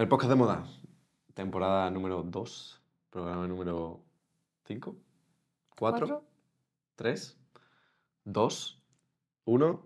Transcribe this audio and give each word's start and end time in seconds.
El 0.00 0.08
podcast 0.08 0.30
de 0.30 0.36
moda, 0.36 0.64
temporada 1.34 1.90
número 1.90 2.22
2, 2.22 2.82
programa 3.10 3.46
número 3.46 4.02
5, 4.64 4.96
4, 5.76 6.06
¿Cuatro? 6.06 6.24
3, 6.96 7.38
2, 8.24 8.82
1, 9.44 9.82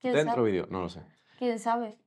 ¿Quién 0.00 0.14
dentro 0.14 0.44
vídeo, 0.44 0.66
no 0.70 0.80
lo 0.80 0.88
sé. 0.88 1.02
¿Quién 1.38 1.58
sabe? 1.58 1.98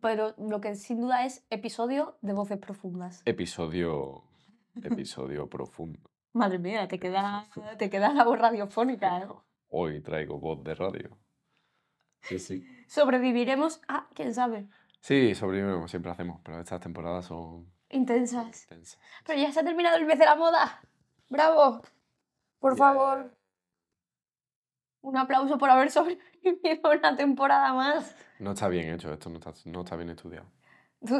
Pero 0.00 0.34
lo 0.36 0.60
que 0.60 0.74
sin 0.74 1.00
duda 1.00 1.24
es 1.24 1.46
episodio 1.48 2.18
de 2.22 2.32
voces 2.32 2.58
profundas. 2.58 3.22
Episodio, 3.24 4.24
episodio 4.82 5.46
profundo. 5.48 6.10
Madre 6.32 6.58
mía, 6.58 6.88
te 6.88 6.98
queda, 6.98 7.46
te 7.78 7.88
queda 7.88 8.12
la 8.12 8.24
voz 8.24 8.40
radiofónica. 8.40 9.18
¿eh? 9.20 9.28
Hoy 9.68 10.00
traigo 10.00 10.40
voz 10.40 10.64
de 10.64 10.74
radio. 10.74 11.16
Sí, 12.22 12.40
sí. 12.40 12.66
Sobreviviremos 12.88 13.80
a, 13.86 14.08
quién 14.12 14.34
sabe, 14.34 14.66
Sí, 15.06 15.36
sobrevivimos, 15.36 15.88
siempre 15.88 16.10
hacemos, 16.10 16.40
pero 16.42 16.58
estas 16.58 16.80
temporadas 16.80 17.26
son 17.26 17.64
intensas. 17.90 18.62
intensas. 18.64 18.98
Pero 19.24 19.38
ya 19.40 19.52
se 19.52 19.60
ha 19.60 19.62
terminado 19.62 19.96
el 19.98 20.04
mes 20.04 20.18
de 20.18 20.24
la 20.24 20.34
moda. 20.34 20.80
¡Bravo! 21.30 21.80
Por 22.58 22.72
Yeah. 22.74 22.78
favor. 22.92 23.30
Un 25.02 25.16
aplauso 25.16 25.58
por 25.58 25.70
haber 25.70 25.90
sobrevivido 25.92 26.90
una 26.90 27.14
temporada 27.14 27.72
más. 27.72 28.16
No 28.40 28.50
está 28.50 28.66
bien 28.66 28.92
hecho, 28.92 29.12
esto 29.12 29.30
no 29.30 29.38
está, 29.38 29.52
no 29.66 29.82
está 29.82 29.94
bien 29.94 30.10
estudiado. 30.10 30.46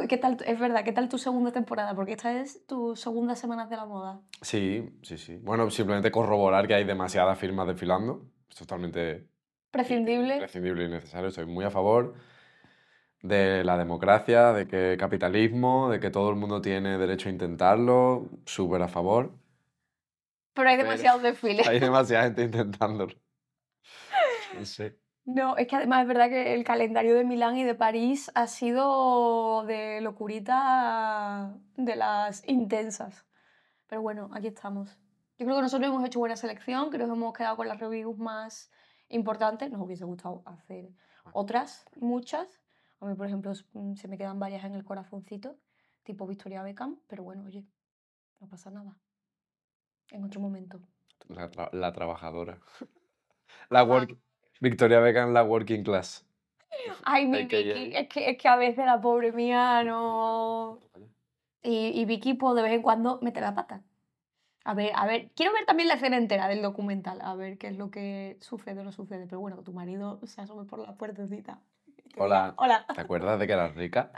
¿Qué 0.09 0.17
tal? 0.17 0.35
Es 0.45 0.59
verdad, 0.59 0.83
¿qué 0.83 0.91
tal 0.91 1.07
tu 1.07 1.17
segunda 1.17 1.53
temporada? 1.53 1.95
Porque 1.95 2.11
esta 2.11 2.33
es 2.41 2.65
tu 2.67 2.93
segunda 2.97 3.35
semana 3.37 3.67
de 3.67 3.77
la 3.77 3.85
moda. 3.85 4.19
Sí, 4.41 4.99
sí, 5.01 5.17
sí. 5.17 5.37
Bueno, 5.37 5.69
simplemente 5.69 6.11
corroborar 6.11 6.67
que 6.67 6.73
hay 6.75 6.83
demasiadas 6.83 7.39
firmas 7.39 7.65
desfilando. 7.67 8.25
Es 8.49 8.57
totalmente 8.57 9.29
Prescindible. 9.71 10.33
imprescindible 10.33 10.83
y 10.83 10.89
necesario. 10.89 11.29
Estoy 11.29 11.45
muy 11.45 11.63
a 11.63 11.69
favor 11.71 12.15
de 13.21 13.63
la 13.63 13.77
democracia, 13.77 14.53
de 14.53 14.67
que 14.67 14.97
capitalismo, 14.99 15.89
de 15.89 15.99
que 15.99 16.09
todo 16.09 16.29
el 16.29 16.35
mundo 16.35 16.61
tiene 16.61 16.97
derecho 16.97 17.29
a 17.29 17.31
intentarlo. 17.31 18.29
Súper 18.45 18.81
a 18.81 18.87
favor. 18.87 19.31
Pero 20.53 20.69
hay 20.69 20.77
demasiados 20.77 21.21
desfiles. 21.21 21.67
Hay 21.67 21.79
demasiada 21.79 22.25
gente 22.25 22.43
intentándolo. 22.43 23.13
No 24.57 24.65
sé. 24.65 24.97
No, 25.25 25.57
es 25.57 25.67
que 25.67 25.75
además 25.75 26.03
es 26.03 26.07
verdad 26.07 26.29
que 26.29 26.53
el 26.53 26.63
calendario 26.63 27.13
de 27.13 27.25
Milán 27.25 27.57
y 27.57 27.63
de 27.65 27.75
París 27.75 28.31
ha 28.33 28.47
sido 28.47 29.65
de 29.65 29.99
locurita 29.99 31.53
de 31.75 31.95
las 31.97 32.47
intensas. 32.47 33.25
Pero 33.87 34.01
bueno, 34.01 34.29
aquí 34.33 34.47
estamos. 34.47 34.97
Yo 35.37 35.45
creo 35.45 35.57
que 35.57 35.63
nosotros 35.63 35.89
hemos 35.89 36.05
hecho 36.05 36.19
buena 36.19 36.37
selección, 36.37 36.89
que 36.89 36.97
nos 36.97 37.09
hemos 37.09 37.33
quedado 37.33 37.57
con 37.57 37.67
las 37.67 37.77
reviews 37.79 38.17
más 38.17 38.71
importantes. 39.09 39.69
Nos 39.69 39.81
hubiese 39.81 40.05
gustado 40.05 40.43
hacer 40.45 40.89
otras, 41.33 41.85
muchas. 41.97 42.61
A 42.99 43.05
mí, 43.05 43.15
por 43.15 43.27
ejemplo, 43.27 43.51
mm, 43.73 43.95
se 43.95 44.07
me 44.07 44.17
quedan 44.17 44.39
varias 44.39 44.63
en 44.65 44.73
el 44.73 44.83
corazoncito, 44.83 45.57
tipo 46.03 46.25
Victoria 46.27 46.63
Beckham, 46.63 46.99
pero 47.07 47.23
bueno, 47.23 47.43
oye, 47.45 47.63
no 48.39 48.47
pasa 48.47 48.71
nada. 48.71 48.97
En 50.11 50.23
otro 50.23 50.39
momento. 50.39 50.79
La, 51.27 51.51
tra- 51.51 51.71
la 51.73 51.91
trabajadora. 51.91 52.59
La 53.69 53.83
work... 53.83 54.17
Victoria 54.59 54.99
Beckham, 54.99 55.33
la 55.33 55.43
working 55.43 55.83
class. 55.83 56.25
Ay, 57.05 57.27
mi 57.27 57.43
Vicky, 57.43 57.71
es 57.95 58.07
que, 58.09 58.29
es 58.31 58.37
que 58.37 58.47
a 58.47 58.55
veces 58.55 58.85
la 58.85 58.99
pobre 58.99 59.31
mía 59.31 59.83
no... 59.83 60.79
Y, 61.61 61.99
y 61.99 62.05
Vicky, 62.05 62.33
pues 62.33 62.55
de 62.55 62.61
vez 62.61 62.71
en 62.71 62.81
cuando 62.81 63.19
mete 63.21 63.41
la 63.41 63.53
pata. 63.53 63.83
A 64.63 64.73
ver, 64.73 64.91
a 64.95 65.05
ver, 65.05 65.31
quiero 65.35 65.53
ver 65.53 65.65
también 65.65 65.87
la 65.87 65.95
escena 65.95 66.17
entera 66.17 66.47
del 66.47 66.61
documental, 66.61 67.19
a 67.21 67.35
ver 67.35 67.57
qué 67.57 67.67
es 67.67 67.77
lo 67.77 67.89
que 67.89 68.37
sucede 68.41 68.81
o 68.81 68.83
no 68.83 68.91
sucede. 68.91 69.25
Pero 69.25 69.39
bueno, 69.39 69.63
tu 69.63 69.73
marido 69.73 70.19
se 70.25 70.41
asome 70.41 70.65
por 70.65 70.79
la 70.79 70.97
puertecita. 70.97 71.61
Hola. 72.15 72.53
Hola. 72.57 72.85
¿Te 72.93 73.01
acuerdas 73.01 73.39
de 73.39 73.47
que 73.47 73.53
eras 73.53 73.75
rica? 73.75 74.11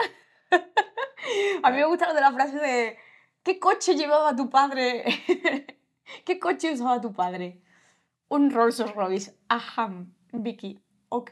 A 1.63 1.71
mí 1.71 1.77
me 1.77 1.85
gusta 1.85 2.07
lo 2.07 2.13
de 2.13 2.21
la 2.21 2.31
frase 2.31 2.57
de 2.57 2.97
¿qué 3.43 3.59
coche 3.59 3.95
llevaba 3.95 4.35
tu 4.35 4.49
padre? 4.49 5.03
¿Qué 6.25 6.39
coche 6.39 6.73
usaba 6.73 7.01
tu 7.01 7.13
padre? 7.13 7.61
Un 8.27 8.51
Rolls 8.51 8.79
Royce. 8.93 9.35
Ajá, 9.47 9.91
Vicky. 10.31 10.79
Ok. 11.09 11.31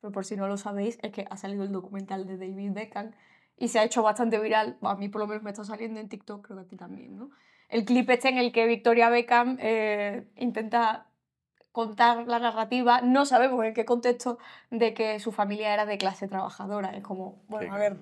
Pero 0.00 0.12
por 0.12 0.24
si 0.24 0.36
no 0.36 0.48
lo 0.48 0.56
sabéis, 0.56 0.98
es 1.02 1.12
que 1.12 1.26
ha 1.28 1.36
salido 1.36 1.64
el 1.64 1.72
documental 1.72 2.26
de 2.26 2.38
David 2.38 2.72
Beckham 2.72 3.12
y 3.56 3.68
se 3.68 3.78
ha 3.78 3.84
hecho 3.84 4.02
bastante 4.02 4.38
viral. 4.38 4.78
A 4.82 4.94
mí 4.94 5.08
por 5.08 5.20
lo 5.20 5.26
menos 5.26 5.42
me 5.42 5.50
está 5.50 5.64
saliendo 5.64 6.00
en 6.00 6.08
TikTok, 6.08 6.46
creo 6.46 6.58
que 6.58 6.64
a 6.64 6.68
ti 6.68 6.76
también, 6.76 7.16
¿no? 7.16 7.30
El 7.68 7.84
clip 7.84 8.08
este 8.10 8.28
en 8.28 8.38
el 8.38 8.52
que 8.52 8.66
Victoria 8.66 9.10
Beckham 9.10 9.56
eh, 9.60 10.26
intenta 10.36 11.06
contar 11.72 12.26
la 12.26 12.38
narrativa, 12.38 13.00
no 13.00 13.24
sabemos 13.26 13.64
en 13.64 13.74
qué 13.74 13.84
contexto, 13.84 14.38
de 14.70 14.92
que 14.94 15.20
su 15.20 15.32
familia 15.32 15.72
era 15.72 15.86
de 15.86 15.98
clase 15.98 16.28
trabajadora. 16.28 16.90
Es 16.96 17.02
como, 17.02 17.42
bueno, 17.48 17.74
a 17.74 17.78
ver, 17.78 17.96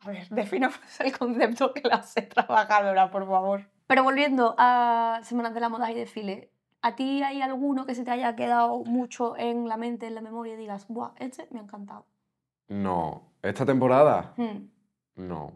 a 0.00 0.08
ver, 0.10 0.28
definamos 0.30 0.78
el 1.00 1.16
concepto 1.16 1.72
clase 1.72 2.22
trabajadora, 2.22 3.10
por 3.10 3.26
favor. 3.26 3.68
Pero 3.86 4.02
volviendo 4.04 4.54
a 4.58 5.20
Semanas 5.22 5.54
de 5.54 5.60
la 5.60 5.68
Moda 5.68 5.90
y 5.90 5.94
Desfile, 5.94 6.50
¿a 6.80 6.96
ti 6.96 7.22
hay 7.22 7.42
alguno 7.42 7.86
que 7.86 7.94
se 7.94 8.04
te 8.04 8.10
haya 8.10 8.34
quedado 8.34 8.78
mucho 8.84 9.36
en 9.36 9.68
la 9.68 9.76
mente, 9.76 10.06
en 10.06 10.14
la 10.14 10.20
memoria 10.20 10.54
y 10.54 10.56
digas, 10.56 10.86
¡buah, 10.88 11.12
este 11.18 11.46
me 11.50 11.60
ha 11.60 11.62
encantado! 11.62 12.06
No. 12.68 13.32
¿Esta 13.42 13.66
temporada? 13.66 14.32
Hmm, 14.36 14.68
No. 15.16 15.52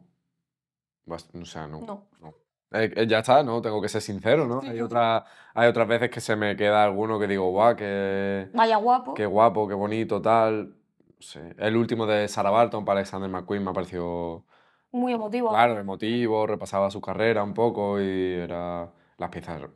Bast- 1.06 1.40
O 1.40 1.44
sea, 1.46 1.66
no. 1.66 1.80
no. 1.80 2.34
Eh, 2.72 3.06
ya 3.08 3.18
está, 3.20 3.42
¿no? 3.42 3.60
Tengo 3.62 3.80
que 3.80 3.88
ser 3.88 4.02
sincero, 4.02 4.46
¿no? 4.46 4.60
Sí, 4.60 4.68
Hay, 4.68 4.80
otra, 4.80 5.24
hay 5.54 5.68
otras 5.68 5.86
veces 5.88 6.10
que 6.10 6.20
se 6.20 6.36
me 6.36 6.56
queda 6.56 6.84
alguno 6.84 7.18
que 7.18 7.26
digo, 7.26 7.50
guau, 7.50 7.76
qué, 7.76 8.50
Vaya 8.54 8.76
guapo. 8.76 9.14
qué 9.14 9.26
guapo, 9.26 9.66
qué 9.68 9.74
bonito, 9.74 10.20
tal. 10.20 10.74
Sé. 11.18 11.54
El 11.58 11.76
último 11.76 12.06
de 12.06 12.28
Sarah 12.28 12.50
Barton 12.50 12.84
para 12.84 12.98
Alexander 13.00 13.30
McQueen 13.30 13.64
me 13.64 13.70
ha 13.70 13.72
parecido, 13.72 14.44
Muy 14.92 15.12
emotivo. 15.14 15.48
claro, 15.50 15.78
emotivo, 15.78 16.46
repasaba 16.46 16.90
su 16.90 17.00
carrera 17.00 17.42
un 17.42 17.54
poco 17.54 18.00
y 18.00 18.32
era... 18.34 18.92
Las 19.18 19.30
piezas 19.30 19.56
eran, 19.58 19.72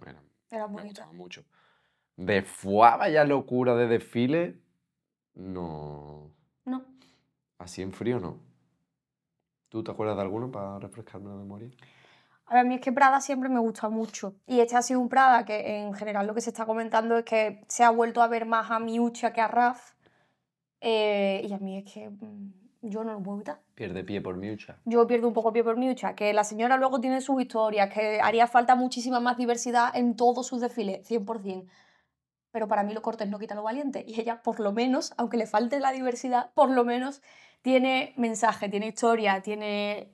Era 0.51 0.67
me 0.67 0.73
bonito. 0.75 0.89
gustaban 0.89 1.17
mucho. 1.17 1.43
De 2.17 2.43
fuá, 2.43 2.99
vaya 2.99 3.25
locura 3.25 3.75
de 3.75 3.89
desfile, 3.89 4.61
no... 5.35 6.31
No. 6.67 6.85
Así 7.59 7.81
en 7.81 7.93
frío, 7.93 8.21
no. 8.21 8.39
¿Tú 9.71 9.83
te 9.83 9.91
acuerdas 9.93 10.17
de 10.17 10.23
alguno 10.23 10.51
para 10.51 10.79
refrescarme 10.79 11.31
la 11.31 11.37
memoria? 11.37 11.71
A 12.51 12.55
ver, 12.55 12.67
a 12.67 12.69
mí 12.69 12.75
es 12.75 12.81
que 12.81 12.91
Prada 12.91 13.21
siempre 13.21 13.49
me 13.49 13.61
gusta 13.61 13.89
mucho. 13.89 14.35
Y 14.45 14.59
este 14.59 14.77
ha 14.77 14.83
sido 14.83 14.99
un 14.99 15.09
Prada 15.09 15.45
que 15.45 15.79
en 15.79 15.95
general 15.95 16.27
lo 16.27 16.35
que 16.35 16.41
se 16.41 16.51
está 16.51 16.67
comentando 16.67 17.17
es 17.17 17.25
que 17.25 17.65
se 17.69 17.85
ha 17.85 17.91
vuelto 17.91 18.23
a 18.23 18.27
ver 18.27 18.45
más 18.45 18.73
a 18.73 18.81
Miuccia 18.81 19.33
que 19.33 19.41
a 19.41 19.47
Raf. 19.47 19.93
Eh, 20.81 21.47
y 21.49 21.53
a 21.53 21.59
mí 21.59 21.79
es 21.79 21.85
que 21.93 22.11
mm, 22.11 22.53
yo 22.83 23.05
no 23.05 23.13
lo 23.13 23.23
puedo 23.23 23.37
evitar. 23.37 23.61
Pierde 23.77 24.03
pie 24.03 24.21
por 24.21 24.37
Miucha. 24.37 24.81
Yo 24.85 25.07
pierdo 25.07 25.29
un 25.29 25.33
poco 25.33 25.53
pie 25.53 25.63
por 25.63 25.77
Miuccia, 25.77 26.17
que 26.17 26.33
la 26.33 26.43
señora 26.43 26.77
luego 26.77 27.01
tiene 27.01 27.21
sus 27.21 27.41
historias, 27.41 27.89
que 27.95 28.21
haría 28.21 28.49
falta 28.49 28.75
muchísima 28.75 29.21
más 29.21 29.37
diversidad 29.37 29.95
en 29.95 30.17
todos 30.17 30.49
sus 30.49 30.61
desfiles, 30.61 31.09
100%. 31.09 31.69
Pero 32.51 32.67
para 32.67 32.83
mí 32.83 32.93
lo 32.93 33.01
cortés 33.01 33.29
no 33.29 33.39
quita 33.39 33.55
lo 33.55 33.63
valiente. 33.63 34.05
Y 34.09 34.21
ella, 34.21 34.43
por 34.43 34.59
lo 34.59 34.73
menos, 34.73 35.15
aunque 35.19 35.37
le 35.37 35.47
falte 35.47 35.79
la 35.79 35.93
diversidad, 35.93 36.51
por 36.55 36.69
lo 36.69 36.85
menos 36.85 37.23
tiene 37.63 38.13
mensaje, 38.17 38.69
tiene 38.69 38.89
historia, 38.89 39.41
tiene 39.41 40.11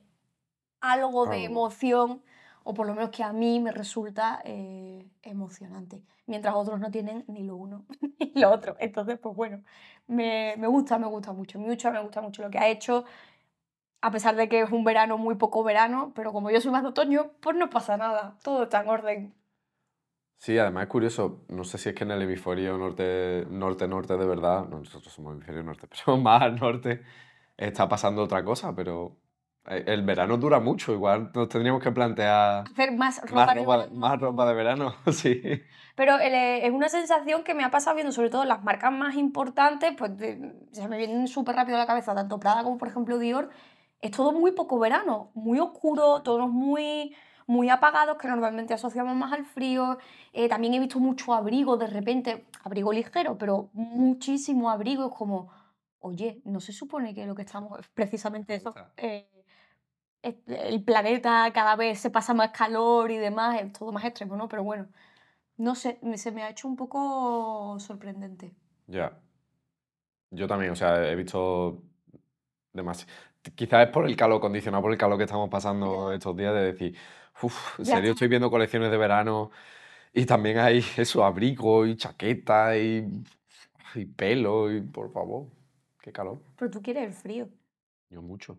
algo 0.91 1.25
de 1.25 1.43
emoción, 1.43 2.21
o 2.63 2.73
por 2.73 2.87
lo 2.87 2.93
menos 2.95 3.09
que 3.11 3.23
a 3.23 3.31
mí 3.31 3.59
me 3.59 3.71
resulta 3.71 4.41
eh, 4.43 5.07
emocionante. 5.21 6.03
Mientras 6.25 6.53
otros 6.55 6.79
no 6.79 6.91
tienen 6.91 7.23
ni 7.27 7.43
lo 7.43 7.55
uno 7.55 7.85
ni 8.19 8.33
lo 8.35 8.51
otro. 8.51 8.75
Entonces, 8.79 9.17
pues 9.17 9.35
bueno, 9.35 9.63
me, 10.07 10.55
me 10.57 10.67
gusta, 10.67 10.97
me 10.97 11.07
gusta 11.07 11.31
mucho. 11.31 11.59
Mucho, 11.59 11.91
me 11.91 12.01
gusta 12.01 12.21
mucho 12.21 12.41
lo 12.41 12.49
que 12.49 12.59
ha 12.59 12.67
hecho 12.67 13.05
a 14.01 14.11
pesar 14.11 14.35
de 14.35 14.47
que 14.47 14.61
es 14.61 14.71
un 14.71 14.83
verano 14.83 15.17
muy 15.17 15.35
poco 15.35 15.63
verano, 15.63 16.11
pero 16.15 16.31
como 16.31 16.51
yo 16.51 16.61
soy 16.61 16.71
más 16.71 16.83
de 16.83 16.89
otoño, 16.89 17.31
pues 17.41 17.55
no 17.55 17.69
pasa 17.69 17.97
nada, 17.97 18.37
todo 18.43 18.63
está 18.63 18.81
en 18.81 18.89
orden. 18.89 19.33
Sí, 20.37 20.57
además 20.57 20.83
es 20.83 20.89
curioso, 20.89 21.43
no 21.49 21.63
sé 21.63 21.79
si 21.79 21.89
es 21.89 21.95
que 21.95 22.03
en 22.03 22.11
el 22.11 22.21
hemisferio 22.21 22.77
norte, 22.77 23.47
norte, 23.49 23.87
norte 23.87 24.17
de 24.17 24.25
verdad, 24.25 24.65
no, 24.67 24.79
nosotros 24.79 25.11
somos 25.11 25.33
hemisferio 25.33 25.63
norte, 25.63 25.87
pero 26.05 26.17
más 26.17 26.41
al 26.43 26.59
norte 26.59 27.01
está 27.57 27.89
pasando 27.89 28.23
otra 28.23 28.43
cosa, 28.43 28.75
pero 28.75 29.17
el 29.67 30.01
verano 30.03 30.37
dura 30.37 30.59
mucho, 30.59 30.93
igual 30.93 31.31
nos 31.33 31.49
tendríamos 31.49 31.81
que 31.83 31.91
plantear 31.91 32.63
Hacer 32.71 32.91
más 32.95 33.21
ropa, 33.21 33.35
más 33.45 33.47
de 33.55 33.61
ropa, 33.61 33.77
verano. 33.77 33.95
más 33.99 34.19
ropa 34.19 34.45
de 34.47 34.53
verano, 34.53 34.95
sí. 35.11 35.41
Pero 35.95 36.19
eh, 36.19 36.65
es 36.65 36.71
una 36.71 36.89
sensación 36.89 37.43
que 37.43 37.53
me 37.55 37.63
ha 37.63 37.71
pasado 37.71 37.95
viendo 37.95 38.11
sobre 38.11 38.29
todo 38.29 38.45
las 38.45 38.63
marcas 38.63 38.91
más 38.91 39.15
importantes, 39.15 39.93
pues 39.97 40.17
de- 40.17 40.53
se 40.71 40.87
me 40.87 40.97
vienen 40.97 41.27
súper 41.27 41.55
rápido 41.55 41.77
a 41.77 41.81
la 41.81 41.87
cabeza, 41.87 42.13
tanto 42.15 42.39
Prada 42.39 42.63
como 42.63 42.77
por 42.77 42.87
ejemplo 42.87 43.17
Dior, 43.17 43.49
es 43.99 44.11
todo 44.11 44.31
muy 44.31 44.51
poco 44.51 44.77
verano, 44.77 45.31
muy 45.33 45.59
oscuro, 45.59 46.21
tonos 46.21 46.51
muy, 46.51 47.15
muy 47.47 47.69
apagados 47.69 48.17
que 48.17 48.27
normalmente 48.27 48.73
asociamos 48.75 49.15
más 49.15 49.33
al 49.33 49.43
frío. 49.45 49.97
Eh, 50.33 50.47
también 50.47 50.75
he 50.75 50.79
visto 50.79 50.99
mucho 50.99 51.33
abrigo 51.33 51.77
de 51.77 51.87
repente, 51.87 52.45
abrigo 52.63 52.93
ligero, 52.93 53.37
pero 53.39 53.69
muchísimo 53.73 54.69
abrigo, 54.69 55.07
es 55.07 55.15
como, 55.15 55.49
oye, 55.99 56.41
no 56.45 56.59
se 56.59 56.73
supone 56.73 57.15
que 57.15 57.25
lo 57.25 57.33
que 57.33 57.41
estamos 57.41 57.79
es 57.79 57.87
precisamente 57.87 58.53
eso. 58.53 58.73
eh, 58.97 59.27
el 60.23 60.83
planeta 60.83 61.51
cada 61.53 61.75
vez 61.75 61.99
se 61.99 62.09
pasa 62.09 62.33
más 62.33 62.51
calor 62.51 63.11
y 63.11 63.17
demás, 63.17 63.61
es 63.61 63.71
todo 63.73 63.91
más 63.91 64.03
extremo, 64.05 64.35
¿no? 64.35 64.47
Pero 64.47 64.63
bueno, 64.63 64.87
no 65.57 65.75
sé, 65.75 65.99
se 66.15 66.31
me 66.31 66.43
ha 66.43 66.49
hecho 66.49 66.67
un 66.67 66.75
poco 66.75 67.77
sorprendente. 67.79 68.51
Ya. 68.87 69.19
Yo 70.31 70.47
también, 70.47 70.71
o 70.71 70.75
sea, 70.75 71.09
he 71.09 71.15
visto 71.15 71.81
demasiado. 72.73 73.11
Quizás 73.55 73.87
es 73.87 73.93
por 73.93 74.05
el 74.05 74.15
calor, 74.15 74.41
condicionado 74.41 74.81
por 74.83 74.91
el 74.91 74.97
calor 74.97 75.17
que 75.17 75.23
estamos 75.23 75.49
pasando 75.49 76.09
Ya. 76.09 76.15
estos 76.15 76.35
días, 76.35 76.53
de 76.53 76.61
decir, 76.73 76.97
uff, 77.41 77.79
en 77.79 77.85
serio 77.85 78.11
estoy 78.11 78.27
viendo 78.27 78.49
colecciones 78.51 78.91
de 78.91 78.97
verano 78.97 79.51
y 80.13 80.25
también 80.25 80.59
hay 80.59 80.79
eso, 80.97 81.23
abrigo 81.23 81.85
y 81.85 81.95
chaqueta 81.95 82.77
y, 82.77 83.07
y 83.95 84.05
pelo 84.05 84.71
y 84.71 84.81
por 84.81 85.11
favor, 85.11 85.47
qué 86.01 86.11
calor. 86.11 86.41
Pero 86.57 86.71
tú 86.71 86.81
quieres 86.81 87.03
el 87.05 87.13
frío. 87.13 87.49
Yo 88.09 88.21
mucho. 88.21 88.57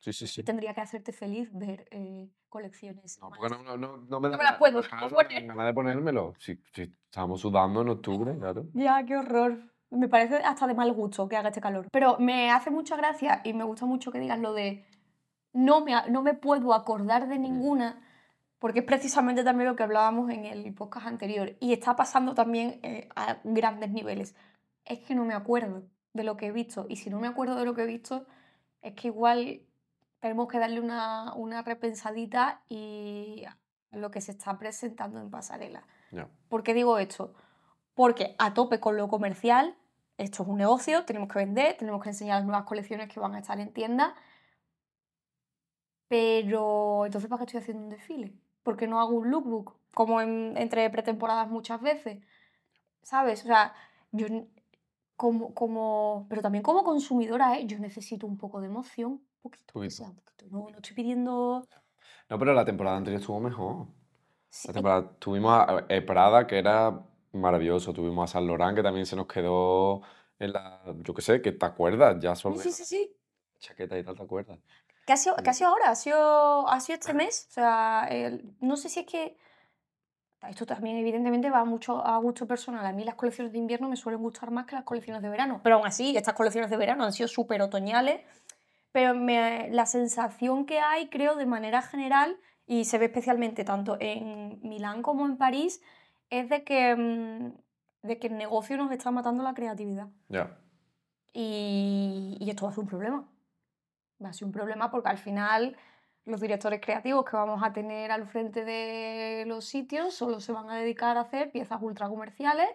Sí, 0.00 0.12
sí, 0.12 0.26
sí. 0.26 0.42
Tendría 0.42 0.74
que 0.74 0.80
hacerte 0.80 1.12
feliz 1.12 1.50
ver 1.52 1.86
eh, 1.90 2.28
colecciones. 2.48 3.18
No, 3.20 3.30
porque 3.30 3.54
no, 3.54 3.62
no, 3.62 3.76
no, 3.76 3.96
no 3.96 4.20
me 4.20 4.28
da 4.28 4.36
me 4.36 4.44
las 4.44 4.56
puedo 4.56 4.82
poner. 5.10 5.46
de 5.46 5.74
ponérmelo. 5.74 6.34
Si, 6.38 6.60
si 6.72 6.94
estábamos 7.04 7.40
sudando 7.40 7.82
en 7.82 7.88
octubre, 7.88 8.36
claro. 8.38 8.66
Ya, 8.74 9.04
qué 9.04 9.16
horror. 9.16 9.58
Me 9.90 10.08
parece 10.08 10.36
hasta 10.36 10.66
de 10.66 10.74
mal 10.74 10.92
gusto 10.92 11.28
que 11.28 11.36
haga 11.36 11.48
este 11.48 11.60
calor. 11.60 11.88
Pero 11.90 12.18
me 12.18 12.50
hace 12.50 12.70
mucha 12.70 12.96
gracia 12.96 13.40
y 13.44 13.54
me 13.54 13.64
gusta 13.64 13.86
mucho 13.86 14.12
que 14.12 14.20
digas 14.20 14.38
lo 14.38 14.52
de 14.52 14.84
no 15.52 15.80
me, 15.80 15.94
no 16.10 16.22
me 16.22 16.34
puedo 16.34 16.74
acordar 16.74 17.28
de 17.28 17.38
ninguna, 17.38 18.02
porque 18.58 18.80
es 18.80 18.84
precisamente 18.84 19.44
también 19.44 19.70
lo 19.70 19.76
que 19.76 19.82
hablábamos 19.82 20.30
en 20.30 20.44
el 20.44 20.74
podcast 20.74 21.06
anterior. 21.06 21.56
Y 21.60 21.72
está 21.72 21.96
pasando 21.96 22.34
también 22.34 22.80
eh, 22.82 23.08
a 23.16 23.38
grandes 23.44 23.90
niveles. 23.90 24.36
Es 24.84 25.00
que 25.00 25.14
no 25.14 25.24
me 25.24 25.34
acuerdo 25.34 25.88
de 26.12 26.24
lo 26.24 26.36
que 26.36 26.46
he 26.46 26.52
visto. 26.52 26.86
Y 26.88 26.96
si 26.96 27.08
no 27.08 27.18
me 27.18 27.26
acuerdo 27.26 27.56
de 27.56 27.64
lo 27.64 27.74
que 27.74 27.82
he 27.82 27.86
visto, 27.86 28.26
es 28.82 28.94
que 28.94 29.08
igual 29.08 29.62
tenemos 30.20 30.48
que 30.48 30.58
darle 30.58 30.80
una, 30.80 31.32
una 31.34 31.62
repensadita 31.62 32.62
y 32.68 33.44
lo 33.92 34.10
que 34.10 34.20
se 34.20 34.32
está 34.32 34.58
presentando 34.58 35.20
en 35.20 35.30
pasarela. 35.30 35.84
Ya. 36.12 36.28
¿Por 36.48 36.62
qué 36.62 36.74
digo 36.74 36.98
esto? 36.98 37.34
Porque 37.94 38.34
a 38.38 38.54
tope 38.54 38.80
con 38.80 38.96
lo 38.96 39.08
comercial, 39.08 39.76
esto 40.16 40.42
es 40.42 40.48
un 40.48 40.56
negocio, 40.58 41.04
tenemos 41.04 41.28
que 41.28 41.38
vender, 41.38 41.76
tenemos 41.76 42.02
que 42.02 42.10
enseñar 42.10 42.38
las 42.38 42.46
nuevas 42.46 42.64
colecciones 42.64 43.08
que 43.12 43.20
van 43.20 43.34
a 43.34 43.38
estar 43.40 43.58
en 43.60 43.72
tienda. 43.72 44.14
Pero 46.08 47.04
entonces, 47.06 47.28
¿para 47.28 47.38
qué 47.40 47.44
estoy 47.44 47.60
haciendo 47.60 47.84
un 47.84 47.90
desfile? 47.90 48.34
¿Por 48.62 48.76
qué 48.76 48.86
no 48.86 49.00
hago 49.00 49.10
un 49.14 49.30
lookbook? 49.30 49.76
Como 49.94 50.20
en- 50.20 50.56
entre 50.56 50.88
pretemporadas 50.90 51.48
muchas 51.48 51.80
veces. 51.80 52.22
¿Sabes? 53.02 53.42
O 53.44 53.46
sea, 53.46 53.74
yo 54.12 54.26
como, 55.16 55.52
como, 55.54 56.26
pero 56.28 56.42
también 56.42 56.62
como 56.62 56.84
consumidora, 56.84 57.58
¿eh? 57.58 57.66
yo 57.66 57.78
necesito 57.78 58.26
un 58.26 58.38
poco 58.38 58.60
de 58.60 58.68
emoción. 58.68 59.20
Poquito, 59.42 59.72
Poquito. 59.72 59.90
sea 59.94 60.08
un 60.08 60.16
poquito. 60.16 60.46
No, 60.50 60.68
no 60.70 60.76
estoy 60.76 60.94
pidiendo. 60.94 61.64
No, 62.28 62.38
pero 62.38 62.52
la 62.52 62.64
temporada 62.64 62.96
anterior 62.96 63.20
estuvo 63.20 63.40
mejor. 63.40 63.86
Sí, 64.50 64.68
La 64.68 64.74
temporada, 64.74 65.10
tuvimos 65.18 65.52
a 65.52 65.84
eh, 65.88 66.02
Prada, 66.02 66.46
que 66.46 66.58
era 66.58 67.00
maravilloso. 67.32 67.92
Tuvimos 67.92 68.30
a 68.30 68.32
San 68.34 68.46
Laurent, 68.46 68.76
que 68.76 68.82
también 68.82 69.06
se 69.06 69.16
nos 69.16 69.26
quedó 69.26 70.02
en 70.38 70.52
la. 70.52 70.82
Yo 71.02 71.14
qué 71.14 71.22
sé, 71.22 71.40
que 71.42 71.52
te 71.52 71.66
acuerdas 71.66 72.16
ya 72.20 72.34
solo 72.34 72.56
sí, 72.56 72.70
sí, 72.70 72.84
sí, 72.84 72.84
sí. 72.84 73.16
chaqueta 73.58 73.98
y 73.98 74.04
tal, 74.04 74.16
¿te 74.16 74.22
acuerdas? 74.22 74.58
¿Qué 75.06 75.12
ha 75.12 75.16
sido, 75.16 75.36
qué 75.36 75.50
ha 75.50 75.54
sido 75.54 75.70
ahora? 75.70 75.90
¿Ha 75.90 75.94
sido, 75.94 76.68
ha 76.68 76.80
sido 76.80 76.98
este 76.98 77.14
mes? 77.14 77.46
O 77.50 77.52
sea, 77.52 78.06
el- 78.10 78.44
no 78.60 78.76
sé 78.76 78.88
si 78.88 79.00
es 79.00 79.06
que. 79.06 79.36
Esto 80.48 80.64
también, 80.66 80.96
evidentemente, 80.98 81.50
va 81.50 81.64
mucho 81.64 81.98
a 82.04 82.16
gusto 82.18 82.46
personal. 82.46 82.86
A 82.86 82.92
mí 82.92 83.02
las 83.04 83.16
colecciones 83.16 83.52
de 83.52 83.58
invierno 83.58 83.88
me 83.88 83.96
suelen 83.96 84.22
gustar 84.22 84.52
más 84.52 84.66
que 84.66 84.76
las 84.76 84.84
colecciones 84.84 85.20
de 85.20 85.28
verano. 85.28 85.60
Pero 85.64 85.76
aún 85.76 85.86
así, 85.86 86.16
estas 86.16 86.34
colecciones 86.34 86.70
de 86.70 86.76
verano 86.76 87.02
han 87.04 87.12
sido 87.12 87.28
súper 87.28 87.60
otoñales. 87.60 88.20
Pero 88.92 89.14
me- 89.14 89.68
la 89.70 89.86
sensación 89.86 90.66
que 90.66 90.80
hay, 90.80 91.08
creo, 91.08 91.36
de 91.36 91.46
manera 91.46 91.82
general, 91.82 92.38
y 92.66 92.84
se 92.84 92.98
ve 92.98 93.06
especialmente 93.06 93.64
tanto 93.64 93.96
en 94.00 94.60
Milán 94.62 95.02
como 95.02 95.26
en 95.26 95.36
París, 95.36 95.82
es 96.30 96.48
de 96.48 96.64
que, 96.64 96.94
mm, 96.96 98.06
de 98.06 98.18
que 98.18 98.26
el 98.28 98.36
negocio 98.36 98.76
nos 98.76 98.90
está 98.92 99.10
matando 99.10 99.42
la 99.42 99.54
creatividad. 99.54 100.08
Ya. 100.28 100.56
Y, 101.32 102.36
y 102.40 102.50
esto 102.50 102.64
va 102.64 102.70
a 102.70 102.74
ser 102.74 102.84
un 102.84 102.88
problema. 102.88 103.28
Va 104.22 104.30
a 104.30 104.32
ser 104.32 104.46
un 104.46 104.52
problema 104.52 104.90
porque 104.90 105.08
al 105.08 105.18
final 105.18 105.76
los 106.24 106.40
directores 106.40 106.80
creativos 106.80 107.24
que 107.24 107.36
vamos 107.36 107.62
a 107.62 107.72
tener 107.72 108.10
al 108.10 108.26
frente 108.26 108.64
de 108.64 109.44
los 109.46 109.64
sitios 109.64 110.14
solo 110.14 110.40
se 110.40 110.52
van 110.52 110.68
a 110.68 110.76
dedicar 110.76 111.16
a 111.16 111.22
hacer 111.22 111.50
piezas 111.50 111.80
ultra 111.80 112.08
comerciales 112.08 112.68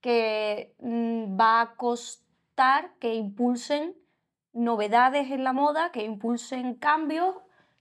que 0.00 0.74
mm, 0.80 1.38
va 1.38 1.60
a 1.62 1.74
costar 1.76 2.92
que 2.98 3.14
impulsen 3.14 3.94
novedades 4.52 5.30
en 5.30 5.44
la 5.44 5.52
moda, 5.52 5.90
que 5.92 6.04
impulsen 6.04 6.74
cambios, 6.74 7.36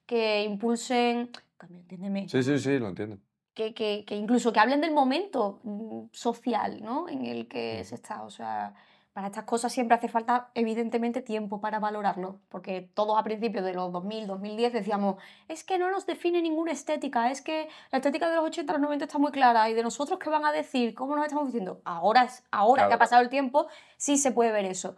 que 0.06 0.44
impulsen... 0.44 1.31
Cambio, 1.57 1.80
entiéndeme 1.80 2.30
Sí, 2.30 2.42
sí, 2.44 2.57
sí, 2.60 2.80
lo 2.80 2.88
entiendo. 2.89 3.18
que, 3.54 3.74
que- 3.74 4.06
que 4.07 4.16
incluso 4.16 4.54
que 4.54 4.60
hablen 4.60 4.80
del 4.81 4.94
momento 4.94 5.60
mm, 5.63 6.06
social 6.13 6.81
¿no? 6.81 7.10
en 7.10 7.25
el 7.25 7.48
que 7.48 7.77
Ujú. 7.81 7.89
se 7.89 7.95
está. 7.95 8.24
O 8.24 8.30
sea, 8.30 8.74
para 9.12 9.27
estas 9.27 9.44
cosas 9.44 9.74
siempre 9.74 9.98
hace 9.98 10.07
falta, 10.07 10.50
evidentemente, 10.54 11.21
tiempo 11.21 11.60
para 11.60 11.80
valorarlo. 11.80 12.39
Porque 12.48 12.89
todos 12.94 13.19
a 13.19 13.24
principios 13.24 13.65
de 13.65 13.74
los 13.74 13.92
2000, 13.92 14.27
2010 14.27 14.72
decíamos, 14.72 15.15
es 15.50 15.65
que 15.65 15.77
no 15.77 15.92
nos 15.92 16.06
define 16.06 16.42
ninguna 16.42 16.72
estética, 16.72 17.30
es 17.30 17.42
que 17.42 17.68
la 17.92 17.98
estética 17.98 18.30
de 18.30 18.38
los 18.38 18.45
80, 18.45 18.72
los 18.74 18.81
90 18.81 19.06
está 19.06 19.18
muy 19.18 19.31
clara. 19.33 19.69
Y 19.69 19.74
de 19.74 19.83
nosotros, 19.83 20.19
¿qué 20.19 20.30
van 20.30 20.45
a 20.45 20.54
decir? 20.54 20.94
¿Cómo 20.94 21.15
nos 21.18 21.25
estamos 21.25 21.48
diciendo? 21.48 21.81
Ahora, 21.83 22.30
ahora 22.51 22.83
que 22.83 22.88
Claro. 22.88 22.95
ha 22.95 23.00
pasado 23.00 23.22
el 23.22 23.30
tiempo, 23.30 23.68
sí 23.98 24.18
se 24.18 24.31
puede 24.31 24.54
ver 24.54 24.63
eso. 24.65 24.95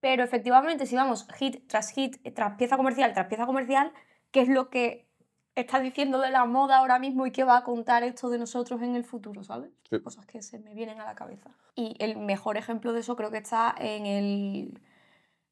Pero 0.00 0.24
efectivamente, 0.24 0.86
si 0.86 0.96
vamos 0.96 1.26
hit 1.36 1.66
tras 1.68 1.90
hit, 1.90 2.16
tras 2.34 2.56
pieza 2.56 2.76
comercial, 2.76 3.12
tras 3.12 3.26
pieza 3.26 3.46
comercial, 3.46 3.92
¿qué 4.30 4.40
es 4.40 4.48
lo 4.48 4.70
que 4.70 5.06
está 5.54 5.80
diciendo 5.80 6.20
de 6.20 6.30
la 6.30 6.44
moda 6.46 6.78
ahora 6.78 6.98
mismo 6.98 7.26
y 7.26 7.32
qué 7.32 7.44
va 7.44 7.58
a 7.58 7.64
contar 7.64 8.02
esto 8.02 8.30
de 8.30 8.38
nosotros 8.38 8.80
en 8.82 8.94
el 8.96 9.04
futuro, 9.04 9.42
¿sabes? 9.44 9.70
Sí. 9.90 10.00
Cosas 10.00 10.24
que 10.26 10.40
se 10.40 10.58
me 10.58 10.74
vienen 10.74 11.00
a 11.00 11.04
la 11.04 11.14
cabeza. 11.14 11.50
Y 11.74 11.96
el 11.98 12.16
mejor 12.16 12.56
ejemplo 12.56 12.92
de 12.92 13.00
eso 13.00 13.14
creo 13.16 13.30
que 13.30 13.38
está 13.38 13.74
en 13.78 14.06
el, 14.06 14.80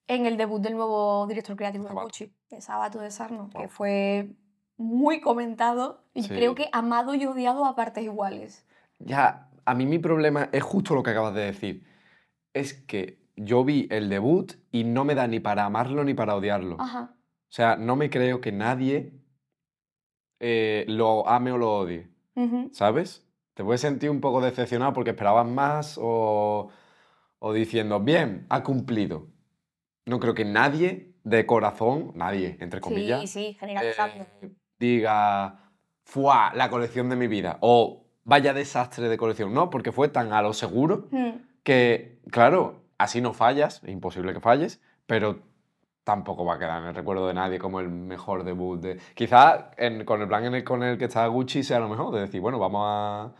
en 0.06 0.24
el 0.26 0.36
debut 0.38 0.62
del 0.62 0.74
nuevo 0.76 1.26
director 1.26 1.56
creativo 1.56 1.88
de. 1.88 1.94
Gucci, 1.94 2.32
de 2.48 2.60
Sabato 2.62 3.00
de 3.00 3.10
Sarno, 3.10 3.50
que 3.50 3.58
Wow. 3.58 3.68
fue 3.68 4.30
muy 4.78 5.20
comentado 5.20 6.04
y 6.14 6.26
creo 6.26 6.52
Sí. 6.52 6.62
que 6.62 6.68
amado 6.72 7.14
y 7.14 7.26
odiado 7.26 7.66
a 7.66 7.74
partes 7.76 8.04
iguales. 8.04 8.64
Ya, 9.00 9.50
a 9.66 9.74
mí 9.74 9.84
mi 9.84 9.98
problema 9.98 10.48
es 10.52 10.62
justo 10.62 10.94
lo 10.94 11.02
que 11.02 11.10
acabas 11.10 11.34
de 11.34 11.42
decir. 11.42 11.84
Es 12.54 12.72
que 12.72 13.18
yo 13.38 13.64
vi 13.64 13.86
el 13.90 14.08
debut 14.08 14.52
y 14.70 14.84
no 14.84 15.04
me 15.04 15.14
da 15.14 15.26
ni 15.26 15.40
para 15.40 15.64
amarlo 15.64 16.04
ni 16.04 16.14
para 16.14 16.34
odiarlo. 16.36 16.76
Ajá. 16.78 17.14
O 17.14 17.50
sea, 17.52 17.76
no 17.76 17.96
me 17.96 18.10
creo 18.10 18.40
que 18.40 18.52
nadie 18.52 19.12
eh, 20.40 20.84
lo 20.88 21.28
ame 21.28 21.52
o 21.52 21.58
lo 21.58 21.72
odie. 21.78 22.08
¿sabes? 22.70 23.26
Te 23.54 23.64
puedes 23.64 23.80
sentir 23.80 24.10
un 24.10 24.20
poco 24.20 24.40
decepcionado 24.40 24.92
porque 24.92 25.10
esperabas 25.10 25.46
más 25.48 25.98
o, 26.00 26.70
o 27.40 27.52
diciendo, 27.52 27.98
bien, 27.98 28.46
ha 28.48 28.62
cumplido. 28.62 29.26
No 30.06 30.20
creo 30.20 30.34
que 30.34 30.44
nadie 30.44 31.14
de 31.24 31.44
corazón, 31.46 32.12
nadie, 32.14 32.56
entre 32.60 32.80
comillas, 32.80 33.20
Sí, 33.22 33.26
sí, 33.26 33.56
generalizando. 33.58 34.24
eh, 34.42 34.50
diga, 34.78 35.72
¡fuá! 36.04 36.52
La 36.54 36.70
colección 36.70 37.08
de 37.10 37.16
mi 37.16 37.26
vida. 37.26 37.58
O 37.60 38.06
vaya 38.22 38.54
desastre 38.54 39.08
de 39.08 39.16
colección. 39.18 39.52
No, 39.52 39.68
porque 39.68 39.90
fue 39.90 40.08
tan 40.08 40.32
a 40.32 40.40
lo 40.40 40.52
seguro 40.52 41.08
Mm, 41.10 41.30
que, 41.64 42.20
claro, 42.30 42.84
así 42.98 43.20
no 43.20 43.32
fallas, 43.32 43.82
es 43.84 43.90
imposible 43.90 44.34
que 44.34 44.40
falles, 44.40 44.80
pero 45.06 45.40
tampoco 46.04 46.44
va 46.44 46.54
a 46.54 46.58
quedar 46.58 46.82
en 46.82 46.88
el 46.88 46.94
recuerdo 46.94 47.28
de 47.28 47.34
nadie 47.34 47.58
como 47.58 47.80
el 47.80 47.88
mejor 47.88 48.42
debut 48.42 48.80
de... 48.80 48.98
Quizás 49.14 49.66
con 50.04 50.22
el 50.22 50.28
plan 50.28 50.44
en 50.44 50.54
el, 50.54 50.64
con 50.64 50.82
el 50.82 50.98
que 50.98 51.04
está 51.04 51.26
Gucci 51.26 51.62
sea 51.62 51.80
lo 51.80 51.88
mejor, 51.88 52.14
de 52.14 52.20
decir, 52.20 52.40
bueno, 52.40 52.58
vamos 52.58 52.82
a, 52.84 53.32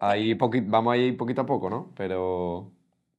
a 0.00 0.16
ir 0.16 0.36
vamos 0.36 0.92
a 0.92 0.96
ir 0.96 1.16
poquito 1.16 1.42
a 1.42 1.46
poco, 1.46 1.70
¿no? 1.70 1.92
Pero, 1.94 2.72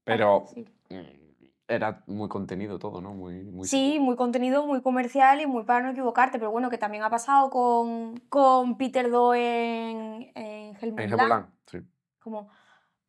pero 0.03 0.43
sí. 0.47 0.65
mm, 0.89 1.23
era 1.67 2.03
muy 2.07 2.27
contenido 2.27 2.77
todo, 2.77 2.99
¿no? 2.99 3.13
Muy, 3.13 3.43
muy 3.43 3.65
Sí, 3.67 3.99
muy 4.01 4.17
contenido, 4.17 4.65
muy 4.67 4.81
comercial 4.81 5.39
y 5.39 5.47
muy 5.47 5.63
para 5.63 5.85
no 5.85 5.91
equivocarte, 5.91 6.37
pero 6.37 6.51
bueno, 6.51 6.69
que 6.69 6.77
también 6.77 7.03
ha 7.03 7.09
pasado 7.09 7.49
con, 7.49 8.19
con 8.27 8.77
Peter 8.77 9.09
Do 9.09 9.33
en, 9.33 10.29
en 10.35 10.75
Helmut 10.75 10.99
En 10.99 11.09
Lang. 11.11 11.29
Lang, 11.29 11.45
sí. 11.67 11.79
Como, 12.19 12.49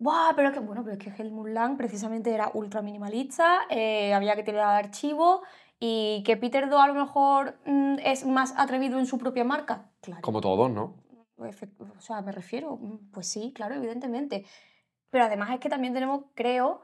¡buah! 0.04 0.34
Pero 0.36 0.48
es 0.48 0.54
que, 0.54 0.60
bueno, 0.60 0.84
pero 0.84 0.96
es 0.96 1.02
que 1.02 1.10
Helmut 1.10 1.48
Lang 1.48 1.76
precisamente 1.76 2.32
era 2.32 2.50
ultra 2.54 2.82
minimalista, 2.82 3.62
eh, 3.70 4.12
había 4.14 4.36
que 4.36 4.42
tirar 4.42 4.68
de 4.72 4.86
archivo 4.86 5.42
y 5.80 6.22
que 6.24 6.36
Peter 6.36 6.68
Do 6.68 6.80
a 6.80 6.86
lo 6.86 6.94
mejor 6.94 7.58
mm, 7.64 7.96
es 8.04 8.24
más 8.24 8.54
atrevido 8.56 8.98
en 8.98 9.06
su 9.06 9.18
propia 9.18 9.44
marca. 9.44 9.90
Claro. 10.00 10.22
Como 10.22 10.40
todos, 10.40 10.70
¿no? 10.70 10.94
O 11.36 12.00
sea, 12.00 12.22
me 12.22 12.32
refiero, 12.32 12.76
mm, 12.76 13.10
pues 13.12 13.26
sí, 13.26 13.52
claro, 13.54 13.74
evidentemente. 13.74 14.44
Pero 15.10 15.24
además 15.24 15.50
es 15.50 15.60
que 15.60 15.68
también 15.68 15.94
tenemos, 15.94 16.24
creo, 16.34 16.82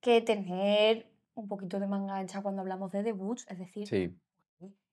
que 0.00 0.20
tener 0.20 1.06
un 1.34 1.48
poquito 1.48 1.78
de 1.80 1.86
manga 1.86 2.16
ancha 2.16 2.42
cuando 2.42 2.60
hablamos 2.62 2.92
de 2.92 3.02
debuts, 3.02 3.46
es 3.48 3.58
decir, 3.58 3.86
Sí, 3.86 4.14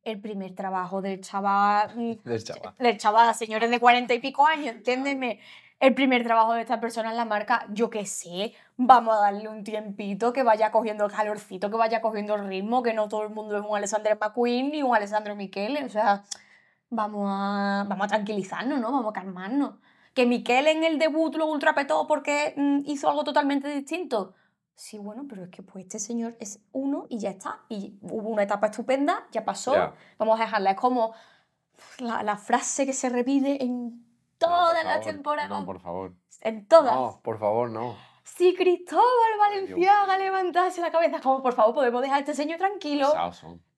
el 0.04 0.22
primer 0.22 0.56
trabajo 0.56 1.02
del 1.02 1.22
chaval, 1.22 1.96
mm, 1.96 2.24
del 2.24 2.44
chaval. 2.44 2.76
del 2.78 2.98
chaval, 2.98 3.36
señores 3.36 3.70
de 3.70 3.80
cuarenta 3.80 4.14
y 4.14 4.20
pico 4.20 4.46
años, 4.46 4.76
entiéndeme, 4.76 5.40
el 5.80 5.94
primer 5.94 6.24
trabajo 6.24 6.54
de 6.54 6.62
esta 6.62 6.82
persona 6.82 7.12
en 7.12 7.18
la 7.18 7.26
marca, 7.26 7.66
yo 7.70 7.90
qué 7.90 8.06
sé, 8.06 8.54
vamos 8.76 9.16
a 9.16 9.22
darle 9.22 9.48
un 9.48 9.64
tiempito, 9.64 10.34
que 10.34 10.44
vaya 10.44 10.72
cogiendo 10.72 11.06
el 11.06 11.12
calorcito, 11.12 11.70
que 11.70 11.78
vaya 11.78 12.02
cogiendo 12.02 12.36
el 12.36 12.48
ritmo, 12.48 12.84
que 12.84 12.94
no 12.94 13.08
todo 13.08 13.24
el 13.24 13.30
mundo 13.30 13.58
es 13.58 13.66
un 13.66 13.76
Alexander 13.76 14.18
McQueen 14.20 14.72
ni 14.72 14.84
un 14.84 14.94
Alessandro 14.94 15.36
Michele, 15.36 15.86
o 15.86 15.90
sea, 15.90 16.24
vamos 16.90 17.30
a, 17.32 17.86
vamos 17.88 18.06
a 18.06 18.08
tranquilizarnos, 18.08 18.80
¿no? 18.80 18.92
Vamos 18.92 19.12
a 19.12 19.14
calmarnos. 19.14 19.76
Que 20.14 20.26
Michele 20.26 20.72
en 20.72 20.84
el 20.84 21.00
debut 21.00 21.36
lo 21.36 21.46
ultrapetó 21.46 22.08
porque 22.08 22.54
mm, 22.58 22.80
hizo 22.86 23.10
algo 23.10 23.24
totalmente 23.24 23.70
distinto. 23.70 24.36
Sí, 24.76 24.98
bueno, 24.98 25.26
pero 25.30 25.44
es 25.44 25.50
que 25.50 25.62
pues 25.62 25.86
este 25.86 26.00
señor 26.00 26.36
es 26.40 26.62
uno 26.72 27.06
y 27.10 27.20
ya 27.20 27.30
está. 27.30 27.62
Y 27.70 27.98
hubo 28.02 28.30
una 28.30 28.44
etapa 28.44 28.68
estupenda, 28.68 29.28
ya 29.32 29.46
pasó, 29.46 29.94
vamos 30.18 30.40
a 30.40 30.44
dejarla. 30.44 30.72
Es 30.72 30.78
como 30.78 31.14
la, 32.00 32.24
la 32.24 32.38
frase 32.38 32.86
que 32.86 32.94
se 32.94 33.10
repite 33.10 33.64
en 33.64 34.09
No, 34.42 34.48
por 34.48 34.58
todas 34.58 34.84
las 34.84 34.94
favor, 34.94 35.06
temporadas. 35.06 35.50
No, 35.50 35.66
por 35.66 35.80
favor. 35.80 36.14
En 36.42 36.68
todas. 36.68 36.96
No, 36.96 37.20
por 37.24 37.40
favor, 37.40 37.70
no. 37.70 37.96
Si 38.24 38.56
Cristóbal 38.56 39.04
Ay, 39.04 39.66
Dios 39.66 39.70
Valenciaga 39.70 40.18
levantase 40.18 40.82
la 40.82 40.92
cabeza, 40.92 41.20
como 41.20 41.42
por 41.42 41.54
favor, 41.54 41.74
podemos 41.74 42.02
dejar 42.02 42.18
a 42.18 42.20
este 42.20 42.34
señor 42.34 42.58
tranquilo. 42.58 43.12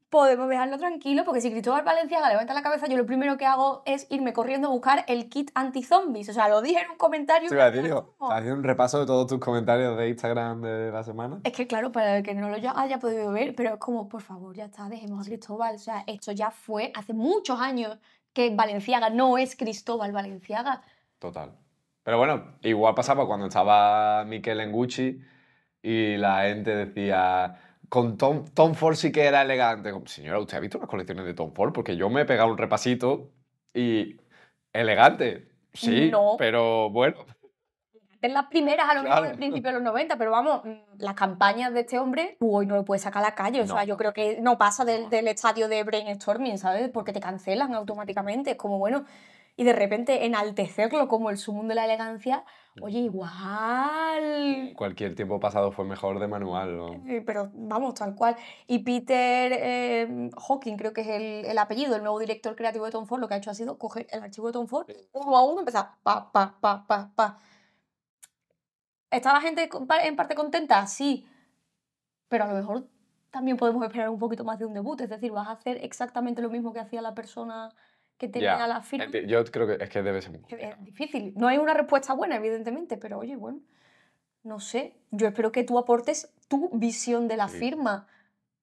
Podemos 0.09 0.49
dejarlo 0.49 0.77
tranquilo, 0.77 1.23
porque 1.23 1.39
si 1.39 1.49
Cristóbal 1.49 1.85
Valenciaga 1.85 2.27
levanta 2.27 2.53
la 2.53 2.61
cabeza, 2.61 2.85
yo 2.87 2.97
lo 2.97 3.05
primero 3.05 3.37
que 3.37 3.45
hago 3.45 3.81
es 3.85 4.07
irme 4.09 4.33
corriendo 4.33 4.67
a 4.67 4.71
buscar 4.71 5.05
el 5.07 5.29
kit 5.29 5.51
anti-zombies. 5.55 6.27
O 6.27 6.33
sea, 6.33 6.49
lo 6.49 6.61
dije 6.61 6.81
en 6.81 6.91
un 6.91 6.97
comentario. 6.97 7.47
A 7.49 7.71
decir, 7.71 7.71
pero 7.71 7.81
digo, 7.81 8.13
¿cómo? 8.17 8.29
¿estás 8.29 8.39
haciendo 8.39 8.57
un 8.57 8.63
repaso 8.65 8.99
de 8.99 9.05
todos 9.05 9.25
tus 9.27 9.39
comentarios 9.39 9.97
de 9.97 10.09
Instagram 10.09 10.61
de 10.61 10.91
la 10.91 11.03
semana? 11.03 11.39
Es 11.45 11.53
que 11.53 11.65
claro, 11.65 11.93
para 11.93 12.17
el 12.17 12.23
que 12.23 12.33
no 12.33 12.49
lo 12.49 12.55
haya 12.55 12.99
podido 12.99 13.31
ver, 13.31 13.55
pero 13.55 13.75
es 13.75 13.79
como, 13.79 14.09
por 14.09 14.21
favor, 14.21 14.53
ya 14.53 14.65
está, 14.65 14.89
dejemos 14.89 15.25
a 15.25 15.29
Cristóbal. 15.29 15.75
O 15.75 15.79
sea, 15.79 16.03
esto 16.05 16.33
ya 16.33 16.51
fue 16.51 16.91
hace 16.93 17.13
muchos 17.13 17.57
años 17.61 17.97
que 18.33 18.49
Valenciaga 18.55 19.09
no 19.09 19.37
es 19.37 19.55
Cristóbal 19.55 20.11
Valenciaga. 20.11 20.81
Total. 21.19 21.51
Pero 22.03 22.17
bueno, 22.17 22.57
igual 22.63 22.95
pasaba 22.95 23.27
cuando 23.27 23.45
estaba 23.47 24.23
Miquel 24.25 24.59
en 24.61 24.71
Gucci 24.71 25.19
y 25.83 26.17
la 26.17 26.43
gente 26.43 26.75
decía, 26.75 27.59
con 27.89 28.17
Tom, 28.17 28.45
Tom 28.53 28.73
Ford 28.73 28.95
sí 28.95 29.11
que 29.11 29.25
era 29.25 29.41
elegante. 29.43 29.91
Como, 29.91 30.07
Señora, 30.07 30.39
¿usted 30.39 30.57
ha 30.57 30.61
visto 30.61 30.79
las 30.79 30.87
colecciones 30.89 31.25
de 31.25 31.33
Tom 31.33 31.53
Ford? 31.53 31.73
Porque 31.73 31.95
yo 31.95 32.09
me 32.09 32.21
he 32.21 32.25
pegado 32.25 32.49
un 32.51 32.57
repasito 32.57 33.31
y 33.73 34.17
elegante, 34.73 35.49
sí, 35.73 36.09
No. 36.11 36.35
pero 36.37 36.89
bueno. 36.89 37.25
En 38.21 38.33
las 38.33 38.45
primeras, 38.47 38.87
a 38.89 38.93
lo 38.93 39.03
mejor 39.03 39.17
Claro. 39.17 39.27
del 39.29 39.37
principio 39.37 39.69
de 39.69 39.73
los 39.73 39.83
90, 39.83 40.15
pero 40.17 40.31
vamos, 40.31 40.63
mm, 40.63 40.69
las 40.99 41.15
campañas 41.15 41.73
de 41.73 41.79
este 41.81 41.97
hombre, 41.99 42.37
tú 42.39 42.55
hoy 42.55 42.65
no 42.67 42.75
lo 42.75 42.85
puedes 42.85 43.01
sacar 43.01 43.23
a 43.23 43.29
la 43.29 43.35
calle. 43.35 43.61
O 43.61 43.67
sea, 43.67 43.83
yo 43.83 43.97
creo 43.97 44.13
que 44.13 44.39
no 44.41 44.57
pasa 44.57 44.85
del, 44.85 45.09
del 45.09 45.27
estadio 45.27 45.67
de 45.67 45.83
brainstorming, 45.83 46.57
¿sabes? 46.57 46.89
Porque 46.89 47.13
te 47.13 47.19
cancelan 47.19 47.73
automáticamente. 47.73 48.51
Es 48.51 48.57
como, 48.57 48.77
bueno, 48.77 49.05
y 49.57 49.63
de 49.63 49.73
repente 49.73 50.25
enaltecerlo 50.25 51.07
como 51.07 51.29
el 51.29 51.37
sumum 51.37 51.67
de 51.67 51.75
la 51.75 51.85
elegancia, 51.85 52.43
oye, 52.81 52.99
igual. 52.99 54.73
Cualquier 54.77 55.15
tiempo 55.15 55.39
pasado 55.39 55.71
fue 55.71 55.85
mejor 55.85 56.19
de 56.19 56.27
manual. 56.27 56.77
¿no? 56.77 56.93
Eh, 57.07 57.21
Pero 57.25 57.49
vamos, 57.53 57.95
tal 57.95 58.15
cual. 58.15 58.35
Y 58.67 58.79
Peter 58.79 59.51
eh, 59.53 60.29
Hawking, 60.47 60.77
creo 60.77 60.93
que 60.93 61.01
es 61.01 61.07
el, 61.07 61.45
el 61.45 61.57
apellido, 61.57 61.95
el 61.95 62.01
nuevo 62.03 62.19
director 62.19 62.55
creativo 62.55 62.85
de 62.85 62.91
Tom 62.91 63.05
Ford, 63.05 63.19
lo 63.19 63.27
que 63.27 63.33
ha 63.33 63.37
hecho 63.37 63.51
ha 63.51 63.55
sido 63.55 63.77
coger 63.77 64.07
el 64.11 64.23
archivo 64.23 64.47
de 64.47 64.53
Tom 64.53 64.67
Ford, 64.67 64.87
uno 65.13 65.35
a 65.37 65.43
uno, 65.43 65.59
empezar 65.59 65.89
pa, 66.03 66.31
pa, 66.31 66.55
pa, 66.59 66.85
pa, 66.87 67.09
pa. 67.15 67.37
¿Está 69.11 69.33
la 69.33 69.41
gente 69.41 69.69
en 70.03 70.15
parte 70.15 70.35
contenta? 70.35 70.87
Sí. 70.87 71.27
Pero 72.29 72.45
a 72.45 72.47
lo 72.47 72.53
mejor 72.55 72.87
también 73.29 73.57
podemos 73.57 73.83
esperar 73.85 74.09
un 74.09 74.17
poquito 74.19 74.43
más 74.45 74.57
de 74.57 74.65
un 74.65 74.73
debut. 74.73 74.99
Es 75.01 75.09
decir, 75.09 75.31
vas 75.31 75.47
a 75.47 75.51
hacer 75.51 75.77
exactamente 75.83 76.41
lo 76.41 76.49
mismo 76.49 76.71
que 76.73 76.79
hacía 76.79 77.01
la 77.01 77.13
persona 77.13 77.69
que 78.17 78.27
tenía 78.29 78.57
Ya, 78.57 78.67
la 78.67 78.81
firma. 78.81 79.05
Yo 79.27 79.43
creo 79.45 79.67
que 79.67 79.83
es 79.83 79.89
que 79.89 80.01
debe 80.01 80.21
ser 80.21 80.31
muy. 80.31 80.41
Es 80.49 80.81
difícil. 80.83 81.33
No 81.35 81.47
hay 81.47 81.57
una 81.57 81.73
respuesta 81.73 82.13
buena, 82.13 82.37
evidentemente, 82.37 82.95
pero 82.97 83.19
oye, 83.19 83.35
bueno, 83.35 83.59
no 84.43 84.59
sé. 84.59 84.95
Yo 85.11 85.27
espero 85.27 85.51
que 85.51 85.63
tú 85.63 85.77
aportes 85.77 86.33
tu 86.47 86.69
visión 86.73 87.27
de 87.27 87.35
la 87.37 87.47
Sí. 87.49 87.57
firma, 87.57 88.07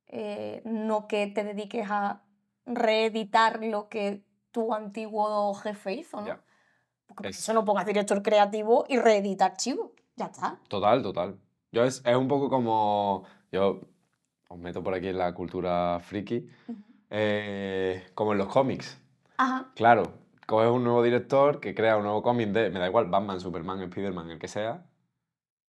eh, 0.07 0.63
no 0.65 1.07
que 1.09 1.27
te 1.27 1.45
dediques 1.45 1.87
a 1.91 2.23
reeditar 2.65 3.63
lo 3.63 3.89
que 3.89 4.23
tu 4.51 4.73
antiguo 4.73 5.53
jefe 5.55 5.93
hizo, 5.95 6.21
¿no? 6.21 6.27
Ya. 6.27 6.41
Porque 7.07 7.23
por 7.23 7.27
Es- 7.27 7.39
eso 7.39 7.53
no 7.53 7.65
pongas 7.65 7.85
director 7.87 8.23
creativo 8.23 8.85
y 8.89 8.99
reedita 8.99 9.45
archivo. 9.47 9.93
Ya 10.19 10.27
está. 10.27 10.59
Total, 10.69 11.03
total. 11.03 11.39
Yo 11.73 11.85
es, 11.85 12.03
es 12.05 12.17
un 12.17 12.27
poco 12.29 12.51
como. 12.51 13.25
Yo 13.53 13.81
os 14.49 14.59
meto 14.59 14.83
por 14.83 14.95
aquí 14.95 15.09
en 15.09 15.19
la 15.19 15.33
cultura 15.33 16.01
friki. 16.03 16.47
eh, 17.11 18.07
como 18.15 18.33
en 18.33 18.39
los 18.39 18.49
cómics. 18.49 19.01
Ajá. 19.37 19.71
Claro, 19.77 20.03
coges 20.47 20.71
un 20.71 20.85
nuevo 20.85 21.03
director 21.03 21.61
que 21.61 21.75
crea 21.75 21.97
un 21.97 22.03
nuevo 22.03 22.23
cómic 22.23 22.49
de. 22.51 22.71
Me 22.71 22.79
da 22.81 22.89
igual, 22.89 23.07
Batman, 23.07 23.41
Superman, 23.41 23.87
Spiderman, 23.91 24.31
el 24.31 24.39
que 24.39 24.49
sea. 24.49 24.85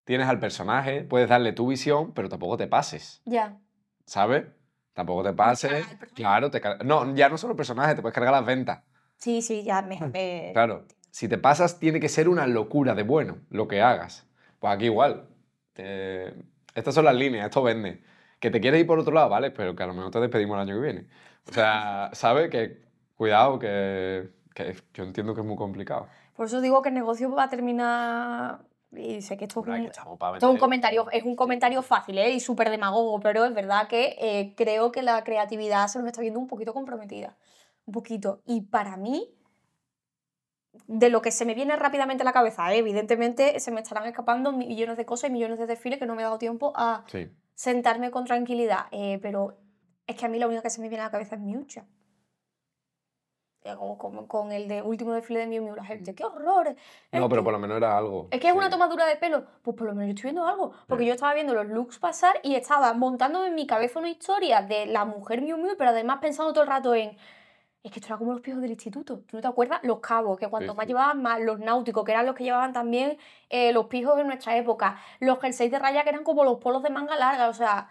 Tienes 0.05 0.27
al 0.27 0.39
personaje, 0.39 1.03
puedes 1.03 1.29
darle 1.29 1.53
tu 1.53 1.67
visión, 1.67 2.13
pero 2.13 2.29
tampoco 2.29 2.57
te 2.57 2.67
pases. 2.67 3.21
Ya. 3.25 3.59
¿Sabes? 4.05 4.45
Tampoco 4.93 5.23
te 5.23 5.33
pases. 5.33 5.85
Claro, 6.15 6.49
te 6.49 6.59
car- 6.59 6.83
No, 6.83 7.13
ya 7.15 7.29
no 7.29 7.37
solo 7.37 7.51
el 7.51 7.57
personaje, 7.57 7.93
te 7.93 8.01
puedes 8.01 8.15
cargar 8.15 8.33
las 8.33 8.45
ventas. 8.45 8.83
Sí, 9.17 9.41
sí, 9.43 9.63
ya 9.63 9.81
me. 9.83 9.99
me- 10.11 10.49
Claro, 10.53 10.85
si 11.11 11.27
te 11.27 11.37
pasas, 11.37 11.77
tiene 11.79 11.99
que 11.99 12.09
ser 12.09 12.27
una 12.27 12.47
locura 12.47 12.95
de 12.95 13.03
bueno 13.03 13.37
lo 13.49 13.67
que 13.67 13.81
hagas. 13.81 14.25
Pues 14.59 14.73
aquí 14.73 14.85
igual. 14.85 15.27
Te- 15.73 16.33
Estas 16.75 16.93
son 16.93 17.05
las 17.05 17.15
líneas, 17.15 17.45
esto 17.45 17.63
vende. 17.63 18.03
Que 18.39 18.49
te 18.51 18.61
quieres 18.61 18.79
ir 18.81 18.87
por 18.87 18.99
otro 18.99 19.13
lado, 19.13 19.29
¿vale? 19.29 19.51
Pero 19.51 19.75
que 19.75 19.83
a 19.83 19.87
lo 19.87 19.93
mejor 19.93 20.11
te 20.11 20.19
despedimos 20.19 20.55
el 20.55 20.61
año 20.61 20.75
que 20.75 20.81
viene. 20.81 21.07
O 21.49 21.53
sea, 21.53 22.09
¿sabes? 22.13 22.49
Que 22.49 22.81
cuidado, 23.15 23.59
que, 23.59 24.29
que 24.53 24.75
yo 24.93 25.03
entiendo 25.03 25.33
que 25.33 25.41
es 25.41 25.47
muy 25.47 25.57
complicado. 25.57 26.07
Por 26.35 26.45
eso 26.45 26.61
digo 26.61 26.81
que 26.81 26.89
el 26.89 26.95
negocio 26.95 27.29
va 27.31 27.43
a 27.43 27.49
terminar. 27.49 28.59
Y 28.91 29.21
sé 29.21 29.37
que 29.37 29.45
esto 29.45 29.59
es 29.61 29.67
un, 29.67 29.85
Esto 29.85 30.17
es 30.37 30.43
un 30.43 30.57
comentario, 30.57 31.11
es 31.11 31.23
un 31.23 31.35
comentario 31.35 31.83
fácil 31.83 32.17
¿eh? 32.17 32.31
y 32.31 32.39
súper 32.39 32.71
demagogo, 32.71 33.19
pero 33.19 33.45
es 33.45 33.53
verdad 33.53 33.87
que 33.87 34.15
eh, 34.19 34.53
creo 34.57 34.91
que 34.91 35.03
la 35.03 35.23
creatividad 35.23 35.87
se 35.89 35.99
nos 35.99 36.07
está 36.07 36.21
viendo 36.21 36.39
un 36.39 36.47
poquito 36.47 36.73
comprometida. 36.73 37.37
Un 37.85 37.93
poquito. 37.93 38.41
Y 38.45 38.61
para 38.61 38.97
mí, 38.97 39.29
de 40.87 41.09
lo 41.09 41.21
que 41.21 41.31
se 41.31 41.45
me 41.45 41.53
viene 41.55 41.75
rápidamente 41.75 42.21
a 42.23 42.25
la 42.25 42.31
cabeza, 42.33 42.71
¿eh? 42.73 42.77
evidentemente 42.77 43.59
se 43.59 43.71
me 43.71 43.81
estarán 43.81 44.05
escapando 44.07 44.51
millones 44.51 44.97
de 44.97 45.05
cosas 45.05 45.29
y 45.29 45.33
millones 45.33 45.57
de 45.59 45.65
desfiles 45.67 45.99
que 45.99 46.05
no 46.05 46.15
me 46.15 46.21
he 46.21 46.25
dado 46.25 46.37
tiempo 46.37 46.73
a 46.75 47.03
Sí. 47.07 47.29
sentarme 47.55 48.11
con 48.11 48.25
tranquilidad. 48.25 48.85
eh, 48.91 49.19
pero 49.21 49.57
es 50.07 50.15
que 50.15 50.25
a 50.25 50.29
mí 50.29 50.39
lo 50.39 50.47
único 50.47 50.61
que 50.63 50.69
se 50.69 50.81
me 50.81 50.89
viene 50.89 51.01
a 51.03 51.07
la 51.07 51.11
cabeza 51.11 51.35
es 51.35 51.41
Miucha. 51.41 51.85
Eh, 53.63 53.75
Como, 53.75 53.97
como 53.97 54.27
con 54.27 54.51
el 54.53 54.67
de 54.69 54.81
último 54.81 55.11
desfile 55.13 55.41
de 55.41 55.47
Miu 55.47 55.61
Miu, 55.61 55.75
la 55.75 55.83
gente, 55.83 56.15
¡qué 56.15 56.23
horror! 56.23 56.75
No, 57.11 57.27
pero 57.27 57.43
por 57.43 57.51
lo 57.51 57.59
menos 57.59 57.75
era 57.77 57.97
algo. 57.97 58.27
es 58.31 58.39
que 58.39 58.47
es 58.47 58.53
una 58.53 58.65
sí. 58.67 58.71
tomadura 58.71 59.05
de 59.05 59.17
pelo. 59.17 59.45
Pues 59.61 59.75
por 59.75 59.85
lo 59.87 59.93
menos 59.93 60.07
yo 60.07 60.13
estoy 60.15 60.31
viendo 60.31 60.47
algo. 60.47 60.71
Porque 60.87 61.03
Sí. 61.03 61.07
yo 61.09 61.13
estaba 61.15 61.33
viendo 61.33 61.53
los 61.53 61.65
looks 61.67 61.99
pasar 61.99 62.39
y 62.41 62.55
estaba 62.55 62.93
montándome 62.93 63.47
en 63.47 63.55
mi 63.55 63.67
cabeza 63.67 63.99
una 63.99 64.09
historia 64.09 64.61
de 64.61 64.85
la 64.85 65.03
mujer 65.03 65.41
Miu 65.41 65.57
Miu, 65.57 65.75
pero 65.77 65.89
además 65.89 66.19
pensando 66.21 66.53
todo 66.53 66.63
el 66.63 66.69
rato 66.69 66.95
en. 66.95 67.17
Es 67.81 67.91
que 67.91 67.99
esto 67.99 68.07
era 68.07 68.17
como 68.17 68.33
los 68.33 68.41
pijos 68.41 68.61
del 68.61 68.71
instituto. 68.71 69.19
¿Tú 69.21 69.37
no 69.37 69.41
te 69.41 69.47
acuerdas? 69.47 69.79
Los 69.83 69.99
cabos, 70.01 70.37
que 70.37 70.47
cuanto 70.49 70.73
Sí, 70.73 70.77
más 70.77 70.83
sí. 70.85 70.89
llevaban, 70.89 71.21
más 71.21 71.39
los 71.39 71.59
náuticos, 71.59 72.03
que 72.03 72.11
eran 72.11 72.25
los 72.25 72.35
que 72.35 72.43
llevaban 72.43 72.73
también 72.73 73.17
eh, 73.49 73.71
los 73.71 73.85
pijos 73.85 74.19
en 74.19 74.27
nuestra 74.27 74.57
época. 74.57 74.99
Los 75.21 75.39
jerseys 75.39 75.71
de 75.71 75.79
raya, 75.79 76.03
que 76.03 76.09
eran 76.09 76.23
como 76.25 76.43
los 76.43 76.57
polos 76.57 76.83
de 76.83 76.89
manga 76.89 77.15
larga. 77.15 77.47
O 77.47 77.53
sea, 77.53 77.89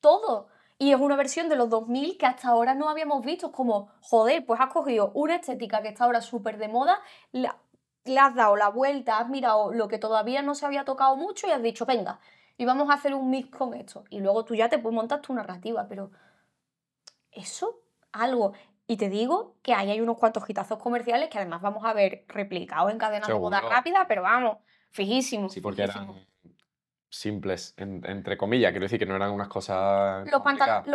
todo. 0.00 0.48
Y 0.76 0.92
es 0.92 1.00
una 1.00 1.16
versión 1.16 1.48
de 1.48 1.56
los 1.56 1.70
2000 1.70 2.18
que 2.18 2.26
hasta 2.26 2.48
ahora 2.48 2.74
no 2.74 2.90
habíamos 2.90 3.24
visto. 3.24 3.46
Es 3.46 3.52
como, 3.52 3.88
joder, 4.02 4.44
pues 4.44 4.60
has 4.60 4.70
cogido 4.72 5.10
una 5.14 5.36
estética 5.36 5.80
que 5.80 5.88
está 5.88 6.04
ahora 6.04 6.20
súper 6.20 6.58
de 6.58 6.68
moda, 6.68 7.00
la- 7.32 7.56
le 8.04 8.18
has 8.18 8.34
dado 8.34 8.56
la 8.56 8.68
vuelta, 8.68 9.18
has 9.18 9.28
mirado 9.30 9.72
lo 9.72 9.88
que 9.88 9.96
todavía 9.98 10.42
no 10.42 10.54
se 10.54 10.66
había 10.66 10.84
tocado 10.84 11.16
mucho 11.16 11.46
y 11.46 11.52
has 11.52 11.62
dicho, 11.62 11.86
venga, 11.86 12.20
y 12.58 12.66
vamos 12.66 12.90
a 12.90 12.94
hacer 12.94 13.14
un 13.14 13.30
mix 13.30 13.56
con 13.56 13.72
esto. 13.72 14.04
Y 14.10 14.20
luego 14.20 14.44
tú 14.44 14.54
ya 14.54 14.68
te 14.68 14.78
puedes 14.78 14.94
montar 14.94 15.22
tu 15.22 15.32
narrativa, 15.32 15.86
pero 15.88 16.10
eso, 17.32 17.80
algo. 18.12 18.52
Y 18.86 18.96
te 18.98 19.08
digo 19.08 19.56
que 19.62 19.72
ahí 19.74 19.90
hay 19.90 20.00
unos 20.00 20.18
cuantos 20.18 20.48
hitazos 20.48 20.78
comerciales 20.78 21.30
que 21.30 21.38
además 21.38 21.62
vamos 21.62 21.84
a 21.84 21.92
ver 21.94 22.24
replicados 22.28 22.92
en 22.92 22.98
cadenas 22.98 23.28
de 23.28 23.34
moda 23.34 23.58
Seguro. 23.58 23.74
rápida, 23.74 24.04
pero 24.06 24.22
vamos, 24.22 24.58
fijísimos. 24.90 25.52
Sí, 25.52 25.60
porque 25.60 25.84
eran 25.84 26.08
simples, 27.08 27.74
en- 27.76 28.04
entre 28.06 28.36
comillas. 28.36 28.72
Quiero 28.72 28.84
decir 28.84 28.98
que 28.98 29.06
no 29.06 29.16
eran 29.16 29.30
unas 29.30 29.48
cosas. 29.48 30.26
Los, 30.30 30.42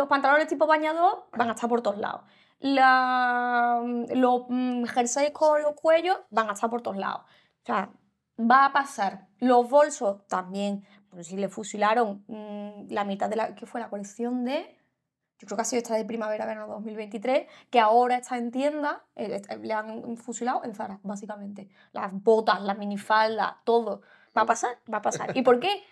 pantalones 0.08 0.46
tipo 0.46 0.66
bañador 0.66 1.26
van 1.32 1.48
a 1.48 1.52
estar 1.54 1.68
por 1.68 1.82
todos 1.82 1.98
lados. 1.98 2.22
La- 2.60 3.82
los 4.14 4.42
mm, 4.48 4.84
jerseys 4.84 5.30
con 5.32 5.62
los 5.62 5.74
cuellos 5.74 6.18
van 6.30 6.48
a 6.50 6.52
estar 6.52 6.70
por 6.70 6.82
todos 6.82 6.96
lados. 6.96 7.22
O 7.62 7.66
sea, 7.66 7.90
va 8.38 8.66
a 8.66 8.72
pasar. 8.72 9.26
Los 9.38 9.68
bolsos 9.68 10.26
también. 10.28 10.84
Pues 11.10 11.26
si 11.26 11.36
le 11.36 11.48
fusilaron 11.48 12.22
mm, 12.28 12.92
la 12.92 13.04
mitad 13.04 13.28
de 13.28 13.36
la. 13.36 13.54
¿Qué 13.54 13.66
fue 13.66 13.80
la 13.80 13.88
colección 13.88 14.44
de? 14.44 14.76
Yo 15.40 15.46
creo 15.46 15.56
que 15.56 15.62
ha 15.62 15.64
sido 15.64 15.78
esta 15.78 15.94
de 15.96 16.04
primavera-verano 16.04 16.66
2023, 16.66 17.46
que 17.70 17.80
ahora 17.80 18.18
está 18.18 18.36
en 18.36 18.50
tienda, 18.50 19.04
eh, 19.16 19.40
le 19.62 19.72
han 19.72 20.18
fusilado 20.18 20.62
en 20.64 20.74
Zara, 20.74 21.00
básicamente. 21.02 21.70
Las 21.92 22.12
botas, 22.12 22.60
la 22.60 22.74
minifalda, 22.74 23.62
todo. 23.64 24.02
Va 24.36 24.42
a 24.42 24.46
pasar, 24.46 24.76
va 24.92 24.98
a 24.98 25.02
pasar. 25.02 25.34
¿Y 25.34 25.40
por 25.40 25.58
qué? 25.58 25.82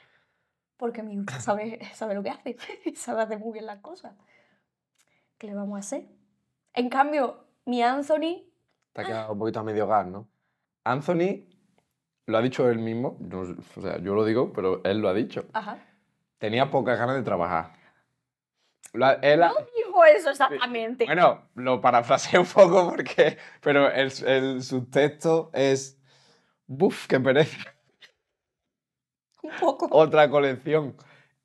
Porque 0.77 1.03
mi 1.03 1.15
hija 1.15 1.41
sabe, 1.41 1.81
sabe 1.95 2.15
lo 2.15 2.23
que 2.23 2.29
hace, 2.29 2.57
sabe 2.95 3.23
hacer 3.23 3.39
muy 3.39 3.53
bien 3.55 3.65
las 3.65 3.79
cosas. 3.81 4.13
¿Qué 5.39 5.47
le 5.47 5.55
vamos 5.55 5.77
a 5.77 5.81
hacer? 5.81 6.07
En 6.75 6.91
cambio, 6.91 7.47
mi 7.65 7.83
Anthony, 7.83 8.45
Te 8.93 9.01
ha 9.01 9.05
quedado 9.07 9.33
un 9.33 9.39
poquito 9.39 9.61
a 9.61 9.63
medio 9.63 9.87
gas, 9.87 10.07
¿no? 10.07 10.29
Anthony 10.85 11.47
lo 12.27 12.37
ha 12.37 12.43
dicho 12.43 12.69
él 12.69 12.81
mismo, 12.81 13.17
no- 13.21 13.41
o 13.77 13.81
sea, 13.81 13.97
yo 13.99 14.15
lo 14.15 14.27
digo, 14.27 14.53
pero 14.53 14.83
él 14.85 14.99
lo 14.99 15.09
ha 15.09 15.15
dicho. 15.15 15.47
ajá, 15.55 15.79
Tenía 16.37 16.71
pocas 16.71 16.99
ganas 16.99 17.17
de 17.17 17.23
trabajar. 17.23 17.78
Él 18.95 19.43
ha- 19.43 19.53
dijo 19.77 20.05
eso 20.05 20.31
exactamente. 20.31 21.05
bueno, 21.05 21.49
lo 21.55 21.81
parafraseé 21.81 22.41
un 22.41 22.47
poco 22.47 22.89
porque, 22.91 23.37
pero 23.61 23.91
el, 23.91 24.11
el 24.27 24.63
subtexto 24.63 25.51
es, 25.53 25.99
¡buf, 26.67 27.07
qué 27.07 27.21
pereza! 27.21 27.57
Un 29.43 29.51
poco. 29.61 29.89
Otra 29.93 30.29
colección. 30.31 30.97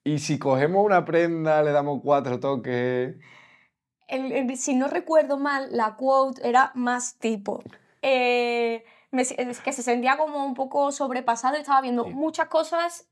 Y 0.04 0.20
si 0.20 0.40
cogemos 0.40 0.84
una 0.86 1.06
prenda, 1.06 1.62
le 1.64 1.72
damos 1.72 2.02
cuatro 2.04 2.40
toques. 2.40 3.16
El- 4.08 4.32
el- 4.32 4.58
si 4.58 4.76
no 4.76 4.88
recuerdo 4.88 5.38
mal, 5.38 5.68
la 5.72 5.96
quote 5.96 6.48
era 6.48 6.72
más 6.76 7.18
tipo. 7.20 7.62
eh, 8.02 8.84
me 9.12 9.22
es 9.22 9.62
que 9.62 9.72
se 9.72 9.84
sentía 9.84 10.18
como 10.18 10.44
un 10.46 10.56
poco 10.56 10.92
sobrepasado 10.92 11.56
y 11.56 11.62
estaba 11.62 11.80
viendo 11.82 12.04
Sí. 12.06 12.10
muchas 12.14 12.48
cosas 12.48 13.08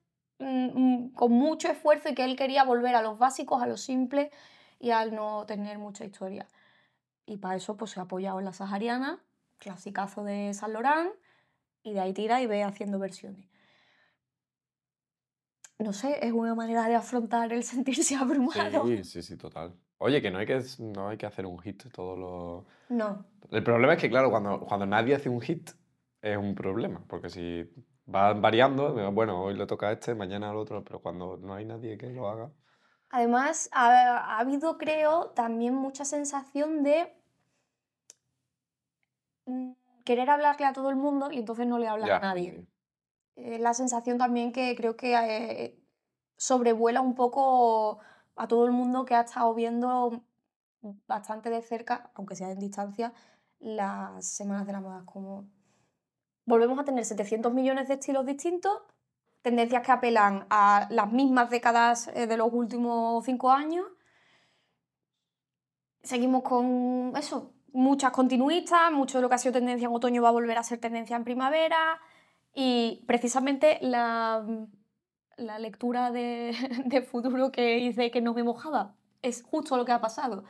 con 1.13 1.31
mucho 1.31 1.69
esfuerzo 1.69 2.09
y 2.09 2.15
que 2.15 2.23
él 2.23 2.35
quería 2.35 2.63
volver 2.63 2.95
a 2.95 3.01
los 3.01 3.19
básicos, 3.19 3.61
a 3.61 3.67
lo 3.67 3.77
simple 3.77 4.31
y 4.79 4.89
al 4.91 5.13
no 5.13 5.45
tener 5.45 5.77
mucha 5.77 6.03
historia. 6.03 6.47
Y 7.25 7.37
para 7.37 7.55
eso 7.55 7.77
pues 7.77 7.91
se 7.91 7.99
ha 7.99 8.03
apoyado 8.03 8.39
en 8.39 8.45
la 8.45 8.53
sahariana, 8.53 9.21
clasicazo 9.59 10.23
de 10.23 10.53
San 10.53 10.73
Laurent, 10.73 11.11
y 11.83 11.93
de 11.93 11.99
ahí 11.99 12.13
tira 12.13 12.41
y 12.41 12.47
ve 12.47 12.63
haciendo 12.63 12.99
versiones. 12.99 13.47
No 15.77 15.93
sé, 15.93 16.25
es 16.25 16.31
una 16.31 16.53
manera 16.53 16.87
de 16.87 16.95
afrontar 16.95 17.53
el 17.53 17.63
sentirse 17.63 18.15
abrumado. 18.17 18.85
Sí, 18.87 19.03
sí, 19.03 19.21
sí, 19.21 19.37
total. 19.37 19.75
Oye, 19.97 20.21
que 20.21 20.31
no 20.31 20.39
hay 20.39 20.47
que, 20.47 20.59
no 20.79 21.09
hay 21.09 21.17
que 21.17 21.27
hacer 21.27 21.45
un 21.45 21.59
hit 21.59 21.83
todos 21.91 22.17
los... 22.17 22.65
No, 22.89 23.25
El 23.51 23.63
problema 23.63 23.93
es 23.93 24.01
que, 24.01 24.09
claro, 24.09 24.31
cuando, 24.31 24.61
cuando 24.61 24.85
nadie 24.87 25.13
hace 25.13 25.29
un 25.29 25.41
hit 25.41 25.71
es 26.21 26.37
un 26.37 26.55
problema, 26.55 27.03
porque 27.07 27.29
si 27.29 27.69
van 28.11 28.41
variando, 28.41 29.11
bueno, 29.11 29.41
hoy 29.41 29.55
le 29.55 29.65
toca 29.65 29.87
a 29.87 29.91
este, 29.93 30.15
mañana 30.15 30.49
al 30.49 30.57
otro, 30.57 30.83
pero 30.83 31.01
cuando 31.01 31.37
no 31.37 31.53
hay 31.53 31.65
nadie 31.65 31.97
que 31.97 32.07
lo 32.07 32.29
haga... 32.29 32.51
Además, 33.09 33.69
ha, 33.73 34.17
ha 34.17 34.39
habido, 34.39 34.77
creo, 34.77 35.31
también 35.31 35.75
mucha 35.75 36.05
sensación 36.05 36.83
de 36.83 37.13
mm, 39.45 39.71
querer 40.05 40.29
hablarle 40.29 40.65
a 40.65 40.73
todo 40.73 40.89
el 40.89 40.95
mundo 40.95 41.31
y 41.31 41.39
entonces 41.39 41.67
no 41.67 41.77
le 41.77 41.87
hablas 41.87 42.07
Ya, 42.07 42.17
a 42.17 42.19
nadie. 42.19 42.65
Eh, 43.35 43.59
la 43.59 43.73
sensación 43.73 44.17
también 44.17 44.51
que 44.51 44.75
creo 44.75 44.95
que 44.95 45.13
eh, 45.15 45.79
sobrevuela 46.37 47.01
un 47.01 47.15
poco 47.15 47.99
a 48.35 48.47
todo 48.47 48.65
el 48.65 48.71
mundo 48.71 49.05
que 49.05 49.15
ha 49.15 49.21
estado 49.21 49.53
viendo 49.53 50.23
bastante 51.07 51.49
de 51.49 51.61
cerca, 51.61 52.11
aunque 52.15 52.35
sea 52.35 52.51
en 52.51 52.59
distancia, 52.59 53.13
las 53.59 54.25
semanas 54.25 54.65
de 54.65 54.73
la 54.73 54.81
moda. 54.81 55.03
Como 55.05 55.49
volvemos 56.45 56.79
a 56.79 56.83
tener 56.83 57.05
700 57.05 57.53
millones 57.53 57.87
de 57.87 57.95
estilos 57.95 58.25
distintos, 58.25 58.73
tendencias 59.41 59.85
que 59.85 59.91
apelan 59.91 60.45
a 60.49 60.87
las 60.89 61.11
mismas 61.11 61.49
décadas 61.49 62.09
eh, 62.13 62.27
de 62.27 62.37
los 62.37 62.49
últimos 62.51 63.25
cinco 63.25 63.51
años. 63.51 63.85
Seguimos 66.03 66.43
con 66.43 67.13
eso, 67.15 67.53
muchas 67.73 68.11
continuistas, 68.11 68.91
mucho 68.91 69.17
de 69.17 69.21
lo 69.21 69.29
que 69.29 69.35
ha 69.35 69.37
sido 69.37 69.53
tendencia 69.53 69.87
en 69.87 69.93
otoño 69.93 70.21
va 70.21 70.29
a 70.29 70.33
volver 70.33 70.57
a 70.57 70.63
ser 70.63 70.79
tendencia 70.79 71.15
en 71.15 71.23
primavera. 71.23 71.99
Y 72.53 73.03
precisamente 73.07 73.77
la, 73.81 74.45
la 75.37 75.59
lectura 75.59 76.11
de, 76.11 76.53
futuro 77.11 77.51
que 77.51 77.79
hice 77.79 78.11
que 78.11 78.21
no 78.21 78.33
me 78.33 78.43
mojaba 78.43 78.95
es 79.21 79.43
justo 79.43 79.77
lo 79.77 79.85
que 79.85 79.91
ha 79.91 80.01
pasado. 80.01 80.43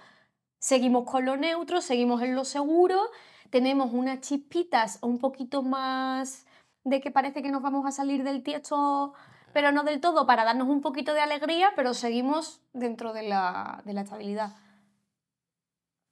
Seguimos 0.60 1.10
con 1.10 1.26
lo 1.26 1.38
neutro, 1.38 1.82
seguimos 1.82 2.22
en 2.22 2.36
lo 2.36 2.46
seguro, 2.46 3.10
tenemos 3.52 3.92
unas 3.94 4.22
chispitas 4.22 4.98
un 5.02 5.20
poquito 5.20 5.62
más 5.62 6.46
de 6.84 7.00
que 7.02 7.12
parece 7.12 7.44
que 7.44 7.52
nos 7.52 7.62
vamos 7.62 7.86
a 7.86 7.92
salir 7.92 8.24
del 8.24 8.42
tiesto, 8.42 9.14
pero 9.54 9.72
no 9.72 9.84
del 9.84 10.02
todo, 10.02 10.26
para 10.26 10.44
darnos 10.46 10.68
un 10.68 10.82
poquito 10.82 11.14
de 11.14 11.22
alegría, 11.22 11.74
pero 11.76 11.94
seguimos 11.94 12.62
dentro 12.74 13.14
de 13.14 13.24
la, 13.24 13.82
de 13.86 13.94
la 13.94 14.02
estabilidad. 14.02 14.52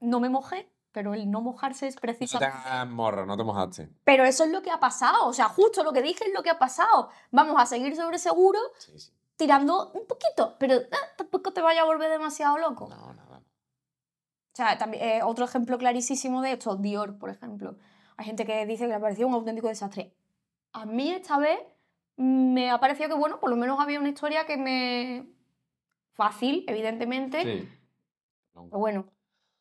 No 0.01 0.19
me 0.19 0.29
mojé, 0.29 0.69
pero 0.91 1.13
el 1.13 1.29
no 1.31 1.41
mojarse 1.41 1.87
es 1.87 1.95
No 1.95 2.01
te 2.01 2.07
precisamente... 2.07 2.85
morro, 2.93 3.25
no 3.25 3.35
te 3.37 3.43
mojaste. 3.43 3.89
Pero 4.03 4.25
eso 4.25 4.43
es 4.43 4.51
lo 4.51 4.61
que 4.61 4.71
ha 4.71 4.79
pasado, 4.79 5.25
o 5.27 5.33
sea, 5.33 5.49
justo 5.49 5.83
lo 5.83 5.91
que 5.93 6.01
dije 6.01 6.25
es 6.25 6.33
lo 6.33 6.43
que 6.43 6.49
ha 6.49 6.59
pasado. 6.59 7.09
Vamos 7.31 7.55
a 7.59 7.65
seguir 7.65 7.95
sobre 7.95 8.19
seguro, 8.19 8.59
Sí, 8.77 8.97
sí. 8.99 9.11
tirando 9.37 9.91
un 9.91 10.05
poquito, 10.07 10.55
pero 10.59 10.75
ah, 10.91 11.07
tampoco 11.17 11.51
te 11.51 11.61
vaya 11.61 11.81
a 11.81 11.85
volver 11.85 12.09
demasiado 12.11 12.57
loco. 12.57 12.87
No, 12.89 13.08
sea, 14.65 14.77
también, 14.77 15.03
eh, 15.03 15.21
otro 15.23 15.45
ejemplo 15.45 15.77
clarísimo 15.77 16.41
de 16.41 16.53
esto, 16.53 16.75
Dior, 16.75 17.17
por 17.17 17.29
ejemplo. 17.29 17.75
Hay 18.17 18.25
gente 18.25 18.45
que 18.45 18.65
dice 18.65 18.85
que 18.87 18.93
le 18.93 18.99
pareció 18.99 19.27
un 19.27 19.33
auténtico 19.33 19.67
desastre. 19.67 20.11
A 20.73 20.85
mí 20.85 21.11
esta 21.11 21.37
vez 21.37 21.59
me 22.17 22.69
ha 22.69 22.79
parecido 22.79 23.09
que, 23.09 23.15
bueno, 23.15 23.39
por 23.39 23.49
lo 23.49 23.55
menos 23.55 23.79
había 23.79 23.99
una 23.99 24.09
historia 24.09 24.45
que 24.45 24.57
me... 24.57 25.25
Fácil, 26.13 26.65
evidentemente, 26.67 27.41
Sí. 27.43 27.69
pero 28.53 28.67
bueno, 28.77 29.05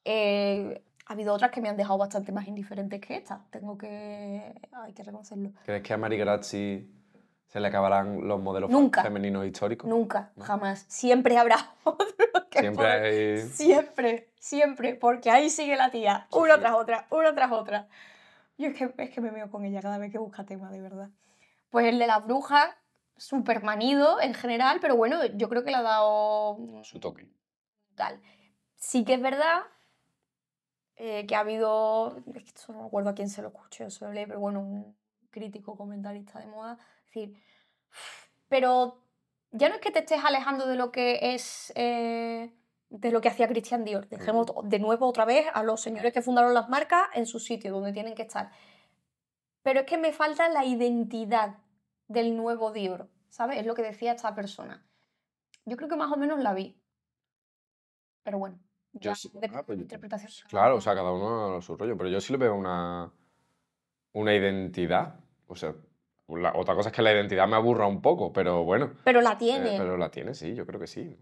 eh, 0.04 0.82
ha 1.06 1.12
habido 1.12 1.32
otras 1.32 1.52
que 1.52 1.60
me 1.60 1.68
han 1.68 1.76
dejado 1.76 1.98
bastante 1.98 2.32
más 2.32 2.48
indiferentes 2.48 3.00
que 3.00 3.14
esta. 3.16 3.44
Tengo 3.50 3.78
que... 3.78 4.54
Hay 4.72 4.92
que 4.92 5.02
reconocerlo. 5.04 5.52
¿Crees 5.64 5.82
que 5.84 5.94
a 5.94 5.96
Mari 5.96 6.16
Grazzi 6.18 6.90
se 7.46 7.60
le 7.60 7.68
acabarán 7.68 8.26
los 8.26 8.40
modelos 8.42 8.70
Nunca. 8.70 9.02
femeninos 9.04 9.46
históricos? 9.46 9.88
Nunca, 9.88 10.32
No. 10.34 10.44
jamás. 10.44 10.84
Siempre 10.88 11.38
habrá 11.38 11.74
otro 11.84 12.08
que 12.50 12.58
Siempre 12.58 12.86
hay... 12.88 13.38
Siempre, 13.50 14.27
siempre, 14.38 14.94
porque 14.94 15.30
ahí 15.30 15.50
sigue 15.50 15.76
la 15.76 15.90
tía, 15.90 16.26
una 16.32 16.54
sí. 16.54 16.60
tras 16.60 16.74
otra, 16.74 17.06
una 17.10 17.34
tras 17.34 17.52
otra. 17.52 17.88
Yo 18.56 18.68
es 18.68 18.76
que, 18.76 18.92
es 18.98 19.10
que 19.10 19.20
me 19.20 19.30
veo 19.30 19.50
con 19.50 19.64
ella 19.64 19.80
cada 19.80 19.98
vez 19.98 20.10
que 20.10 20.18
busca 20.18 20.44
tema, 20.44 20.70
de 20.70 20.80
verdad. 20.80 21.10
Pues 21.70 21.86
el 21.86 21.98
de 21.98 22.06
las 22.06 22.24
brujas, 22.24 22.74
súper 23.16 23.62
manido 23.62 24.20
en 24.20 24.34
general, 24.34 24.78
pero 24.80 24.96
bueno, 24.96 25.24
yo 25.26 25.48
creo 25.48 25.64
que 25.64 25.70
le 25.70 25.76
ha 25.76 25.82
dado 25.82 26.58
su 26.82 27.00
toque. 27.00 27.28
tal. 27.94 28.20
Sí 28.76 29.04
que 29.04 29.14
es 29.14 29.20
verdad 29.20 29.62
eh, 30.96 31.26
que 31.26 31.36
ha 31.36 31.40
habido, 31.40 32.16
es 32.34 32.42
que 32.42 32.48
esto 32.48 32.72
no 32.72 32.80
me 32.80 32.86
acuerdo 32.86 33.10
a 33.10 33.14
quién 33.14 33.28
se 33.28 33.40
lo 33.40 33.48
escuché 33.48 33.84
o 33.84 33.90
se 33.90 34.04
lo 34.04 34.12
leí, 34.12 34.26
pero 34.26 34.40
bueno, 34.40 34.60
un 34.60 34.96
crítico 35.30 35.76
comentarista 35.76 36.40
de 36.40 36.46
moda, 36.46 36.76
decir, 37.04 37.40
pero 38.48 39.00
ya 39.52 39.68
no 39.68 39.76
es 39.76 39.80
que 39.80 39.92
te 39.92 40.00
estés 40.00 40.24
alejando 40.24 40.66
de 40.66 40.74
lo 40.74 40.90
que 40.90 41.34
es, 41.34 41.72
eh, 41.76 42.52
de 42.90 43.10
lo 43.10 43.20
que 43.20 43.28
hacía 43.28 43.48
Christian 43.48 43.84
Dior. 43.84 44.08
Dejemos 44.08 44.46
de 44.64 44.78
nuevo 44.78 45.06
otra 45.06 45.24
vez 45.24 45.46
a 45.52 45.62
los 45.62 45.80
señores 45.80 46.12
que 46.12 46.22
fundaron 46.22 46.54
las 46.54 46.68
marcas 46.68 47.02
en 47.14 47.26
su 47.26 47.38
sitio, 47.38 47.72
donde 47.72 47.92
tienen 47.92 48.14
que 48.14 48.22
estar. 48.22 48.50
Pero 49.62 49.80
es 49.80 49.86
que 49.86 49.98
me 49.98 50.12
falta 50.12 50.48
la 50.48 50.64
identidad 50.64 51.58
del 52.06 52.36
nuevo 52.36 52.72
Dior, 52.72 53.08
¿sabes? 53.28 53.58
Es 53.58 53.66
lo 53.66 53.74
que 53.74 53.82
decía 53.82 54.12
esta 54.12 54.34
persona. 54.34 54.86
Yo 55.66 55.76
creo 55.76 55.88
que 55.88 55.96
más 55.96 56.10
o 56.10 56.16
menos 56.16 56.38
la 56.40 56.54
vi. 56.54 56.80
Pero 58.22 58.38
bueno, 58.38 58.58
Yo 58.92 59.14
sí- 59.14 59.30
ah, 59.52 59.62
pues, 59.66 59.78
interpretación. 59.78 60.30
Claro, 60.48 60.76
o 60.76 60.80
sea, 60.80 60.94
cada 60.94 61.12
uno 61.12 61.56
a 61.56 61.62
su 61.62 61.76
rollo, 61.76 61.96
pero 61.96 62.08
yo 62.08 62.20
sí 62.20 62.32
le 62.32 62.38
veo 62.38 62.54
una, 62.54 63.12
una 64.12 64.34
identidad. 64.34 65.20
O 65.46 65.54
sea, 65.54 65.74
la- 66.28 66.54
otra 66.56 66.74
cosa 66.74 66.88
es 66.88 66.94
que 66.94 67.02
la 67.02 67.12
identidad 67.12 67.46
me 67.46 67.56
aburra 67.56 67.86
un 67.86 68.00
poco, 68.00 68.32
pero 68.32 68.64
bueno. 68.64 68.92
Pero 69.04 69.20
la 69.20 69.32
eh, 69.32 69.36
tiene. 69.38 69.78
pero 69.78 69.96
la 69.98 70.10
tiene, 70.10 70.32
sí, 70.34 70.54
yo 70.54 70.66
creo 70.66 70.80
que 70.80 70.86
sí. 70.86 71.16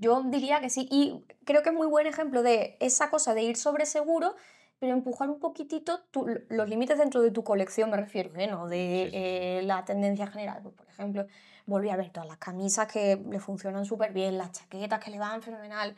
Yo 0.00 0.22
diría 0.24 0.60
que 0.60 0.70
sí. 0.70 0.88
Y 0.90 1.24
creo 1.44 1.62
que 1.62 1.70
es 1.70 1.74
muy 1.74 1.86
buen 1.86 2.06
ejemplo 2.06 2.42
de 2.42 2.76
esa 2.80 3.10
cosa 3.10 3.34
de 3.34 3.42
ir 3.42 3.56
sobre 3.56 3.86
seguro, 3.86 4.34
pero 4.78 4.92
empujar 4.92 5.30
un 5.30 5.38
poquitito 5.40 6.00
tu- 6.10 6.26
los 6.48 6.68
límites 6.68 6.98
dentro 6.98 7.22
de 7.22 7.30
tu 7.30 7.44
colección, 7.44 7.90
me 7.90 7.96
refiero, 7.96 8.34
¿eh? 8.36 8.46
No 8.46 8.66
de 8.68 8.76
Sí, 8.76 9.04
sí, 9.04 9.10
sí. 9.10 9.16
eh, 9.16 9.60
la 9.64 9.84
tendencia 9.84 10.26
general. 10.26 10.62
Pues, 10.62 10.74
por 10.74 10.88
ejemplo, 10.88 11.26
volví 11.66 11.88
a 11.90 11.96
ver 11.96 12.10
todas 12.10 12.28
las 12.28 12.38
camisas 12.38 12.86
que 12.92 13.16
le 13.30 13.40
funcionan 13.40 13.84
súper 13.84 14.12
bien, 14.12 14.36
las 14.38 14.52
chaquetas 14.52 15.02
que 15.02 15.10
le 15.10 15.18
van 15.18 15.40
fenomenal. 15.42 15.96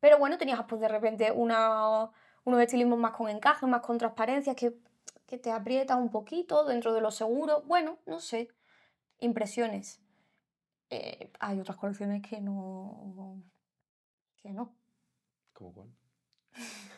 Pero 0.00 0.18
bueno, 0.18 0.38
tenías 0.38 0.62
pues 0.68 0.80
de 0.80 0.88
repente 0.88 1.32
una- 1.32 2.10
unos 2.44 2.60
estilismos 2.60 2.98
más 2.98 3.12
con 3.12 3.28
encaje, 3.30 3.66
más 3.66 3.80
con 3.82 3.98
transparencias, 3.98 4.54
que, 4.56 4.74
que 5.26 5.38
te 5.38 5.50
aprietan 5.50 5.98
un 6.00 6.10
poquito 6.10 6.64
dentro 6.64 6.92
de 6.92 7.00
lo 7.00 7.10
seguro. 7.10 7.62
Bueno, 7.66 7.98
no 8.06 8.20
sé. 8.20 8.48
Impresiones. 9.20 10.00
Eh, 10.94 11.32
hay 11.40 11.58
otras 11.58 11.76
colecciones 11.76 12.22
que 12.22 12.40
no. 12.40 13.42
que 14.36 14.50
no. 14.50 14.72
¿Cómo 15.52 15.72
cuál? 15.72 15.88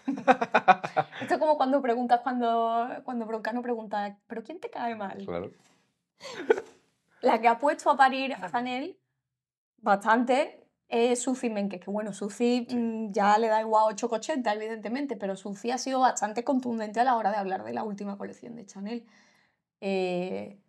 Esto 1.22 1.34
es 1.34 1.40
como 1.40 1.56
cuando 1.56 1.80
preguntas, 1.80 2.20
cuando, 2.20 2.88
cuando 3.04 3.24
Broncano 3.24 3.62
pregunta, 3.62 4.18
¿pero 4.26 4.42
quién 4.42 4.60
te 4.60 4.68
cae 4.68 4.94
mal? 4.94 5.24
Claro. 5.24 5.50
La 7.22 7.40
que 7.40 7.48
ha 7.48 7.58
puesto 7.58 7.90
a 7.90 7.96
parir 7.96 8.34
a 8.34 8.50
Chanel 8.50 8.98
bastante 9.78 10.62
es 10.88 11.22
Suzy 11.22 11.48
Menkes, 11.48 11.80
que 11.80 11.90
bueno, 11.90 12.12
Sí. 12.12 12.66
mm, 12.70 13.12
ya 13.12 13.38
le 13.38 13.48
da 13.48 13.62
igual 13.62 13.84
8,80 13.94 14.52
evidentemente, 14.54 15.16
pero 15.16 15.36
Suzy 15.36 15.70
ha 15.70 15.78
sido 15.78 16.00
bastante 16.00 16.44
contundente 16.44 17.00
a 17.00 17.04
la 17.04 17.16
hora 17.16 17.30
de 17.30 17.38
hablar 17.38 17.64
de 17.64 17.72
la 17.72 17.82
última 17.82 18.18
colección 18.18 18.54
de 18.56 18.66
Chanel. 18.66 19.06
Eh, 19.80 20.60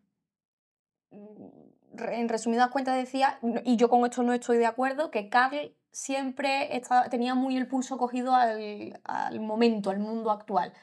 mm, 1.12 1.67
en 2.00 2.30
resumidas 2.30 2.70
cuentas 2.70 2.96
decía, 2.96 3.40
y 3.64 3.76
yo 3.78 3.90
con 3.90 4.06
esto 4.06 4.24
no 4.24 4.34
estoy 4.34 4.58
de 4.58 4.66
acuerdo, 4.66 5.12
que 5.12 5.30
Carl 5.30 5.76
siempre 5.92 6.76
estaba- 6.76 7.10
tenía 7.10 7.34
muy 7.36 7.58
el 7.58 7.68
pulso 7.68 7.98
cogido 7.98 8.36
al, 8.36 9.00
al 9.04 9.40
momento, 9.40 9.90
al 9.90 10.00
mundo 10.00 10.32
actual. 10.32 10.74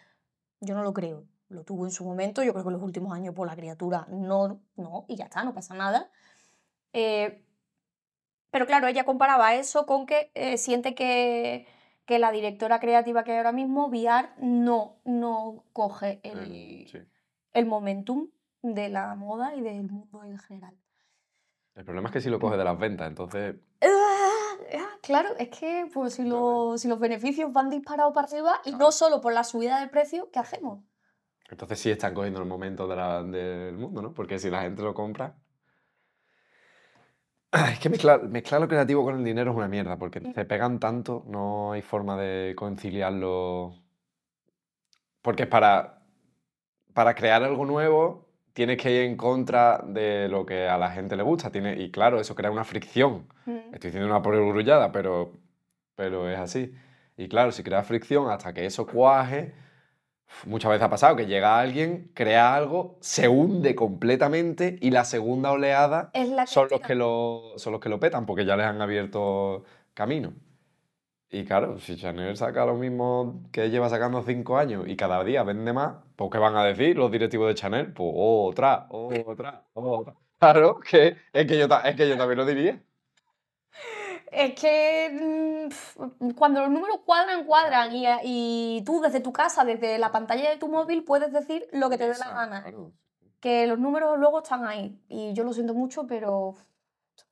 Yo 0.60 0.74
no 0.74 0.82
lo 0.82 0.92
creo. 0.92 1.24
Lo 1.48 1.62
tuvo 1.62 1.84
en 1.84 1.92
su 1.92 2.04
momento, 2.04 2.42
yo 2.42 2.52
creo 2.52 2.64
que 2.64 2.68
en 2.70 2.74
los 2.74 2.82
últimos 2.82 3.12
años 3.14 3.34
por 3.34 3.46
la 3.46 3.54
criatura 3.54 4.06
no, 4.10 4.60
no, 4.76 5.04
y 5.08 5.16
ya 5.16 5.24
está, 5.24 5.44
no 5.44 5.54
pasa 5.54 5.74
nada. 5.74 6.10
Eh, 6.92 7.44
pero 8.50 8.66
claro, 8.66 8.86
ella 8.86 9.04
comparaba 9.04 9.54
eso 9.54 9.84
con 9.86 10.06
que 10.06 10.30
eh, 10.34 10.56
siente 10.58 10.94
que, 10.94 11.66
que 12.06 12.18
la 12.18 12.30
directora 12.32 12.80
creativa 12.80 13.24
que 13.24 13.32
hay 13.32 13.38
ahora 13.38 13.52
mismo, 13.52 13.86
VR, 13.88 14.28
no, 14.38 14.96
no 15.04 15.64
coge 15.72 16.20
el, 16.22 16.38
El- 16.38 16.88
sí. 16.88 16.98
el 17.52 17.66
momentum 17.66 18.28
de 18.62 18.88
la 18.88 19.14
moda 19.14 19.54
y 19.54 19.60
del 19.60 19.82
mundo 19.90 20.24
en 20.24 20.38
general. 20.38 20.74
El 21.74 21.84
problema 21.84 22.08
es 22.08 22.12
que 22.12 22.20
si 22.20 22.30
lo 22.30 22.38
coge 22.38 22.56
de 22.56 22.64
las 22.64 22.78
ventas, 22.78 23.08
entonces. 23.08 23.56
Ah, 23.82 24.54
ah, 24.78 24.98
claro, 25.02 25.30
es 25.38 25.48
que 25.48 25.88
pues, 25.92 26.14
si, 26.14 26.22
lo- 26.24 26.78
si 26.78 26.86
los 26.88 26.98
beneficios 27.00 27.52
van 27.52 27.68
disparados 27.70 28.12
para 28.14 28.28
arriba 28.28 28.60
y 28.64 28.72
no 28.72 28.92
solo 28.92 29.20
por 29.20 29.32
la 29.32 29.42
subida 29.44 29.80
del 29.80 29.90
precio, 29.90 30.30
¿qué 30.30 30.38
hacemos? 30.38 30.80
Entonces 31.50 31.78
sí 31.78 31.90
están 31.90 32.14
cogiendo 32.14 32.40
el 32.40 32.46
momento 32.46 32.86
de 32.86 32.96
la- 32.96 33.22
del 33.22 33.76
mundo, 33.76 34.02
¿no? 34.02 34.14
Porque 34.14 34.38
si 34.38 34.50
la 34.50 34.62
gente 34.62 34.82
lo 34.82 34.94
compra. 34.94 35.36
Ah, 37.52 37.70
Es 37.72 37.78
que 37.78 37.88
mezclar, 37.88 38.22
mezclar 38.24 38.60
lo 38.60 38.68
creativo 38.68 39.04
con 39.04 39.16
el 39.16 39.24
dinero 39.24 39.50
es 39.52 39.56
una 39.56 39.68
mierda, 39.68 39.96
porque 39.96 40.20
se 40.32 40.44
pegan 40.44 40.80
tanto, 40.80 41.22
no 41.26 41.72
hay 41.72 41.82
forma 41.82 42.16
de 42.16 42.54
conciliarlo. 42.56 43.74
Porque 45.22 45.46
para, 45.46 46.02
para 46.92 47.14
crear 47.14 47.42
algo 47.44 47.64
nuevo 47.64 48.28
tienes 48.54 48.78
que 48.78 48.90
ir 48.90 49.02
en 49.02 49.16
contra 49.16 49.82
de 49.84 50.28
lo 50.28 50.46
que 50.46 50.68
a 50.68 50.78
la 50.78 50.90
gente 50.90 51.16
le 51.16 51.22
gusta. 51.22 51.50
Tiene, 51.50 51.78
y 51.80 51.90
claro, 51.90 52.20
eso 52.20 52.34
crea 52.34 52.50
una 52.50 52.64
fricción. 52.64 53.26
Mm. 53.44 53.74
Estoy 53.74 53.90
diciendo 53.90 54.06
una 54.06 54.22
porrullada, 54.22 54.92
pero, 54.92 55.32
pero 55.94 56.30
es 56.30 56.38
así. 56.38 56.72
Y 57.16 57.28
claro, 57.28 57.52
si 57.52 57.62
crea 57.62 57.82
fricción 57.82 58.30
hasta 58.30 58.54
que 58.54 58.64
eso 58.64 58.86
cuaje, 58.86 59.52
muchas 60.46 60.70
veces 60.70 60.84
ha 60.84 60.90
pasado 60.90 61.16
que 61.16 61.26
llega 61.26 61.58
alguien, 61.58 62.10
crea 62.14 62.54
algo, 62.54 62.96
se 63.00 63.28
hunde 63.28 63.74
completamente 63.74 64.78
y 64.80 64.90
la 64.90 65.04
segunda 65.04 65.50
oleada 65.52 66.10
Es 66.12 66.28
la 66.28 66.46
son 66.46 66.68
los, 66.70 66.80
que 66.80 66.94
lo, 66.94 67.54
son 67.56 67.72
los 67.72 67.80
que 67.80 67.88
lo 67.88 68.00
petan 68.00 68.24
porque 68.24 68.44
ya 68.44 68.56
les 68.56 68.66
han 68.66 68.80
abierto 68.80 69.64
camino. 69.94 70.32
Y 71.34 71.44
claro, 71.44 71.80
si 71.80 71.96
Chanel 71.96 72.36
saca 72.36 72.64
lo 72.64 72.74
mismo 72.74 73.42
que 73.50 73.68
lleva 73.68 73.88
sacando 73.88 74.22
cinco 74.22 74.56
años 74.56 74.84
y 74.86 74.94
cada 74.94 75.24
día 75.24 75.42
vende 75.42 75.72
más, 75.72 75.96
pues 76.14 76.30
¿qué 76.30 76.38
van 76.38 76.54
a 76.56 76.62
decir 76.62 76.96
los 76.96 77.10
directivos 77.10 77.48
de 77.48 77.56
Chanel? 77.56 77.92
Pues 77.92 78.12
otra, 78.14 78.86
otra, 78.88 79.64
otra. 79.72 80.14
Claro, 80.38 80.78
que 80.78 81.16
es 81.32 81.46
que 81.46 81.58
yo, 81.58 81.66
es 81.84 81.96
que 81.96 82.08
yo 82.08 82.16
también 82.16 82.38
lo 82.38 82.46
diría. 82.46 82.80
Es 84.30 84.54
que 84.54 85.68
mm, 86.20 86.30
cuando 86.36 86.60
los 86.60 86.70
números 86.70 87.00
cuadran, 87.04 87.44
cuadran. 87.44 87.92
Y, 87.92 88.06
y 88.22 88.84
tú 88.84 89.00
desde 89.00 89.18
tu 89.18 89.32
casa, 89.32 89.64
desde 89.64 89.98
la 89.98 90.12
pantalla 90.12 90.50
de 90.50 90.56
tu 90.56 90.68
móvil, 90.68 91.02
puedes 91.02 91.32
decir 91.32 91.66
lo 91.72 91.90
que 91.90 91.98
te 91.98 92.06
dé 92.06 92.16
la 92.16 92.30
gana. 92.32 92.62
claro. 92.62 92.92
Que 93.40 93.66
los 93.66 93.80
números 93.80 94.20
luego 94.20 94.38
están 94.38 94.64
ahí. 94.66 95.02
Y 95.08 95.32
yo 95.32 95.42
lo 95.42 95.52
siento 95.52 95.74
mucho, 95.74 96.06
pero 96.06 96.54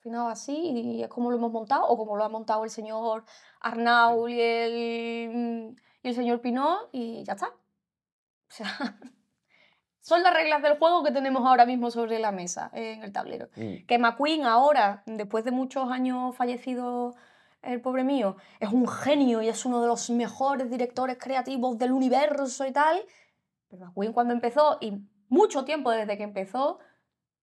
final 0.01 0.31
así 0.31 0.55
y 0.55 1.03
es 1.03 1.09
como 1.09 1.31
lo 1.31 1.37
hemos 1.37 1.53
montado 1.53 1.87
o 1.87 1.97
como 1.97 2.16
lo 2.16 2.25
ha 2.25 2.29
montado 2.29 2.64
el 2.64 2.71
señor 2.71 3.25
Arnau 3.61 4.29
y 4.29 4.40
el, 4.40 5.77
y 6.03 6.09
el 6.09 6.14
señor 6.14 6.40
Pinot 6.40 6.88
y 6.92 7.23
ya 7.25 7.35
está. 7.35 7.47
O 7.47 8.55
sea, 8.55 8.66
son 10.01 10.23
las 10.23 10.35
reglas 10.35 10.62
del 10.62 10.79
juego 10.79 11.03
que 11.03 11.12
tenemos 11.12 11.47
ahora 11.47 11.64
mismo 11.64 11.90
sobre 11.90 12.18
la 12.18 12.33
mesa 12.33 12.71
en 12.75 13.03
el 13.03 13.12
tablero. 13.12 13.49
Mm. 13.57 13.87
Que 13.87 13.99
McQueen 13.99 14.45
ahora, 14.45 15.03
después 15.07 15.45
de 15.45 15.53
muchos 15.53 15.90
años 15.90 16.37
fallecido 16.37 17.14
el 17.62 17.81
pobre 17.81 18.03
mío, 18.03 18.37
es 18.59 18.71
un 18.73 18.88
genio 18.88 19.40
y 19.40 19.49
es 19.49 19.64
uno 19.64 19.81
de 19.81 19.87
los 19.87 20.11
mejores 20.11 20.68
directores 20.68 21.16
creativos 21.18 21.79
del 21.79 21.92
universo 21.92 22.66
y 22.66 22.73
tal. 22.73 23.03
Pero 23.68 23.87
McQueen 23.87 24.12
cuando 24.12 24.35
empezó, 24.35 24.79
y 24.81 24.92
mucho 25.29 25.64
tiempo 25.64 25.90
desde 25.92 26.16
que 26.16 26.25
empezó, 26.25 26.81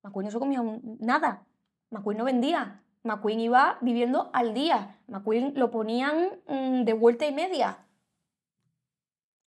McQueen 0.03 0.25
no 0.25 0.31
se 0.31 0.39
comía 0.39 0.61
nada. 0.99 1.45
McQueen 1.91 2.17
no 2.17 2.23
vendía. 2.25 2.81
McQueen 3.03 3.39
iba 3.39 3.77
viviendo 3.81 4.29
al 4.33 4.53
día. 4.53 4.97
McQueen 5.07 5.53
lo 5.55 5.71
ponían 5.71 6.29
mm, 6.47 6.83
de 6.83 6.93
vuelta 6.93 7.25
y 7.25 7.33
media. 7.33 7.85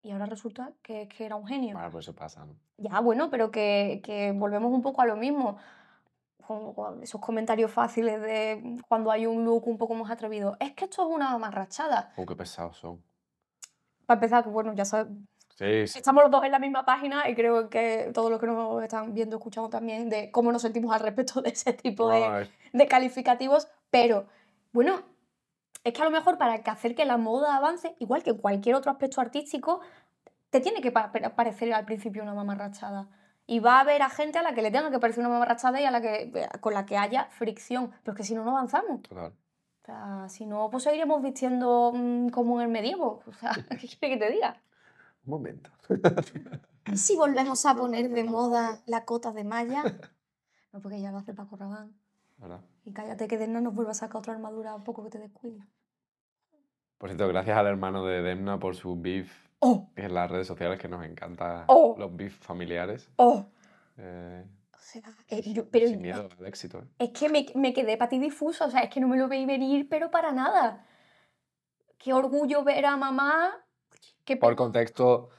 Y 0.01 0.11
ahora 0.11 0.25
resulta 0.27 0.71
que, 0.81 1.07
que 1.09 1.25
era 1.25 1.35
un 1.35 1.45
genio. 1.45 1.73
Bueno, 1.73 1.91
pues 1.91 2.05
eso 2.05 2.15
pasa, 2.15 2.45
¿no? 2.45 2.55
Ya, 2.77 2.99
bueno, 3.01 3.29
pero 3.29 3.51
que, 3.51 4.01
que 4.03 4.31
volvemos 4.31 4.71
un 4.71 4.81
poco 4.81 5.01
a 5.01 5.05
lo 5.05 5.17
mismo. 5.17 5.57
Con- 6.47 6.73
con 6.73 7.03
esos 7.03 7.19
comentarios 7.21 7.69
fáciles 7.71 8.21
de 8.21 8.77
cuando 8.87 9.11
hay 9.11 9.25
un 9.27 9.43
look 9.45 9.67
un 9.67 9.77
poco 9.77 9.93
más 9.95 10.09
atrevido. 10.09 10.55
Es 10.59 10.73
que 10.73 10.85
esto 10.85 11.07
es 11.07 11.13
una 11.15 11.29
mamarrachada. 11.31 12.13
Oh, 12.15 12.25
qué 12.25 12.35
pesados 12.35 12.77
son. 12.77 13.03
Para 14.05 14.17
empezar, 14.17 14.43
que 14.43 14.49
bueno, 14.49 14.73
ya 14.73 14.85
sabes, 14.85 15.11
Sí, 15.59 15.87
sí. 15.87 15.99
estamos 15.99 16.23
los 16.23 16.31
dos 16.31 16.45
en 16.45 16.53
la 16.53 16.59
misma 16.59 16.85
página 16.85 17.27
y 17.29 17.35
creo 17.35 17.69
que 17.69 18.11
todos 18.13 18.31
los 18.31 18.39
que 18.39 18.47
nos 18.47 18.81
están 18.81 19.13
viendo, 19.13 19.35
escuchando 19.35 19.69
también, 19.69 20.07
de 20.09 20.31
cómo 20.31 20.53
nos 20.53 20.61
sentimos 20.61 20.93
al 20.95 21.01
respecto 21.01 21.41
de 21.41 21.49
ese 21.49 21.73
tipo 21.73 22.09
de, 22.09 22.87
calificativos, 22.87 23.67
pero 23.91 24.25
bueno, 24.71 25.01
es 25.83 25.91
que 25.91 26.01
a 26.01 26.05
lo 26.05 26.11
mejor 26.11 26.37
para 26.37 26.61
que 26.63 26.69
hacer 26.71 26.95
que 26.95 27.03
la 27.03 27.17
moda 27.17 27.57
avance, 27.57 27.93
igual 27.99 28.23
que 28.23 28.29
en 28.29 28.37
cualquier 28.37 28.75
otro 28.75 28.89
aspecto 28.89 29.19
artístico, 29.19 29.81
te 30.49 30.61
tiene 30.61 30.79
que 30.81 30.91
pa- 30.93 31.11
pa- 31.11 31.35
parecer 31.35 31.73
al 31.73 31.83
principio 31.83 32.23
una 32.23 32.33
mamarrachada. 32.33 33.07
Y 33.45 33.59
va 33.59 33.77
a 33.77 33.79
haber 33.81 34.01
a 34.01 34.09
gente 34.09 34.39
a 34.39 34.43
la 34.43 34.53
que 34.53 34.61
le 34.61 34.71
tenga 34.71 34.91
que 34.91 34.99
parecer 34.99 35.19
una 35.21 35.29
mamarrachada 35.33 35.81
y 35.81 35.83
a 35.85 35.91
la 35.91 35.99
que, 36.01 36.31
con 36.61 36.73
la 36.73 36.85
que 36.85 36.97
haya 36.97 37.25
fricción. 37.31 37.91
Pero 38.03 38.13
es 38.13 38.17
que 38.17 38.23
si 38.23 38.33
no, 38.35 38.45
no 38.45 38.51
avanzamos. 38.51 39.01
Total. 39.01 39.33
O 39.81 39.85
sea, 39.85 40.29
si 40.29 40.45
no, 40.45 40.69
pues 40.69 40.83
seguiremos 40.83 41.21
vistiendo 41.21 41.91
mm, 41.93 42.29
como 42.29 42.61
en 42.61 42.65
el 42.67 42.71
medievo. 42.71 43.23
O 43.27 43.33
sea, 43.33 43.51
¿qué 43.69 43.87
quiere 43.87 44.17
que 44.19 44.25
te 44.25 44.31
diga? 44.31 44.55
Momento. 45.29 45.69
¿Y 46.91 46.97
si 46.97 47.15
volvemos 47.15 47.65
a 47.65 47.75
poner 47.75 48.09
de 48.09 48.23
moda 48.23 48.81
la 48.87 49.05
cota 49.05 49.31
de 49.31 49.43
malla? 49.43 49.83
No, 50.71 50.81
porque 50.81 51.01
ya 51.01 51.11
lo 51.11 51.17
hace 51.19 51.33
Paco 51.33 51.55
Rabanne. 51.55 51.93
¿verdad? 52.37 52.61
Y 52.85 52.93
cállate 52.93 53.27
que 53.27 53.37
Demna 53.37 53.59
nos 53.61 53.73
vuelva 53.73 53.91
a 53.91 53.95
sacar 53.95 54.17
otra 54.17 54.33
armadura 54.33 54.73
un 54.75 54.83
poco 54.83 55.03
que 55.03 55.09
te 55.09 55.19
descuide. 55.19 55.65
Por 56.97 57.09
cierto, 57.09 57.27
gracias 57.27 57.57
al 57.57 57.67
hermano 57.67 58.05
de 58.05 58.21
Demna 58.21 58.59
por 58.59 58.75
su 58.75 58.99
beef 58.99 59.31
¡Oh! 59.59 59.89
en 59.95 60.13
las 60.13 60.29
redes 60.31 60.47
sociales, 60.47 60.79
que 60.79 60.87
nos 60.87 61.05
encanta 61.05 61.65
Oh. 61.67 61.95
los 61.97 62.15
beef 62.15 62.37
familiares. 62.39 63.09
¡Oh! 63.17 63.45
Eh, 63.97 64.45
O 64.73 64.77
sea, 64.79 65.01
eh, 65.27 65.41
yo- 65.53 65.69
pero 65.69 65.87
sin 65.87 66.01
miedo 66.01 66.29
al 66.39 66.45
éxito. 66.47 66.79
¿eh? 66.79 66.87
es 66.99 67.09
que 67.11 67.29
me, 67.29 67.45
me 67.55 67.73
quedé 67.73 67.97
patidifusa, 67.97 68.65
o 68.65 68.71
sea, 68.71 68.81
es 68.81 68.89
que 68.89 68.99
no 69.01 69.07
me 69.07 69.17
lo 69.17 69.27
veí 69.27 69.45
venir, 69.45 69.87
pero 69.89 70.09
para 70.11 70.31
nada. 70.31 70.85
Qué 71.97 72.13
orgullo 72.13 72.63
ver 72.63 72.85
a 72.85 72.95
mamá. 72.95 73.51
Qué 74.25 74.37
Por 74.37 74.55
contexto, 74.55 75.29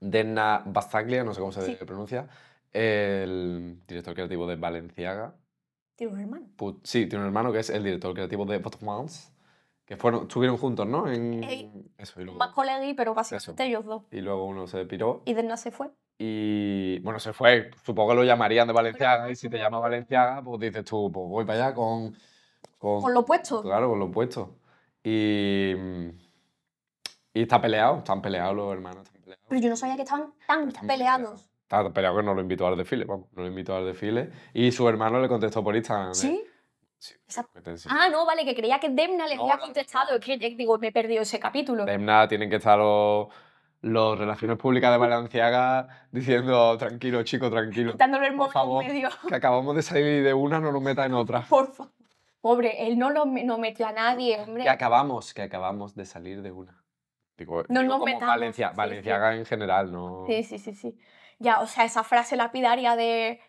Demna 0.00 0.62
Bastaglia, 0.66 1.24
no 1.24 1.34
sé 1.34 1.40
cómo 1.40 1.52
se 1.52 1.62
Sí. 1.62 1.84
pronuncia, 1.84 2.28
el 2.72 3.80
director 3.86 4.14
creativo 4.14 4.46
de 4.46 4.56
Valenciaga. 4.56 5.34
Tiene 5.96 6.12
un 6.12 6.20
hermano. 6.20 6.46
Pu- 6.56 6.78
Sí, 6.84 7.06
tiene 7.06 7.22
un 7.24 7.26
hermano 7.28 7.52
que 7.52 7.60
es 7.60 7.70
el 7.70 7.82
director 7.82 8.12
creativo 8.14 8.44
de 8.44 8.58
Bottomans, 8.58 9.32
que 9.84 9.96
fueron, 9.96 10.22
estuvieron 10.22 10.58
juntos, 10.58 10.86
¿no? 10.86 11.08
En, 11.10 11.42
Ey, 11.42 11.72
eso, 11.98 12.20
y 12.20 12.24
luego, 12.24 12.38
Más 12.38 12.52
colegui, 12.52 12.94
pero 12.94 13.14
básicamente 13.14 13.64
ellos 13.64 13.84
dos. 13.84 14.02
y 14.10 14.20
luego 14.20 14.44
uno 14.46 14.66
se 14.66 14.84
piró. 14.84 15.22
Y 15.24 15.34
Demna 15.34 15.56
se 15.56 15.70
fue. 15.70 15.88
Y 16.18 16.98
bueno, 17.00 17.18
se 17.20 17.32
fue. 17.32 17.70
Supongo 17.84 18.10
que 18.10 18.16
lo 18.16 18.24
llamarían 18.24 18.66
de 18.66 18.72
Valenciaga. 18.72 19.30
Y 19.30 19.36
si 19.36 19.50
te 19.50 19.58
llama 19.58 19.78
Valenciaga, 19.80 20.42
pues 20.42 20.60
dices 20.60 20.84
tú, 20.84 21.10
pues 21.12 21.28
voy 21.28 21.44
para 21.44 21.66
allá 21.66 21.74
con. 21.74 22.14
Con, 22.78 23.02
Con 23.02 23.12
lo 23.14 23.24
puesto. 23.24 23.62
Claro, 23.62 23.90
con 23.90 23.98
lo 23.98 24.10
puesto. 24.10 24.56
Y. 25.04 25.74
Y 27.36 27.42
está 27.42 27.60
peleado, 27.60 27.98
están 27.98 28.22
peleados 28.22 28.56
los 28.56 28.72
hermanos. 28.72 29.02
Están 29.06 29.20
peleados. 29.22 29.44
Pero 29.48 29.60
yo 29.60 29.68
no 29.68 29.76
sabía 29.76 29.96
que 29.96 30.02
estaban 30.02 30.32
tan 30.46 30.68
Están 30.68 30.86
peleados. 30.86 31.46
Está 31.62 31.90
peleado 31.92 32.16
que 32.16 32.22
no 32.22 32.32
lo 32.34 32.40
invitó 32.40 32.66
al 32.66 32.76
desfile, 32.78 33.04
vamos. 33.04 33.26
No 33.32 33.42
lo 33.42 33.48
invitó 33.48 33.76
al 33.76 33.84
desfile. 33.84 34.30
Y 34.54 34.72
su 34.72 34.88
hermano 34.88 35.20
le 35.20 35.28
contestó 35.28 35.62
por 35.62 35.76
Instagram. 35.76 36.08
de- 36.08 36.14
¿Sí? 36.14 36.44
Sí. 36.98 37.14
Ah, 37.90 38.08
no, 38.10 38.24
vale, 38.24 38.44
que 38.46 38.54
creía 38.54 38.80
que 38.80 38.88
Demna 38.88 39.26
le 39.26 39.36
No, 39.36 39.42
había 39.42 39.56
no, 39.56 39.60
contestado. 39.60 40.16
Es 40.16 40.24
que 40.24 40.32
eh, 40.34 40.54
digo, 40.56 40.78
me 40.78 40.88
he 40.88 40.92
perdido 40.92 41.20
ese 41.22 41.38
capítulo. 41.38 41.84
Demna 41.84 42.26
tienen 42.26 42.48
que 42.48 42.56
estar 42.56 42.78
los, 42.78 43.28
los 43.82 44.18
relaciones 44.18 44.56
públicas 44.56 44.90
de 44.90 44.96
Valenciaga 44.96 46.06
diciendo 46.10 46.78
tranquilo, 46.78 47.22
chico, 47.22 47.50
tranquilo. 47.50 47.92
Quitándole 47.92 48.28
el 48.28 48.32
por 48.32 48.38
móvil 48.46 48.52
favor. 48.52 48.84
en 48.84 48.92
medio. 48.92 49.10
Que 49.28 49.34
acabamos 49.34 49.76
de 49.76 49.82
salir 49.82 50.24
de 50.24 50.32
una, 50.32 50.58
no 50.58 50.72
nos 50.72 50.80
metas 50.82 51.04
en 51.04 51.12
otra. 51.12 51.42
Por 51.50 51.70
favor. 51.74 51.92
Pobre, 52.40 52.86
él 52.86 52.96
no, 52.98 53.10
lo, 53.10 53.26
no 53.26 53.58
metió 53.58 53.86
a 53.86 53.92
nadie, 53.92 54.40
hombre. 54.40 54.62
Que 54.62 54.70
acabamos, 54.70 55.34
que 55.34 55.42
acabamos 55.42 55.94
de 55.96 56.06
salir 56.06 56.40
de 56.42 56.52
una. 56.52 56.82
Digo, 57.36 57.64
No 57.68 57.80
digo 57.80 57.92
nos 57.92 57.98
como 58.00 58.06
metamos, 58.14 58.26
Valencia, 58.34 58.68
sí, 58.68 58.72
sí. 58.72 58.76
Valenciaga 58.78 59.34
en 59.36 59.44
general, 59.44 59.92
no. 59.92 60.24
Sí, 60.26 60.42
sí, 60.42 60.58
sí, 60.58 60.74
sí. 60.74 60.98
Ya, 61.38 61.60
o 61.60 61.66
sea, 61.66 61.84
esa 61.84 62.02
frase 62.02 62.36
lapidaria 62.36 62.96
de 62.96 63.40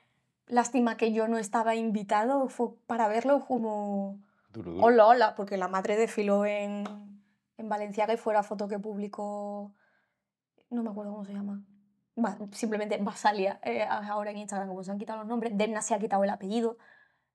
lástima 0.48 0.98
que 0.98 1.14
yo 1.14 1.28
no 1.28 1.38
estaba 1.38 1.76
invitado 1.76 2.48
fue 2.50 2.70
para 2.86 3.08
verlo 3.08 3.46
como 3.46 4.20
Duro, 4.52 4.72
duro. 4.72 4.86
hola, 4.86 5.08
hola, 5.08 5.36
porque 5.36 5.58
la 5.58 5.68
madre 5.68 5.96
desfiló 5.96 6.46
en, 6.46 6.84
en 7.58 7.70
Valenciaga 7.70 8.14
y 8.14 8.18
fue 8.18 8.34
la 8.34 8.44
foto 8.44 8.68
que 8.68 8.80
publicó, 8.80 9.74
no 10.70 10.84
me 10.84 10.90
acuerdo 10.90 11.12
cómo 11.14 11.26
se 11.26 11.34
llama, 11.34 11.62
Va- 12.18 12.38
simplemente 12.52 12.98
Basalia, 12.98 13.60
eh, 13.64 13.84
ahora 13.84 14.32
en 14.32 14.38
Instagram, 14.40 14.68
como 14.68 14.84
se 14.84 14.92
han 14.92 14.98
quitado 14.98 15.20
los 15.20 15.28
nombres, 15.28 15.54
Demna 15.56 15.82
se 15.82 15.94
ha 15.96 16.00
quitado 16.00 16.24
el 16.24 16.30
apellido. 16.30 16.78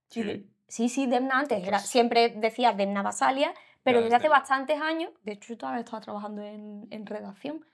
Sí. 0.08 0.48
Sí, 0.68 0.88
sí, 0.88 1.06
Demna 1.06 1.38
antes 1.38 1.66
era, 1.66 1.78
siempre 1.78 2.30
decía 2.30 2.72
Demna 2.72 3.02
Basalia, 3.02 3.52
pero 3.82 3.98
Ya, 3.98 4.04
desde 4.04 4.16
hace 4.16 4.28
bastantes 4.28 4.80
años, 4.80 5.10
de 5.22 5.32
hecho 5.32 5.48
yo 5.54 5.58
todavía 5.58 5.80
estaba 5.80 6.00
trabajando 6.00 6.42
en, 6.42 6.86
en 6.90 7.06
redacción, 7.06 7.64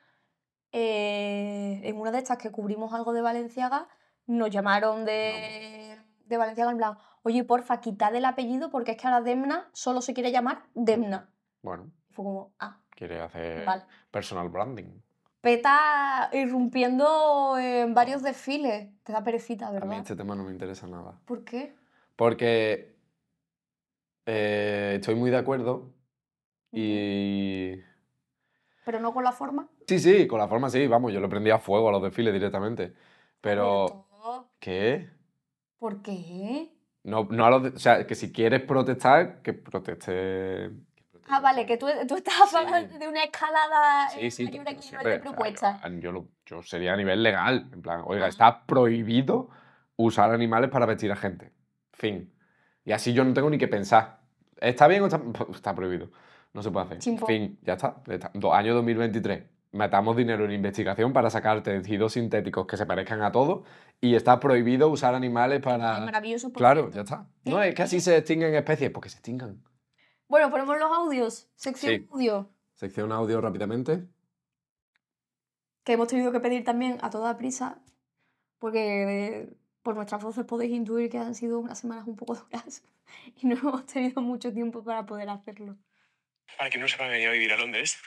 eh, 0.73 1.81
en 1.85 1.97
una 1.99 2.11
de 2.11 2.19
estas 2.19 2.39
que 2.39 2.51
cubrimos 2.51 2.93
algo 2.93 3.13
de 3.13 3.23
Valenciaga, 3.23 3.89
nos 4.27 4.51
llamaron 4.51 5.05
de, 5.05 5.99
de 6.27 6.37
Valenciaga 6.37 6.71
en 6.73 6.77
plan, 6.79 6.99
oye, 7.23 7.45
porfa, 7.45 7.81
quitad 7.81 8.15
el 8.15 8.25
apellido 8.25 8.71
porque 8.71 8.93
es 8.93 8.97
que 8.99 9.07
ahora 9.07 9.23
Demna 9.23 9.69
solo 9.73 10.01
se 10.03 10.13
quiere 10.15 10.31
llamar 10.31 10.65
Demna. 10.75 11.31
Bueno, 11.63 11.91
fue 12.11 12.25
como, 12.25 12.53
ah, 12.59 12.81
quiere 12.91 13.21
hacer 13.21 13.65
vale. 13.65 13.85
personal 14.11 14.49
branding. 14.51 15.01
Peta 15.41 16.29
irrumpiendo 16.33 17.57
en 17.59 17.95
varios 17.95 18.23
desfiles. 18.23 18.91
Te 19.05 19.13
da 19.13 19.23
perecita, 19.23 19.69
A 19.69 19.71
mí 19.71 19.79
¿verdad? 19.81 19.99
este 19.99 20.17
tema 20.17 20.35
no 20.35 20.43
me 20.45 20.51
interesa 20.51 20.87
nada. 20.89 21.19
¿Por 21.25 21.45
qué? 21.45 21.75
Porque 22.17 22.97
Eh, 24.27 24.97
estoy 25.01 25.15
muy 25.15 25.31
de 25.31 25.39
acuerdo. 25.39 25.95
Y. 26.73 27.75
Pero 28.85 29.01
no 29.01 29.13
con 29.13 29.25
la 29.25 29.33
forma. 29.33 29.69
Sí, 29.87 29.99
sí, 29.99 30.27
con 30.27 30.39
la 30.39 30.49
forma 30.49 30.71
sí, 30.71 30.87
vamos, 30.87 31.13
yo 31.13 31.21
le 31.21 31.29
prendía 31.29 31.57
a 31.57 31.59
fuego 31.59 31.89
a 31.89 31.93
los 31.93 32.03
desfiles 32.03 32.33
directamente. 32.33 32.93
Pero. 33.41 34.07
¿Qué? 34.59 35.09
¿Por 35.79 36.03
qué? 36.03 36.73
No, 37.05 37.27
no 37.31 37.45
a 37.47 37.51
los 37.51 37.63
de- 37.63 37.69
O 37.71 37.79
sea, 37.79 38.07
que 38.07 38.15
si 38.15 38.33
quieres 38.33 38.63
protestar, 38.63 39.41
que 39.43 39.53
proteste. 39.53 40.13
que 40.13 40.71
Ah, 41.31 41.41
vale, 41.41 41.65
que 41.67 41.77
tú, 41.77 41.87
tú 42.07 42.17
estás 42.17 42.51
favor 42.51 42.89
Sí. 42.91 42.99
de 42.99 43.09
una 43.09 43.23
escalada 43.25 44.09
Sí, 44.11 44.21
en 44.21 44.31
sí, 44.31 44.43
a 44.47 44.51
pero 44.51 44.65
nivel 44.65 44.83
siempre, 44.83 45.11
de 45.13 45.19
propuesta. 45.21 45.81
yo, 45.85 46.01
yo 46.01 46.13
lo- 46.13 46.29
yo 46.47 46.63
sería 46.63 46.95
a 46.95 46.97
nivel 46.97 47.23
legal. 47.23 47.69
En 47.73 47.83
plan, 47.83 48.03
oiga, 48.05 48.27
está 48.29 48.65
prohibido 48.67 49.49
usar 49.97 50.31
animales 50.33 50.71
para 50.71 50.87
vestir 50.87 51.13
a 51.13 51.17
gente. 51.17 51.53
Fin. 51.93 52.33
Y 52.85 52.93
así 52.93 53.13
yo 53.13 53.25
no 53.25 53.33
tengo 53.35 53.51
ni 53.51 53.59
que 53.59 53.69
pensar. 53.69 54.21
¿Está 54.61 54.89
bien 54.89 55.03
o 55.03 55.07
está, 55.07 55.21
está 55.55 55.75
prohibido? 55.75 56.11
No 56.53 56.63
se 56.63 56.71
puede 56.71 56.87
hacer. 56.87 56.99
Chimpo. 56.99 57.27
Fin, 57.27 57.59
ya 57.63 57.75
está. 57.75 58.03
Ya 58.07 58.15
está. 58.15 58.33
Año 58.53 58.75
2023. 58.75 59.45
Metamos 59.73 60.17
dinero 60.17 60.47
en 60.47 60.53
investigación 60.53 61.13
para 61.13 61.29
sacar 61.29 61.63
tejidos 61.63 62.15
sintéticos 62.15 62.67
que 62.67 62.77
se 62.79 62.87
parezcan 62.87 63.21
a 63.23 63.31
todo 63.31 63.65
y 64.01 64.15
está 64.15 64.41
prohibido 64.41 64.89
usar 64.89 65.15
animales 65.15 65.61
para... 65.61 66.01
maravilloso. 66.01 66.51
Claro, 66.53 66.91
cierto. 66.91 66.97
ya 66.97 67.03
está. 67.03 67.29
No, 67.45 67.63
es 67.63 67.75
que 67.75 67.83
así 67.83 68.01
se 68.01 68.17
extinguen 68.17 68.55
especies, 68.55 68.91
porque 68.91 69.11
se 69.11 69.17
extingan. 69.19 69.63
Bueno, 70.27 70.51
ponemos 70.51 70.79
los 70.79 70.91
audios. 70.91 71.51
Sección 71.55 71.93
Sí. 71.95 72.09
audio. 72.11 72.51
Sección 72.75 73.13
audio 73.13 73.41
rápidamente. 73.43 74.09
Que 75.85 75.93
hemos 75.95 76.09
tenido 76.09 76.33
que 76.33 76.41
pedir 76.41 76.65
también 76.65 76.99
a 77.03 77.11
toda 77.11 77.37
prisa. 77.37 77.79
Porque 78.59 79.39
eh, 79.43 79.57
por 79.83 79.95
nuestras 79.97 80.23
voces 80.23 80.45
podéis 80.45 80.73
intuir 80.73 81.11
que 81.11 81.19
han 81.19 81.35
sido 81.35 81.59
unas 81.59 81.79
semanas 81.79 82.07
un 82.07 82.17
poco 82.17 82.35
duras. 82.51 82.83
Y 83.37 83.47
no 83.47 83.55
hemos 83.57 83.85
tenido 83.87 84.23
mucho 84.23 84.53
tiempo 84.53 84.83
para 84.83 85.05
poder 85.05 85.29
hacerlo. 85.29 85.77
Para 86.57 86.71
que 86.71 86.79
no 86.79 86.89
sepa, 86.89 87.07
he 87.07 87.11
venido 87.11 87.31
a 87.31 87.35
vivir 87.35 87.53
a 87.53 87.57
Londres. 87.57 87.99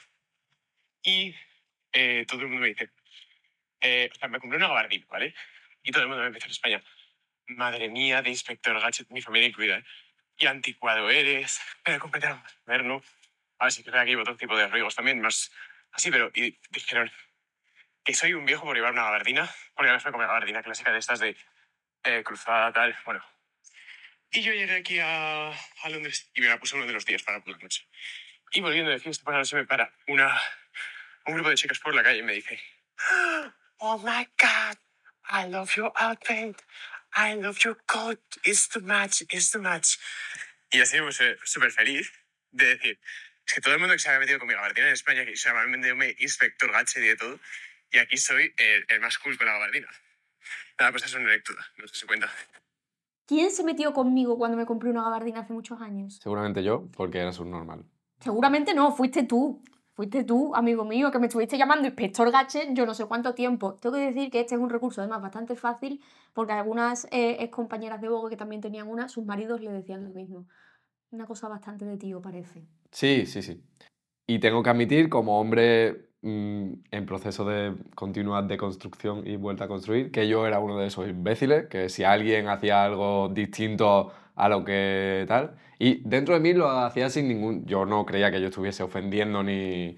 Y 1.04 1.36
eh, 1.92 2.26
todo 2.28 2.42
el 2.42 2.48
mundo 2.48 2.62
me 2.62 2.70
dice, 2.70 2.90
eh, 3.82 4.10
o 4.12 4.16
sea, 4.16 4.28
me 4.28 4.40
compré 4.40 4.58
una 4.58 4.68
gabardina, 4.68 5.06
¿vale? 5.10 5.34
Y 5.84 5.92
todo 5.92 6.04
el 6.04 6.10
mundo 6.10 6.22
me 6.22 6.28
empezó 6.28 6.46
en 6.46 6.52
España. 6.52 6.84
Madre 7.48 7.90
mía, 7.90 8.22
de 8.22 8.30
Inspector 8.30 8.80
Gadget, 8.80 9.10
mi 9.10 9.22
familia 9.22 9.50
incluida, 9.50 9.78
¿eh? 9.78 9.84
Y 10.38 10.46
anticuado 10.46 11.10
eres, 11.10 11.62
pero 11.84 12.08
más 12.08 12.58
moderno. 12.66 13.04
A 13.60 13.66
ver 13.66 13.72
si 13.74 13.84
creo 13.84 13.94
que 13.94 14.00
aquí 14.00 14.10
hay 14.12 14.16
otro 14.16 14.38
tipo 14.38 14.58
de 14.58 14.68
ruigos 14.68 14.96
también, 14.96 15.22
más 15.22 15.52
así, 15.92 16.10
pero 16.10 16.32
y 16.34 16.58
dijeron 16.70 17.12
que 18.04 18.14
soy 18.14 18.34
un 18.34 18.46
viejo 18.46 18.64
por 18.64 18.76
llevar 18.76 18.94
una 18.94 19.04
gabardina, 19.04 19.50
porque 19.76 19.90
además 19.90 20.06
me 20.06 20.12
compré 20.12 20.26
una 20.26 20.34
gabardina 20.34 20.64
clásica 20.64 20.92
de 20.92 21.00
estas 21.00 21.20
de 21.20 21.38
eh, 22.04 22.24
cruzada, 22.24 22.72
tal, 22.74 22.96
bueno. 23.06 23.24
Y 24.32 24.42
yo 24.42 24.54
llegué 24.54 24.78
aquí 24.78 24.98
a, 25.00 25.50
a 25.52 25.90
Londres 25.90 26.32
y 26.34 26.42
me 26.42 26.48
la 26.48 26.58
puse 26.58 26.76
uno 26.76 26.88
de 26.88 26.94
los 26.94 27.06
días 27.06 27.22
para 27.22 27.44
por 27.44 27.54
la 27.54 27.60
noche. 27.60 27.86
Y 28.54 28.62
volviendo 28.62 28.92
de 28.92 29.00
fiesta 29.00 29.24
por 29.24 29.34
la 29.34 29.40
noche 29.40 29.56
me 29.56 29.66
para 29.66 29.94
una, 30.08 30.40
un 31.26 31.36
grupo 31.36 31.50
de 31.50 31.56
chicas 31.56 31.80
por 31.80 31.96
la 31.96 32.04
calle 32.04 32.20
y 32.20 32.24
me 32.24 32.34
dice, 32.34 32.60
Oh 33.80 33.98
my 33.98 34.28
God, 34.38 34.78
I 35.30 35.50
love 35.50 35.74
your 35.76 35.92
outfit. 35.96 36.62
I 37.16 37.36
love 37.36 37.60
your 37.64 37.78
coat. 37.86 38.20
It's 38.44 38.68
too 38.68 38.82
much, 38.82 39.22
it's 39.30 39.52
too 39.52 39.62
much. 39.62 39.98
Y 40.72 40.80
así 40.80 40.98
me 40.98 41.08
puse 41.08 41.38
súper 41.44 41.72
feliz 41.72 42.12
de 42.52 42.76
decir, 42.76 43.00
es 43.46 43.54
que 43.54 43.62
todo 43.62 43.74
el 43.74 43.80
mundo 43.80 43.94
que 43.94 44.00
se 44.00 44.10
había 44.10 44.20
metido 44.20 44.40
con 44.40 44.48
mi 44.48 44.54
gabardina 44.54 44.88
en 44.88 44.94
España, 44.94 45.26
que 45.26 45.36
se 45.36 45.50
llama 45.50 45.66
inspector 46.20 46.72
Gache 46.72 47.00
y 47.00 47.08
de 47.08 47.16
todo, 47.16 47.40
y 47.92 47.98
aquí 47.98 48.18
soy 48.18 48.54
el, 48.58 48.86
el 48.88 49.00
más 49.02 49.18
cool 49.18 49.38
con 49.38 49.48
la 49.48 49.54
gabardina. 49.54 49.88
Nada, 50.80 50.92
pues 50.92 51.04
eso 51.04 51.18
es 51.18 51.22
una 51.22 51.32
anécdota, 51.34 51.66
no 51.78 51.88
sé 51.88 51.94
si 51.94 52.00
se 52.02 52.08
cuenta. 52.08 52.32
¿Quién 53.28 53.52
se 53.52 53.64
metió 53.64 53.94
conmigo 53.94 54.38
cuando 54.38 54.58
me 54.58 54.66
compré 54.66 54.90
una 54.90 55.04
gabardina 55.04 55.42
hace 55.42 55.54
muchos 55.54 55.82
años? 55.82 56.20
Seguramente 56.22 56.64
yo, 56.64 56.88
porque 56.96 57.20
era 57.20 57.32
subnormal. 57.32 57.84
Seguramente 58.22 58.74
no, 58.74 58.92
fuiste 58.92 59.24
tú. 59.24 59.62
Fuiste 59.94 60.24
tú, 60.24 60.56
amigo 60.56 60.86
mío, 60.86 61.12
que 61.12 61.20
me 61.20 61.28
estuviste 61.28 61.58
llamando 61.58 61.86
inspector 61.86 62.32
Gache 62.32 62.70
yo 62.72 62.86
no 62.86 62.94
sé 62.94 63.06
cuánto 63.06 63.36
tiempo. 63.36 63.76
Tengo 63.76 63.96
que 63.96 64.06
decir 64.06 64.32
que 64.32 64.40
este 64.40 64.56
es 64.56 64.62
un 64.62 64.70
recurso 64.70 65.02
además 65.02 65.22
bastante 65.22 65.56
fácil 65.56 66.02
porque 66.34 66.54
algunas 66.54 67.06
eh, 67.12 67.38
ex 67.40 67.52
compañeras 67.52 68.00
de 68.00 68.08
Vogue 68.08 68.30
que 68.30 68.38
también 68.38 68.62
tenían 68.62 68.88
una, 68.88 69.10
sus 69.10 69.26
maridos 69.26 69.60
le 69.60 69.72
decían 69.72 70.06
lo 70.06 70.10
mismo. 70.12 70.48
Una 71.12 71.26
cosa 71.26 71.50
bastante 71.50 71.84
de 71.84 71.98
tío, 71.98 72.22
parece. 72.22 72.64
Sí, 72.90 73.26
sí, 73.26 73.42
sí. 73.42 73.62
Y 74.26 74.40
tengo 74.40 74.64
que 74.64 74.70
admitir, 74.70 75.10
como 75.10 75.40
hombre 75.40 76.10
mm, 76.22 76.72
en 76.90 77.06
proceso 77.06 77.44
de 77.44 77.76
continua 77.94 78.42
deconstrucción 78.42 79.28
y 79.28 79.36
vuelta 79.36 79.66
a 79.66 79.68
construir, 79.68 80.10
que 80.10 80.28
yo 80.28 80.48
era 80.48 80.60
uno 80.60 80.78
de 80.78 80.88
esos 80.88 81.08
imbéciles, 81.10 81.68
que 81.68 81.90
si 81.90 82.06
alguien 82.06 82.48
hacía 82.48 82.86
algo 82.86 83.28
distinto 83.28 84.14
a 84.36 84.50
lo 84.50 84.64
que 84.64 85.26
tal, 85.28 85.56
y 85.82 86.08
dentro 86.08 86.36
de 86.36 86.40
mí 86.40 86.54
lo 86.54 86.70
hacía 86.70 87.10
sin 87.10 87.28
ningún... 87.28 87.66
Yo 87.66 87.88
no 87.88 88.06
creía 88.06 88.30
que 88.30 88.40
yo 88.40 88.50
estuviese 88.50 88.84
ofendiendo 88.84 89.42
ni, 89.42 89.96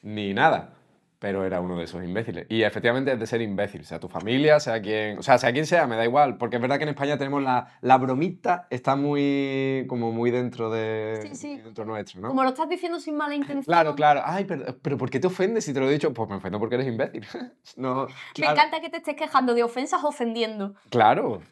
ni 0.00 0.32
nada, 0.32 0.72
pero 1.18 1.44
era 1.44 1.60
uno 1.60 1.76
de 1.76 1.84
esos 1.84 2.02
imbéciles. 2.02 2.46
Y 2.48 2.62
efectivamente 2.62 3.12
es 3.12 3.20
de 3.20 3.26
ser 3.26 3.42
imbécil, 3.42 3.84
sea 3.84 4.00
tu 4.00 4.08
familia, 4.08 4.58
sea 4.60 4.80
quien... 4.80 5.18
O 5.18 5.22
sea, 5.22 5.36
sea 5.36 5.52
quien 5.52 5.66
sea, 5.66 5.86
me 5.86 5.96
da 5.96 6.06
igual, 6.06 6.38
porque 6.38 6.56
es 6.56 6.62
verdad 6.62 6.78
que 6.78 6.84
en 6.84 6.88
España 6.88 7.18
tenemos 7.18 7.42
la, 7.42 7.66
la 7.82 7.98
bromita, 7.98 8.66
está 8.70 8.96
muy... 8.96 9.84
como 9.90 10.10
muy 10.10 10.30
dentro 10.30 10.70
de... 10.70 11.18
Sí, 11.20 11.34
sí. 11.34 11.56
dentro 11.58 11.84
nuestro, 11.84 12.22
¿no? 12.22 12.28
Como 12.28 12.42
lo 12.42 12.48
estás 12.48 12.70
diciendo 12.70 12.98
sin 12.98 13.14
mala 13.14 13.34
intención. 13.34 13.64
Claro, 13.64 13.94
claro. 13.94 14.22
Ay, 14.24 14.46
pero, 14.46 14.74
pero 14.80 14.96
¿por 14.96 15.10
qué 15.10 15.20
te 15.20 15.26
ofendes 15.26 15.66
si 15.66 15.74
te 15.74 15.80
lo 15.80 15.90
he 15.90 15.92
dicho? 15.92 16.14
Pues 16.14 16.30
me 16.30 16.36
ofendo 16.36 16.58
porque 16.58 16.76
eres 16.76 16.86
imbécil. 16.86 17.26
no, 17.76 18.06
Me 18.38 18.46
encanta 18.46 18.80
que 18.80 18.88
te 18.88 18.96
estés 18.96 19.16
quejando 19.16 19.52
de 19.52 19.64
ofensas 19.64 20.02
ofendiendo. 20.02 20.76
Claro. 20.88 21.42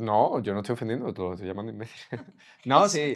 No, 0.00 0.40
yo 0.40 0.52
no 0.52 0.60
estoy 0.60 0.74
ofendiendo, 0.74 1.12
te 1.12 1.20
lo 1.20 1.32
estoy 1.34 1.46
llamando 1.46 1.72
imbécil. 1.72 2.00
no, 2.64 2.88
sí. 2.88 3.14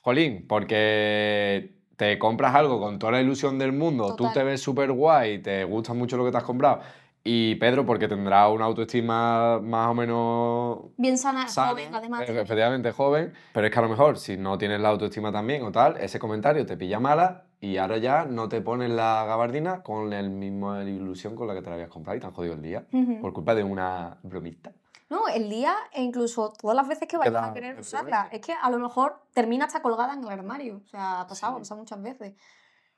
Jolín, 0.00 0.46
porque 0.46 1.76
te 1.96 2.18
compras 2.18 2.54
algo 2.54 2.80
con 2.80 2.98
toda 2.98 3.12
la 3.12 3.20
ilusión 3.20 3.58
del 3.58 3.72
mundo, 3.72 4.14
tú 4.16 4.30
te 4.32 4.42
ves 4.42 4.60
súper 4.60 4.92
guay, 4.92 5.40
te 5.40 5.64
gusta 5.64 5.94
mucho 5.94 6.16
lo 6.16 6.24
que 6.24 6.30
te 6.30 6.36
has 6.36 6.44
comprado. 6.44 6.80
Y 7.26 7.54
Pedro, 7.54 7.86
porque 7.86 8.06
tendrá 8.06 8.48
una 8.48 8.66
autoestima 8.66 9.58
más 9.58 9.90
o 9.90 9.94
menos 9.94 10.78
Bien 10.98 11.16
sana, 11.16 11.48
sana, 11.48 11.70
joven, 11.70 11.94
además. 11.94 12.28
eh, 12.28 12.40
efectivamente 12.42 12.92
joven, 12.92 13.32
pero 13.54 13.66
es 13.66 13.72
que 13.72 13.78
a 13.78 13.82
lo 13.82 13.88
mejor 13.88 14.18
si 14.18 14.36
no 14.36 14.58
tienes 14.58 14.78
la 14.80 14.90
autoestima 14.90 15.32
también 15.32 15.62
o 15.62 15.72
tal, 15.72 15.96
ese 15.96 16.18
comentario 16.18 16.66
te 16.66 16.76
pilla 16.76 17.00
mala 17.00 17.46
y 17.64 17.78
ahora 17.78 17.98
ya 17.98 18.24
no 18.24 18.48
te 18.48 18.60
pones 18.60 18.90
la 18.90 19.24
gabardina 19.26 19.82
con 19.82 20.10
la 20.10 20.22
misma 20.22 20.82
ilusión 20.84 21.34
con 21.36 21.46
la 21.46 21.54
que 21.54 21.62
te 21.62 21.68
la 21.70 21.74
habías 21.76 21.88
comprado 21.90 22.16
y 22.16 22.20
te 22.20 22.26
han 22.26 22.32
jodido 22.32 22.54
el 22.54 22.62
día 22.62 22.86
Ujú. 22.92 23.20
por 23.20 23.32
culpa 23.32 23.54
de 23.54 23.64
una 23.64 24.18
bromita. 24.22 24.72
No, 25.10 25.28
el 25.28 25.48
día 25.48 25.74
e 25.92 26.02
incluso 26.02 26.52
todas 26.60 26.74
las 26.76 26.88
veces 26.88 27.06
que 27.06 27.16
vayas 27.16 27.34
a 27.34 27.52
querer 27.52 27.72
efectivamente. 27.78 28.10
usarla. 28.12 28.28
Es 28.32 28.40
que 28.40 28.52
a 28.52 28.70
lo 28.70 28.78
mejor 28.78 29.22
termina 29.32 29.66
hasta 29.66 29.80
colgada 29.82 30.14
en 30.14 30.20
el 30.24 30.28
armario. 30.28 30.80
O 30.84 30.88
sea, 30.88 31.20
ha 31.20 31.26
pasado, 31.26 31.54
Sí. 31.56 31.60
pasa 31.60 31.74
muchas 31.76 32.02
veces. 32.02 32.34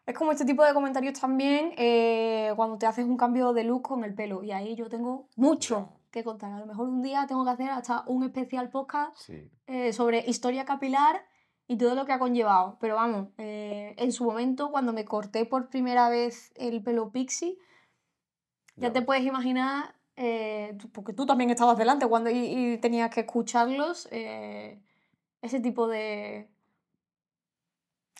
Es 0.06 0.14
como 0.16 0.30
este 0.32 0.44
tipo 0.44 0.62
de 0.64 0.72
comentarios 0.72 1.18
también 1.20 1.72
eh, 1.76 2.52
cuando 2.56 2.78
te 2.78 2.86
haces 2.86 3.04
un 3.04 3.16
cambio 3.16 3.52
de 3.52 3.64
look 3.64 3.82
con 3.82 4.04
el 4.04 4.14
pelo. 4.14 4.42
Y 4.44 4.52
ahí 4.52 4.76
yo 4.76 4.88
tengo 4.88 5.28
mucho 5.36 5.90
que 6.12 6.22
contar. 6.24 6.52
A 6.52 6.58
lo 6.60 6.66
mejor 6.66 6.88
un 6.88 7.02
día 7.02 7.26
tengo 7.26 7.44
que 7.44 7.50
hacer 7.50 7.70
hasta 7.70 8.04
un 8.06 8.22
especial 8.22 8.70
podcast 8.70 9.16
Sí. 9.16 9.50
eh, 9.66 9.92
sobre 9.92 10.24
historia 10.26 10.64
capilar 10.64 11.22
y 11.68 11.76
todo 11.76 11.94
lo 11.94 12.04
que 12.06 12.12
ha 12.12 12.18
conllevado. 12.18 12.76
Pero 12.80 12.94
vamos, 12.96 13.28
eh, 13.38 13.94
en 13.98 14.12
su 14.12 14.24
momento, 14.24 14.70
cuando 14.70 14.92
me 14.92 15.04
corté 15.04 15.44
por 15.46 15.68
primera 15.68 16.08
vez 16.08 16.52
el 16.56 16.82
pelo 16.82 17.10
pixie, 17.10 17.58
ya 18.76 18.92
te 18.92 19.00
puedes 19.02 19.24
imaginar, 19.24 19.94
eh, 20.16 20.76
porque 20.92 21.12
tú 21.14 21.24
también 21.26 21.50
estabas 21.50 21.78
delante 21.78 22.06
cuando 22.06 22.30
y, 22.30 22.36
y 22.74 22.78
tenías 22.78 23.10
que 23.10 23.20
escucharlos, 23.20 24.06
eh, 24.10 24.80
ese 25.42 25.60
tipo 25.60 25.86
de... 25.88 26.48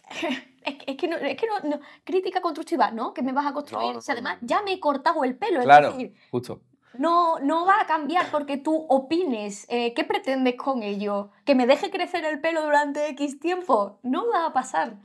es, 0.64 0.74
que- 0.76 0.90
es 0.92 0.96
que, 0.96 1.08
no, 1.08 1.16
es 1.16 1.36
que 1.36 1.46
no, 1.46 1.60
no- 1.76 1.80
crítica 2.04 2.40
constructiva, 2.40 2.90
¿no? 2.90 3.12
Que 3.12 3.22
me 3.22 3.32
vas 3.32 3.46
a 3.46 3.52
construir. 3.52 3.94
no, 3.94 4.00
si 4.00 4.12
además 4.12 4.38
ya 4.40 4.62
me 4.62 4.72
he 4.72 4.80
cortado 4.80 5.24
el 5.24 5.36
pelo, 5.36 5.62
Claro, 5.62 5.88
es 5.88 5.96
decir, 5.96 6.14
justo. 6.30 6.62
No, 6.98 7.38
no 7.40 7.66
va 7.66 7.80
a 7.80 7.86
cambiar 7.86 8.30
porque 8.30 8.56
tú 8.56 8.86
opines. 8.88 9.66
Eh, 9.68 9.94
¿Qué 9.94 10.04
pretendes 10.04 10.56
con 10.56 10.82
ello? 10.82 11.30
¿Que 11.44 11.54
me 11.54 11.66
deje 11.66 11.90
crecer 11.90 12.24
el 12.24 12.40
pelo 12.40 12.62
durante 12.62 13.08
X 13.08 13.40
tiempo? 13.40 13.98
No 14.02 14.28
va 14.28 14.46
a 14.46 14.52
pasar. 14.52 14.96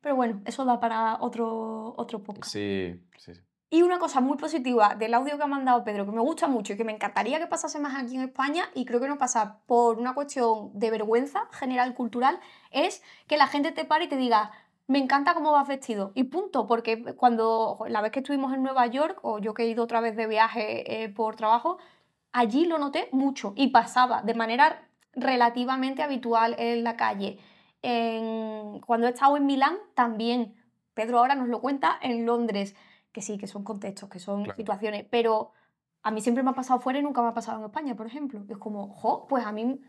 Pero 0.00 0.16
bueno, 0.16 0.42
eso 0.44 0.64
da 0.64 0.80
para 0.80 1.18
otro, 1.20 1.94
otro 1.96 2.22
podcast. 2.22 2.52
Sí, 2.52 3.00
sí, 3.18 3.34
sí. 3.34 3.40
Y 3.72 3.80
una 3.80 3.98
cosa 3.98 4.20
muy 4.20 4.36
positiva 4.36 4.96
del 4.98 5.14
audio 5.14 5.38
que 5.38 5.44
ha 5.44 5.46
mandado 5.46 5.82
Pedro, 5.82 6.04
que 6.04 6.12
me 6.12 6.20
gusta 6.20 6.46
mucho 6.46 6.74
y 6.74 6.76
que 6.76 6.84
me 6.84 6.92
encantaría 6.92 7.38
que 7.38 7.46
pasase 7.46 7.78
más 7.78 7.94
aquí 7.94 8.16
en 8.16 8.20
España, 8.20 8.64
y 8.74 8.84
creo 8.84 9.00
que 9.00 9.08
no 9.08 9.16
pasa 9.16 9.60
por 9.64 9.98
una 9.98 10.12
cuestión 10.12 10.78
de 10.78 10.90
vergüenza 10.90 11.48
general 11.52 11.94
cultural, 11.94 12.38
es 12.70 13.02
que 13.26 13.38
la 13.38 13.46
gente 13.46 13.72
te 13.72 13.86
pare 13.86 14.04
y 14.04 14.08
te 14.08 14.18
diga, 14.18 14.52
me 14.86 14.98
encanta 14.98 15.34
cómo 15.34 15.52
vas 15.52 15.68
vestido. 15.68 16.12
Y 16.14 16.24
punto, 16.24 16.66
porque 16.66 17.14
cuando 17.14 17.84
la 17.88 18.00
vez 18.00 18.12
que 18.12 18.20
estuvimos 18.20 18.52
en 18.52 18.62
Nueva 18.62 18.86
York, 18.86 19.18
o 19.22 19.38
yo 19.38 19.54
que 19.54 19.62
he 19.64 19.68
ido 19.68 19.84
otra 19.84 20.00
vez 20.00 20.16
de 20.16 20.26
viaje 20.26 21.04
eh, 21.04 21.08
por 21.08 21.36
trabajo, 21.36 21.78
allí 22.32 22.66
lo 22.66 22.78
noté 22.78 23.08
mucho 23.12 23.52
y 23.56 23.68
pasaba 23.68 24.22
de 24.22 24.34
manera 24.34 24.88
relativamente 25.14 26.02
habitual 26.02 26.54
en 26.58 26.84
la 26.84 26.96
calle. 26.96 27.38
En- 27.82 28.80
cuando 28.86 29.06
he 29.06 29.10
estado 29.10 29.36
en 29.36 29.46
Milán, 29.46 29.78
también. 29.94 30.54
Pedro 30.94 31.18
ahora 31.18 31.34
nos 31.34 31.48
lo 31.48 31.60
cuenta 31.60 31.98
en 32.02 32.26
Londres 32.26 32.74
que 33.12 33.22
sí, 33.22 33.38
que 33.38 33.46
son 33.46 33.64
contextos, 33.64 34.08
que 34.08 34.18
son 34.18 34.44
Claro. 34.44 34.56
situaciones, 34.56 35.06
pero 35.10 35.52
a 36.02 36.10
mí 36.10 36.20
siempre 36.20 36.42
me 36.42 36.50
ha 36.50 36.54
pasado 36.54 36.80
fuera 36.80 36.98
y 36.98 37.02
nunca 37.02 37.22
me 37.22 37.28
ha 37.28 37.34
pasado 37.34 37.58
en 37.58 37.64
España, 37.66 37.94
por 37.94 38.06
ejemplo. 38.06 38.44
Es 38.48 38.58
como, 38.58 38.88
jo, 38.88 39.26
pues 39.28 39.44
a 39.44 39.52
mí 39.52 39.80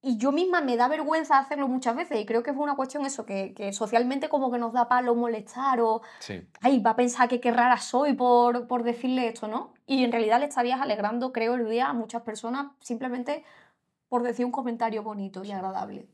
y 0.00 0.16
yo 0.16 0.30
misma 0.32 0.60
me 0.60 0.76
da 0.76 0.86
vergüenza 0.88 1.38
hacerlo 1.38 1.66
muchas 1.68 1.96
veces 1.96 2.20
y 2.20 2.26
creo 2.26 2.42
que 2.42 2.50
es 2.50 2.56
una 2.56 2.76
cuestión 2.76 3.04
eso, 3.04 3.26
que, 3.26 3.52
que 3.54 3.72
socialmente 3.72 4.28
como 4.28 4.50
que 4.52 4.58
nos 4.58 4.72
da 4.72 4.88
palo 4.88 5.14
molestar 5.14 5.80
o, 5.80 6.02
Sí. 6.20 6.46
ay, 6.60 6.78
va 6.80 6.90
a 6.90 6.96
pensar 6.96 7.28
que 7.28 7.40
qué 7.40 7.50
rara 7.50 7.78
soy 7.78 8.12
por, 8.14 8.68
por 8.68 8.84
decirle 8.84 9.26
esto, 9.28 9.48
¿no? 9.48 9.74
Y 9.86 10.04
en 10.04 10.12
realidad 10.12 10.38
le 10.38 10.46
estarías 10.46 10.80
alegrando, 10.80 11.32
creo, 11.32 11.54
el 11.54 11.68
día 11.68 11.88
a 11.88 11.92
muchas 11.94 12.22
personas 12.22 12.68
simplemente 12.80 13.44
por 14.08 14.22
decir 14.22 14.46
un 14.46 14.52
comentario 14.52 15.02
bonito 15.02 15.42
y 15.44 15.50
agradable. 15.52 16.06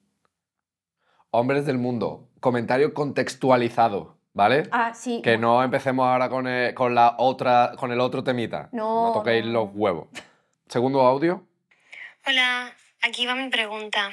Hombres 1.30 1.66
del 1.66 1.78
mundo, 1.78 2.28
comentario 2.40 2.94
contextualizado, 2.94 4.16
¿vale? 4.32 4.68
Ah, 4.70 4.94
sí. 4.94 5.20
Que 5.22 5.36
no 5.36 5.62
empecemos 5.62 6.06
ahora 6.06 6.28
con 6.28 6.46
el, 6.46 6.74
con 6.74 6.94
la 6.94 7.16
otra, 7.18 7.72
con 7.78 7.90
el 7.92 8.00
otro 8.00 8.22
temita. 8.24 8.68
No, 8.72 9.10
toquéis 9.12 9.44
no, 9.44 9.52
los 9.52 9.70
huevos. 9.74 10.08
Segundo 10.68 11.00
audio. 11.00 11.42
Hola, 12.26 12.72
aquí 13.04 13.26
va 13.26 13.34
mi 13.34 13.48
pregunta. 13.50 14.10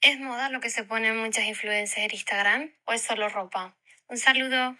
¿Es 0.00 0.20
moda 0.20 0.50
lo 0.50 0.60
que 0.60 0.70
se 0.70 0.84
ponen 0.84 1.16
muchas 1.16 1.44
influencers 1.46 1.96
en 1.96 2.10
Instagram 2.12 2.70
o 2.84 2.92
es 2.92 3.02
solo 3.02 3.28
ropa? 3.28 3.74
Un 4.08 4.18
saludo. 4.18 4.76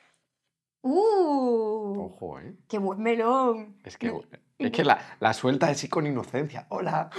¡Uh! 0.83 2.12
Ojo, 2.12 2.38
¿eh? 2.38 2.55
¡Qué 2.69 2.79
buen 2.79 3.03
melón! 3.03 3.81
Es 3.83 3.97
que, 3.97 4.12
es 4.59 4.71
que 4.71 4.85
la, 4.85 5.16
la 5.21 5.33
suelta 5.33 5.69
así 5.69 5.88
con 5.88 6.07
inocencia. 6.07 6.66
Hola. 6.69 7.11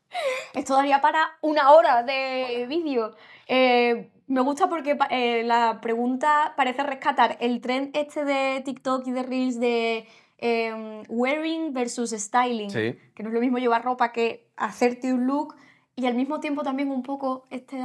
Esto 0.54 0.74
daría 0.74 1.00
para 1.00 1.38
una 1.40 1.70
hora 1.70 2.02
de 2.02 2.66
vídeo. 2.68 3.14
Eh, 3.46 4.10
me 4.26 4.40
gusta 4.40 4.68
porque 4.68 4.98
eh, 5.10 5.44
la 5.44 5.80
pregunta 5.80 6.54
parece 6.56 6.82
rescatar 6.82 7.38
el 7.40 7.60
trend 7.60 7.96
este 7.96 8.24
de 8.24 8.60
TikTok 8.62 9.06
y 9.06 9.12
de 9.12 9.22
Reels 9.22 9.60
de 9.60 10.08
em, 10.38 11.04
wearing 11.08 11.72
versus 11.72 12.10
styling. 12.10 12.70
Sí. 12.70 12.98
Que 13.14 13.22
no 13.22 13.28
es 13.28 13.34
lo 13.34 13.40
mismo 13.40 13.58
llevar 13.58 13.84
ropa 13.84 14.12
que 14.12 14.50
hacerte 14.56 15.14
un 15.14 15.26
look. 15.26 15.54
Y 15.96 16.06
al 16.06 16.14
mismo 16.14 16.40
tiempo 16.40 16.62
también 16.62 16.90
un 16.90 17.02
poco 17.02 17.44
este, 17.50 17.80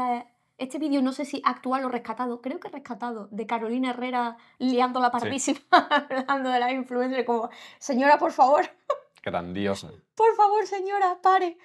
este 0.57 0.79
vídeo, 0.79 1.01
no 1.01 1.13
sé 1.13 1.23
si 1.25 1.41
actual 1.45 1.85
o 1.85 1.89
rescatado, 1.89 2.41
creo 2.41 2.59
que 2.59 2.67
rescatado, 2.69 3.27
de 3.31 3.47
Carolina 3.47 3.91
Herrera 3.91 4.37
liando 4.59 4.99
la 4.99 5.11
pardísima, 5.11 5.59
hablando 5.71 6.49
de 6.49 6.59
la 6.59 6.71
influencer, 6.73 7.23
como, 7.25 7.49
señora, 7.79 8.17
por 8.17 8.31
favor, 8.33 8.63
Grandiosa. 9.23 9.91
por 10.15 10.35
favor, 10.35 10.65
señora, 10.67 11.19
pare. 11.21 11.57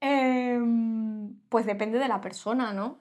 Em, 0.00 1.34
pues 1.48 1.66
depende 1.66 1.98
de 1.98 2.08
la 2.08 2.20
persona, 2.20 2.72
¿no? 2.72 2.98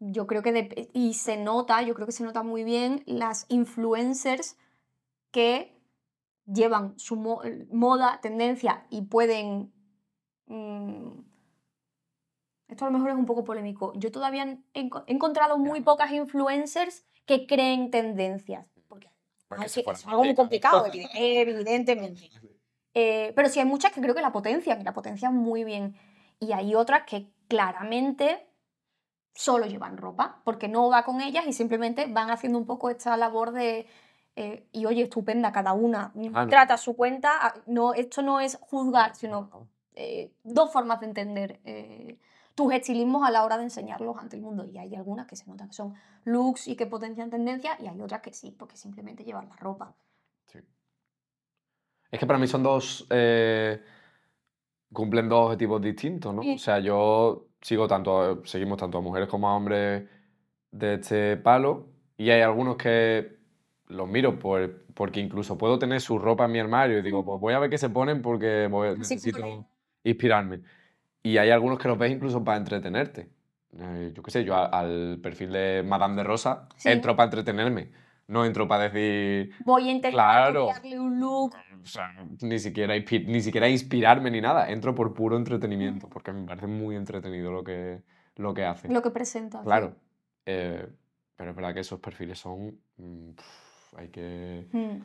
Yo 0.00 0.26
creo 0.26 0.42
que, 0.42 0.52
dep- 0.52 0.90
y 0.92 1.14
se 1.14 1.36
nota, 1.36 1.80
yo 1.82 1.94
creo 1.94 2.06
que 2.06 2.12
se 2.12 2.24
nota 2.24 2.42
muy 2.42 2.64
bien 2.64 3.02
las 3.06 3.46
influencers 3.48 4.56
que 5.30 5.80
llevan 6.46 6.98
su 6.98 7.16
mo- 7.16 7.40
moda, 7.72 8.20
tendencia 8.20 8.84
y 8.90 9.02
pueden... 9.02 9.72
mm, 10.46 11.20
esto 12.74 12.84
a 12.84 12.88
lo 12.90 12.94
mejor 12.98 13.10
es 13.10 13.16
un 13.16 13.26
poco 13.26 13.44
polémico. 13.44 13.92
Yo 13.96 14.10
todavía 14.12 14.44
he, 14.74 14.82
enco- 14.84 15.04
he 15.06 15.12
encontrado 15.12 15.58
muy 15.58 15.80
pocas 15.80 16.10
influencers 16.12 17.04
que 17.26 17.46
creen 17.46 17.90
tendencias. 17.90 18.66
Porque 19.48 19.66
es 19.66 20.06
algo 20.06 20.24
muy 20.24 20.34
complicado, 20.34 20.84
evide- 20.86 21.08
evidentemente. 21.14 22.30
Eh, 22.94 23.32
pero 23.34 23.48
sí 23.48 23.58
hay 23.60 23.66
muchas 23.66 23.92
que 23.92 24.00
creo 24.00 24.14
que 24.14 24.22
la 24.22 24.32
potencian, 24.32 24.80
y 24.80 24.84
la 24.84 24.92
potencian 24.94 25.34
muy 25.34 25.64
bien. 25.64 25.96
Y 26.40 26.52
hay 26.52 26.74
otras 26.74 27.04
que 27.06 27.30
claramente 27.48 28.46
solo 29.34 29.66
llevan 29.66 29.96
ropa, 29.96 30.40
porque 30.44 30.68
no 30.68 30.88
va 30.90 31.04
con 31.04 31.20
ellas 31.20 31.44
y 31.46 31.52
simplemente 31.52 32.06
van 32.06 32.30
haciendo 32.30 32.58
un 32.58 32.66
poco 32.66 32.90
esta 32.90 33.16
labor 33.16 33.50
de... 33.52 33.86
eh, 34.36 34.68
y 34.72 34.86
oye, 34.86 35.02
estupenda 35.02 35.50
cada 35.52 35.72
una, 35.72 36.12
Ah, 36.34 36.44
no. 36.44 36.48
trata 36.48 36.76
su 36.76 36.94
cuenta. 36.96 37.30
ah, 37.40 37.54
No, 37.66 37.94
esto 37.94 38.22
no 38.22 38.40
es 38.40 38.56
juzgar, 38.60 39.14
sino 39.16 39.68
eh, 39.96 40.32
dos 40.44 40.72
formas 40.72 41.00
de 41.00 41.06
entender 41.06 41.60
tus 42.54 42.72
estilismos 42.72 43.26
a 43.26 43.30
la 43.30 43.44
hora 43.44 43.56
de 43.56 43.64
enseñarlos 43.64 44.16
ante 44.18 44.36
el 44.36 44.42
mundo. 44.42 44.64
Y 44.64 44.78
hay 44.78 44.94
algunas 44.94 45.26
que 45.26 45.36
se 45.36 45.46
nota 45.46 45.66
que 45.66 45.72
son 45.72 45.94
looks 46.24 46.68
y 46.68 46.76
que 46.76 46.86
potencian 46.86 47.30
tendencias, 47.30 47.78
y 47.80 47.86
hay 47.88 48.00
otras 48.00 48.20
que 48.20 48.32
sí, 48.32 48.50
porque 48.56 48.76
simplemente 48.76 49.24
llevan 49.24 49.48
la 49.48 49.56
ropa. 49.56 49.94
Sí. 50.46 50.58
Es 52.10 52.18
que 52.20 52.26
para 52.26 52.38
mí 52.38 52.46
son 52.46 52.62
dos. 52.62 53.06
eh, 53.10 53.82
cumplen 54.92 55.28
dos 55.28 55.46
objetivos 55.46 55.82
distintos, 55.82 56.32
¿no? 56.32 56.42
Sí. 56.42 56.54
O 56.54 56.58
sea, 56.58 56.78
yo 56.78 57.48
sigo 57.60 57.88
tanto, 57.88 58.44
seguimos 58.44 58.78
tanto 58.78 58.98
a 58.98 59.00
mujeres 59.00 59.28
como 59.28 59.48
a 59.48 59.56
hombres 59.56 60.08
de 60.70 60.94
este 60.94 61.36
palo. 61.36 61.88
Y 62.16 62.30
hay 62.30 62.42
algunos 62.42 62.76
que 62.76 63.36
los 63.88 64.06
miro 64.08 64.38
por- 64.38 64.84
porque 64.94 65.18
incluso 65.18 65.58
puedo 65.58 65.80
tener 65.80 66.00
su 66.00 66.16
ropa 66.18 66.44
en 66.44 66.52
mi 66.52 66.60
armario 66.60 66.98
y 66.98 67.02
digo, 67.02 67.24
pues 67.24 67.40
voy 67.40 67.54
a 67.54 67.58
ver 67.58 67.70
qué 67.70 67.78
se 67.78 67.90
ponen 67.90 68.22
porque 68.22 68.68
voy- 68.70 68.96
necesito 68.96 69.66
inspirarme. 70.04 70.62
Y 71.24 71.38
hay 71.38 71.50
algunos 71.50 71.78
que 71.78 71.88
los 71.88 71.98
ves 71.98 72.12
incluso 72.12 72.44
para 72.44 72.58
entretenerte. 72.58 73.28
Eh, 73.76 74.12
yo 74.14 74.22
qué 74.22 74.30
sé, 74.30 74.44
yo 74.44 74.54
al 74.54 75.18
perfil 75.22 75.50
de 75.52 75.82
Madame 75.84 76.16
de 76.16 76.22
Rosa 76.24 76.68
Sí. 76.76 76.90
entro 76.90 77.16
para 77.16 77.24
entretenerme. 77.24 77.90
No 78.28 78.44
entro 78.44 78.68
para 78.68 78.84
decir, 78.90 79.52
Voy 79.64 79.88
a 79.88 79.92
intentar 79.92 80.12
Claro. 80.12 80.66
copiarle 80.66 81.00
un 81.00 81.18
look. 81.18 81.54
o 81.82 81.86
sea, 81.86 82.12
ni 82.42 82.58
siquiera, 82.58 82.94
ni 82.94 83.40
siquiera 83.40 83.68
inspirarme 83.68 84.30
ni 84.30 84.40
nada. 84.40 84.70
Entro 84.70 84.94
por 84.94 85.12
puro 85.14 85.36
entretenimiento, 85.36 86.08
porque 86.08 86.32
me 86.32 86.46
parece 86.46 86.66
muy 86.66 86.94
entretenido 86.94 87.50
lo 87.52 87.64
que, 87.64 88.02
lo 88.36 88.52
que 88.54 88.64
hace. 88.64 88.88
Lo 88.88 89.02
que 89.02 89.10
presenta. 89.10 89.58
sí. 89.58 89.64
Claro. 89.64 89.96
eh, 90.46 90.86
pero 91.36 91.50
es 91.50 91.56
verdad 91.56 91.74
que 91.74 91.80
esos 91.80 91.98
perfiles 92.00 92.38
son... 92.38 92.78
mm, 92.98 93.30
pf, 93.30 93.96
hay 93.98 94.08
que... 94.08 94.68
Mm. 94.72 95.02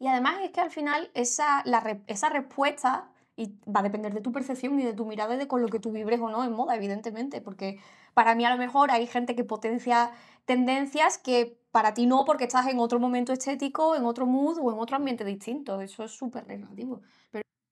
Y 0.00 0.06
además 0.08 0.34
es 0.42 0.50
que 0.50 0.60
al 0.60 0.70
final 0.70 1.10
esa, 1.14 1.62
la 1.64 1.80
re- 1.80 2.02
esa 2.06 2.28
respuesta 2.28 3.08
y 3.38 3.56
va 3.70 3.80
a 3.80 3.82
depender 3.84 4.12
de 4.12 4.20
tu 4.20 4.32
percepción 4.32 4.80
y 4.80 4.84
de 4.84 4.92
tu 4.92 5.06
mirada 5.06 5.36
y 5.36 5.38
de 5.38 5.46
con 5.46 5.62
lo 5.62 5.68
que 5.68 5.78
tú 5.78 5.92
vibres 5.92 6.18
o 6.20 6.28
no 6.28 6.42
en 6.42 6.52
moda, 6.52 6.74
evidentemente. 6.74 7.40
Porque 7.40 7.78
para 8.12 8.34
mí 8.34 8.44
a 8.44 8.50
lo 8.50 8.56
mejor 8.56 8.90
hay 8.90 9.06
gente 9.06 9.36
que 9.36 9.44
potencia 9.44 10.10
tendencias 10.44 11.18
que 11.18 11.56
para 11.70 11.94
ti 11.94 12.06
no, 12.06 12.24
porque 12.24 12.44
estás 12.44 12.66
en 12.66 12.80
otro 12.80 12.98
momento 12.98 13.32
estético, 13.32 13.94
en 13.94 14.04
otro 14.06 14.26
mood 14.26 14.58
o 14.60 14.72
en 14.72 14.80
otro 14.80 14.96
ambiente 14.96 15.24
distinto. 15.24 15.80
Eso 15.80 16.02
es 16.02 16.10
súper 16.10 16.48
relativo. 16.48 17.00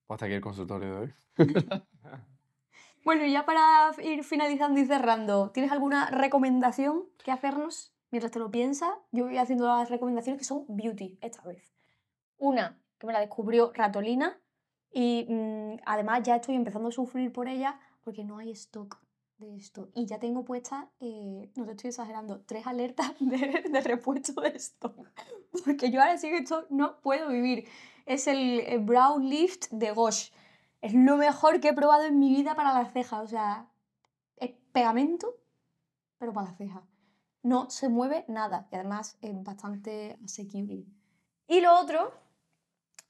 Hasta 0.08 0.26
aquí 0.26 0.34
el 0.34 0.40
consultorio 0.40 0.88
de 0.88 1.00
hoy. 1.00 1.14
Bueno, 3.04 3.24
y 3.24 3.30
ya 3.30 3.44
para 3.44 3.92
ir 4.02 4.24
finalizando 4.24 4.80
y 4.80 4.84
cerrando, 4.84 5.52
¿tienes 5.52 5.70
alguna 5.70 6.10
recomendación 6.10 7.04
que 7.22 7.30
hacernos 7.30 7.94
mientras 8.10 8.32
te 8.32 8.40
lo 8.40 8.50
piensas? 8.50 8.90
Yo 9.12 9.26
voy 9.26 9.38
haciendo 9.38 9.68
las 9.68 9.88
recomendaciones 9.90 10.40
que 10.40 10.44
son 10.44 10.64
beauty 10.66 11.16
esta 11.20 11.40
vez. 11.42 11.72
Una, 12.36 12.80
que 12.98 13.06
me 13.06 13.12
la 13.12 13.20
descubrió 13.20 13.70
Ratolina 13.72 14.40
y 14.98 15.26
mm, 15.28 15.82
además 15.84 16.22
ya 16.22 16.36
estoy 16.36 16.54
empezando 16.54 16.88
a 16.88 16.92
sufrir 16.92 17.30
por 17.30 17.48
ella 17.48 17.78
porque 18.02 18.24
no 18.24 18.38
hay 18.38 18.50
stock 18.52 18.98
de 19.36 19.54
esto. 19.54 19.90
Y 19.94 20.06
ya 20.06 20.18
tengo 20.18 20.42
puestas, 20.42 20.86
eh, 21.00 21.52
no 21.54 21.66
te 21.66 21.72
estoy 21.72 21.88
exagerando, 21.88 22.40
tres 22.46 22.66
alertas 22.66 23.12
de, 23.20 23.66
de 23.70 23.80
repuesto 23.82 24.40
de 24.40 24.56
stock. 24.56 25.06
Porque 25.66 25.90
yo 25.90 26.00
ahora 26.00 26.16
sí 26.16 26.30
que 26.30 26.38
esto 26.38 26.66
no 26.70 26.98
puedo 27.02 27.28
vivir. 27.28 27.68
Es 28.06 28.26
el, 28.26 28.60
el 28.60 28.80
Brow 28.80 29.18
Lift 29.18 29.66
de 29.70 29.92
Gosh. 29.92 30.30
Es 30.80 30.94
lo 30.94 31.18
mejor 31.18 31.60
que 31.60 31.68
he 31.68 31.74
probado 31.74 32.04
en 32.04 32.18
mi 32.18 32.34
vida 32.34 32.54
para 32.54 32.72
las 32.72 32.94
cejas. 32.94 33.22
O 33.22 33.26
sea, 33.26 33.68
es 34.38 34.52
pegamento, 34.72 35.36
pero 36.16 36.32
para 36.32 36.46
las 36.48 36.56
cejas. 36.56 36.84
No 37.42 37.68
se 37.68 37.90
mueve 37.90 38.24
nada. 38.28 38.66
Y 38.72 38.76
además 38.76 39.18
es 39.20 39.42
bastante 39.42 40.18
asequible. 40.24 40.86
Y 41.48 41.60
lo 41.60 41.78
otro 41.78 42.14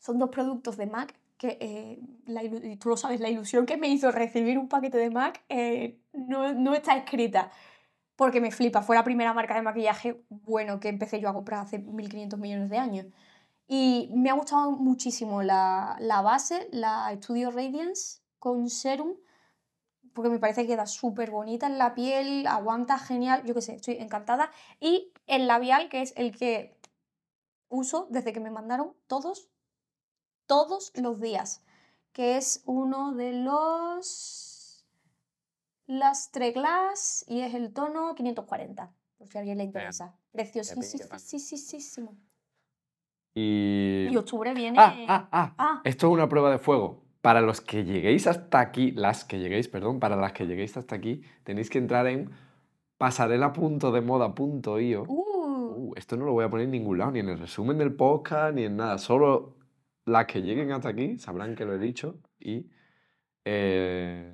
son 0.01 0.19
dos 0.19 0.31
productos 0.31 0.77
de 0.77 0.87
MAC 0.87 1.15
que, 1.37 1.59
eh, 1.61 2.01
la 2.27 2.43
y 2.45 2.77
tú 2.77 2.89
lo 2.89 2.97
sabes, 2.97 3.21
la 3.21 3.29
ilusión 3.29 3.67
que 3.67 3.77
me 3.77 3.89
hizo 3.89 4.11
recibir 4.11 4.59
un 4.59 4.69
paquete 4.69 4.99
de 4.99 5.11
MAC 5.11 5.45
eh, 5.49 6.01
no, 6.13 6.53
no 6.53 6.75
está 6.75 6.97
escrita. 6.97 7.51
Porque 8.17 8.41
me 8.41 8.51
flipa. 8.51 8.81
Fue 8.83 8.97
la 8.97 9.05
primera 9.05 9.35
marca 9.35 9.55
de 9.55 9.63
maquillaje 9.63 10.25
bueno 10.31 10.81
que 10.81 10.89
empecé 10.89 11.21
yo 11.21 11.29
a 11.29 11.35
comprar 11.35 11.61
hace 11.61 11.79
1500 11.79 12.39
millones 12.39 12.71
de 12.71 12.79
años. 12.79 13.07
Y 13.69 14.11
me 14.15 14.31
ha 14.31 14.35
gustado 14.35 14.71
muchísimo 14.73 15.43
la, 15.43 15.97
la 16.01 16.23
base, 16.23 16.69
la 16.73 17.13
Studio 17.17 17.51
Radiance 17.51 18.21
con 18.39 18.71
serum, 18.71 19.17
porque 20.15 20.31
me 20.31 20.39
parece 20.39 20.63
que 20.63 20.69
queda 20.69 20.87
súper 20.87 21.31
bonita 21.31 21.67
en 21.67 21.77
la 21.79 21.95
piel, 21.95 22.47
aguanta 22.47 22.99
genial, 22.99 23.43
yo 23.45 23.55
qué 23.55 23.61
sé, 23.61 23.75
estoy 23.75 23.97
encantada. 23.97 24.51
Y 24.81 25.13
el 25.27 25.47
labial, 25.47 25.89
que 25.89 26.01
es 26.01 26.15
el 26.17 26.35
que 26.37 26.79
uso 27.69 28.07
desde 28.11 28.33
que 28.33 28.41
me 28.41 28.51
mandaron 28.51 28.95
todos, 29.09 29.51
todos 30.47 30.93
los 30.97 31.21
días, 31.21 31.63
que 32.13 32.37
es 32.37 32.63
uno 32.67 33.15
de 33.15 33.33
los 33.33 34.87
Lastre 35.87 36.53
Glass 36.53 37.25
y 37.29 37.41
es 37.41 37.55
el 37.55 37.73
tono 37.73 38.15
540, 38.15 38.93
por 39.19 39.29
si 39.29 39.39
a 39.39 39.41
alguien 39.41 39.59
le 39.59 39.65
interesa. 39.65 40.15
Preciosísimo. 40.33 42.17
Y... 43.35 44.09
Y 44.11 44.17
octubre 44.17 44.55
viene... 44.55 44.79
Ah, 44.81 44.95
ah, 45.09 45.29
ah. 45.31 45.55
Ah, 45.59 45.81
Esto 45.85 46.07
es 46.07 46.13
una 46.13 46.29
prueba 46.29 46.51
de 46.51 46.59
fuego. 46.59 47.03
Para 47.21 47.41
los 47.41 47.61
que 47.61 47.85
lleguéis 47.85 48.27
hasta 48.27 48.61
aquí, 48.61 48.93
las 48.93 49.25
que 49.25 49.39
lleguéis, 49.39 49.69
perdón, 49.69 50.01
para 50.01 50.17
las 50.17 50.33
que 50.33 50.47
lleguéis 50.47 50.77
hasta 50.77 50.95
aquí, 50.95 51.23
tenéis 51.45 51.71
que 51.71 51.79
entrar 51.79 52.07
en 52.07 52.31
pasarela.demoda.io. 52.99 55.03
uh, 55.03 55.27
Uh, 55.77 55.93
esto 55.95 56.17
no 56.17 56.25
lo 56.25 56.33
voy 56.33 56.45
a 56.45 56.49
poner 56.49 56.65
en 56.65 56.71
ningún 56.71 56.97
lado, 56.97 57.11
ni 57.11 57.21
en 57.21 57.29
el 57.29 57.39
resumen 57.39 57.77
del 57.77 57.95
podcast, 57.95 58.55
ni 58.55 58.65
en 58.65 58.79
nada. 58.79 58.97
Solo 58.97 59.56
las 60.07 60.27
que 60.27 60.41
lleguen 60.41 60.73
hasta 60.73 60.89
aquí 60.89 61.19
sabrán 61.19 61.55
que 61.55 61.65
lo 61.65 61.75
he 61.75 61.79
dicho 61.79 62.19
y... 62.39 62.71
eh, 63.45 64.33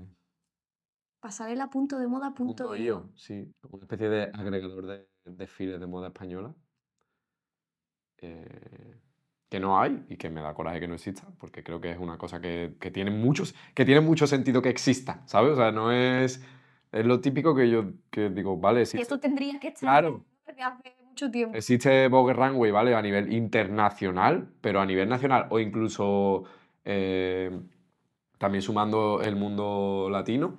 Pasarela 1.20 1.68
punto 1.70 1.98
de 1.98 2.06
moda 2.08 2.34
punto 2.34 2.64
Punto 2.64 2.76
io. 2.76 2.84
io, 2.84 3.10
sí. 3.16 3.52
Una 3.70 3.82
especie 3.84 4.08
de 4.08 4.22
agregador 4.34 4.86
de 4.86 5.08
desfiles 5.24 5.78
de 5.80 5.86
moda 5.86 6.08
española. 6.08 6.54
eh, 8.18 8.98
que 9.48 9.60
no 9.60 9.78
hay 9.80 10.04
y 10.08 10.16
que 10.16 10.30
me 10.30 10.40
da 10.40 10.54
coraje 10.54 10.80
que 10.80 10.88
no 10.88 10.94
exista, 10.94 11.28
porque 11.38 11.62
creo 11.62 11.78
que 11.80 11.90
es 11.90 11.98
una 11.98 12.16
cosa 12.16 12.40
que, 12.40 12.76
que 12.80 12.90
tiene, 12.90 13.10
muchos, 13.10 13.54
que 13.74 13.84
tiene 13.84 14.00
mucho 14.00 14.26
sentido 14.26 14.62
que 14.62 14.70
exista, 14.70 15.22
¿sabes? 15.26 15.52
O 15.52 15.56
sea, 15.56 15.72
no 15.72 15.92
es... 15.92 16.42
Es 16.90 17.06
lo 17.06 17.20
típico 17.20 17.54
que 17.54 17.70
yo 17.70 17.92
que 18.10 18.28
digo, 18.30 18.56
vale, 18.58 18.82
esto 18.82 19.18
tendría 19.18 19.58
que 19.60 19.68
estar 19.68 19.80
Claro. 19.80 20.24
hace 20.46 20.94
mucho 21.12 21.30
tiempo. 21.30 21.56
existe 21.56 22.08
Vogue 22.08 22.32
Runway, 22.34 22.70
¿vale? 22.70 22.94
A 22.94 23.02
nivel 23.02 23.32
internacional, 23.32 24.48
pero 24.60 24.80
a 24.80 24.86
nivel 24.86 25.08
nacional 25.08 25.46
o 25.50 25.58
incluso 25.60 26.44
eh, 26.84 27.50
también 28.38 28.62
sumando 28.62 29.22
el 29.22 29.36
mundo 29.36 30.08
latino, 30.10 30.56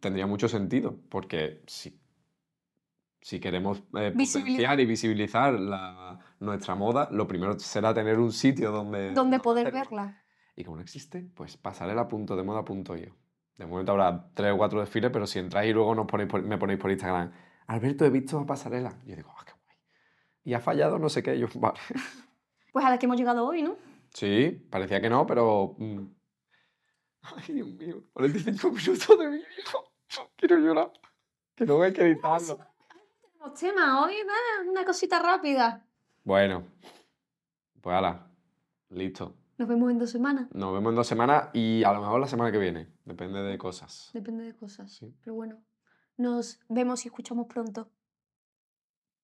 tendría 0.00 0.26
mucho 0.26 0.48
sentido, 0.48 0.96
porque 1.08 1.62
si, 1.66 1.96
si 3.20 3.38
queremos 3.38 3.82
eh, 3.94 4.12
potenciar 4.16 4.80
y 4.80 4.86
visibilizar 4.86 5.52
la- 5.54 6.18
nuestra 6.40 6.74
moda, 6.74 7.08
lo 7.12 7.28
primero 7.28 7.58
será 7.58 7.92
tener 7.94 8.18
un 8.18 8.32
sitio 8.32 8.72
donde, 8.72 9.12
Donde 9.12 9.38
poder 9.38 9.68
hacerlo. 9.68 9.80
verla. 9.98 10.22
Y 10.56 10.64
como 10.64 10.76
no 10.76 10.82
existe, 10.82 11.28
pues 11.34 11.56
pasarela.demoda.io. 11.56 13.14
De 13.56 13.66
momento 13.66 13.92
habrá 13.92 14.30
tres 14.34 14.52
o 14.52 14.56
cuatro 14.56 14.80
desfiles, 14.80 15.10
pero 15.12 15.26
si 15.26 15.38
entráis 15.38 15.70
y 15.70 15.74
luego 15.74 15.94
nos 15.94 16.06
ponéis 16.06 16.28
por- 16.30 16.42
me 16.42 16.56
ponéis 16.58 16.78
por 16.80 16.90
Instagram, 16.90 17.30
Alberto, 17.66 18.04
he 18.06 18.10
visto 18.10 18.38
a 18.38 18.46
pasarela. 18.46 18.98
Yo 19.06 19.14
digo, 19.14 19.30
ah, 19.38 19.44
qué. 19.46 19.52
Y 20.50 20.54
ha 20.54 20.58
fallado 20.58 20.98
no 20.98 21.08
sé 21.08 21.22
qué. 21.22 21.38
Yo, 21.38 21.46
vale. 21.54 21.78
Pues 22.72 22.84
a 22.84 22.90
la 22.90 22.98
que 22.98 23.06
hemos 23.06 23.16
llegado 23.16 23.46
hoy, 23.46 23.62
¿no? 23.62 23.76
Sí, 24.12 24.50
parecía 24.68 25.00
que 25.00 25.08
no, 25.08 25.24
pero... 25.24 25.76
mm. 25.78 26.06
Ay, 27.22 27.54
Dios 27.54 27.68
mío, 27.68 28.02
45 28.14 28.70
minutos 28.72 29.18
de 29.18 29.28
vídeo. 29.28 29.46
Quiero 30.34 30.58
llorar. 30.58 30.92
Que 31.54 31.66
no 31.66 31.80
hay 31.82 31.92
que 31.92 32.02
editarlo. 32.02 32.58
Tenemos 33.20 33.60
tema 33.60 34.02
hoy, 34.04 34.14
nada, 34.26 34.68
una 34.68 34.84
cosita 34.84 35.22
rápida. 35.22 35.86
Bueno, 36.24 36.64
pues 37.80 37.94
ala, 37.96 38.28
listo. 38.88 39.36
Nos 39.56 39.68
vemos 39.68 39.88
en 39.92 39.98
dos 40.00 40.10
semanas. 40.10 40.48
Nos 40.52 40.72
vemos 40.72 40.90
en 40.90 40.96
dos 40.96 41.06
semanas 41.06 41.50
y 41.52 41.84
a 41.84 41.92
lo 41.92 42.00
mejor 42.00 42.20
la 42.20 42.26
semana 42.26 42.50
que 42.50 42.58
viene. 42.58 42.88
Depende 43.04 43.40
de 43.40 43.56
cosas. 43.56 44.10
Depende 44.14 44.42
de 44.42 44.56
cosas. 44.56 44.90
Sí. 44.90 45.14
Pero 45.22 45.34
bueno, 45.34 45.62
nos 46.16 46.58
vemos 46.68 47.04
y 47.04 47.08
escuchamos 47.08 47.46
pronto. 47.46 47.88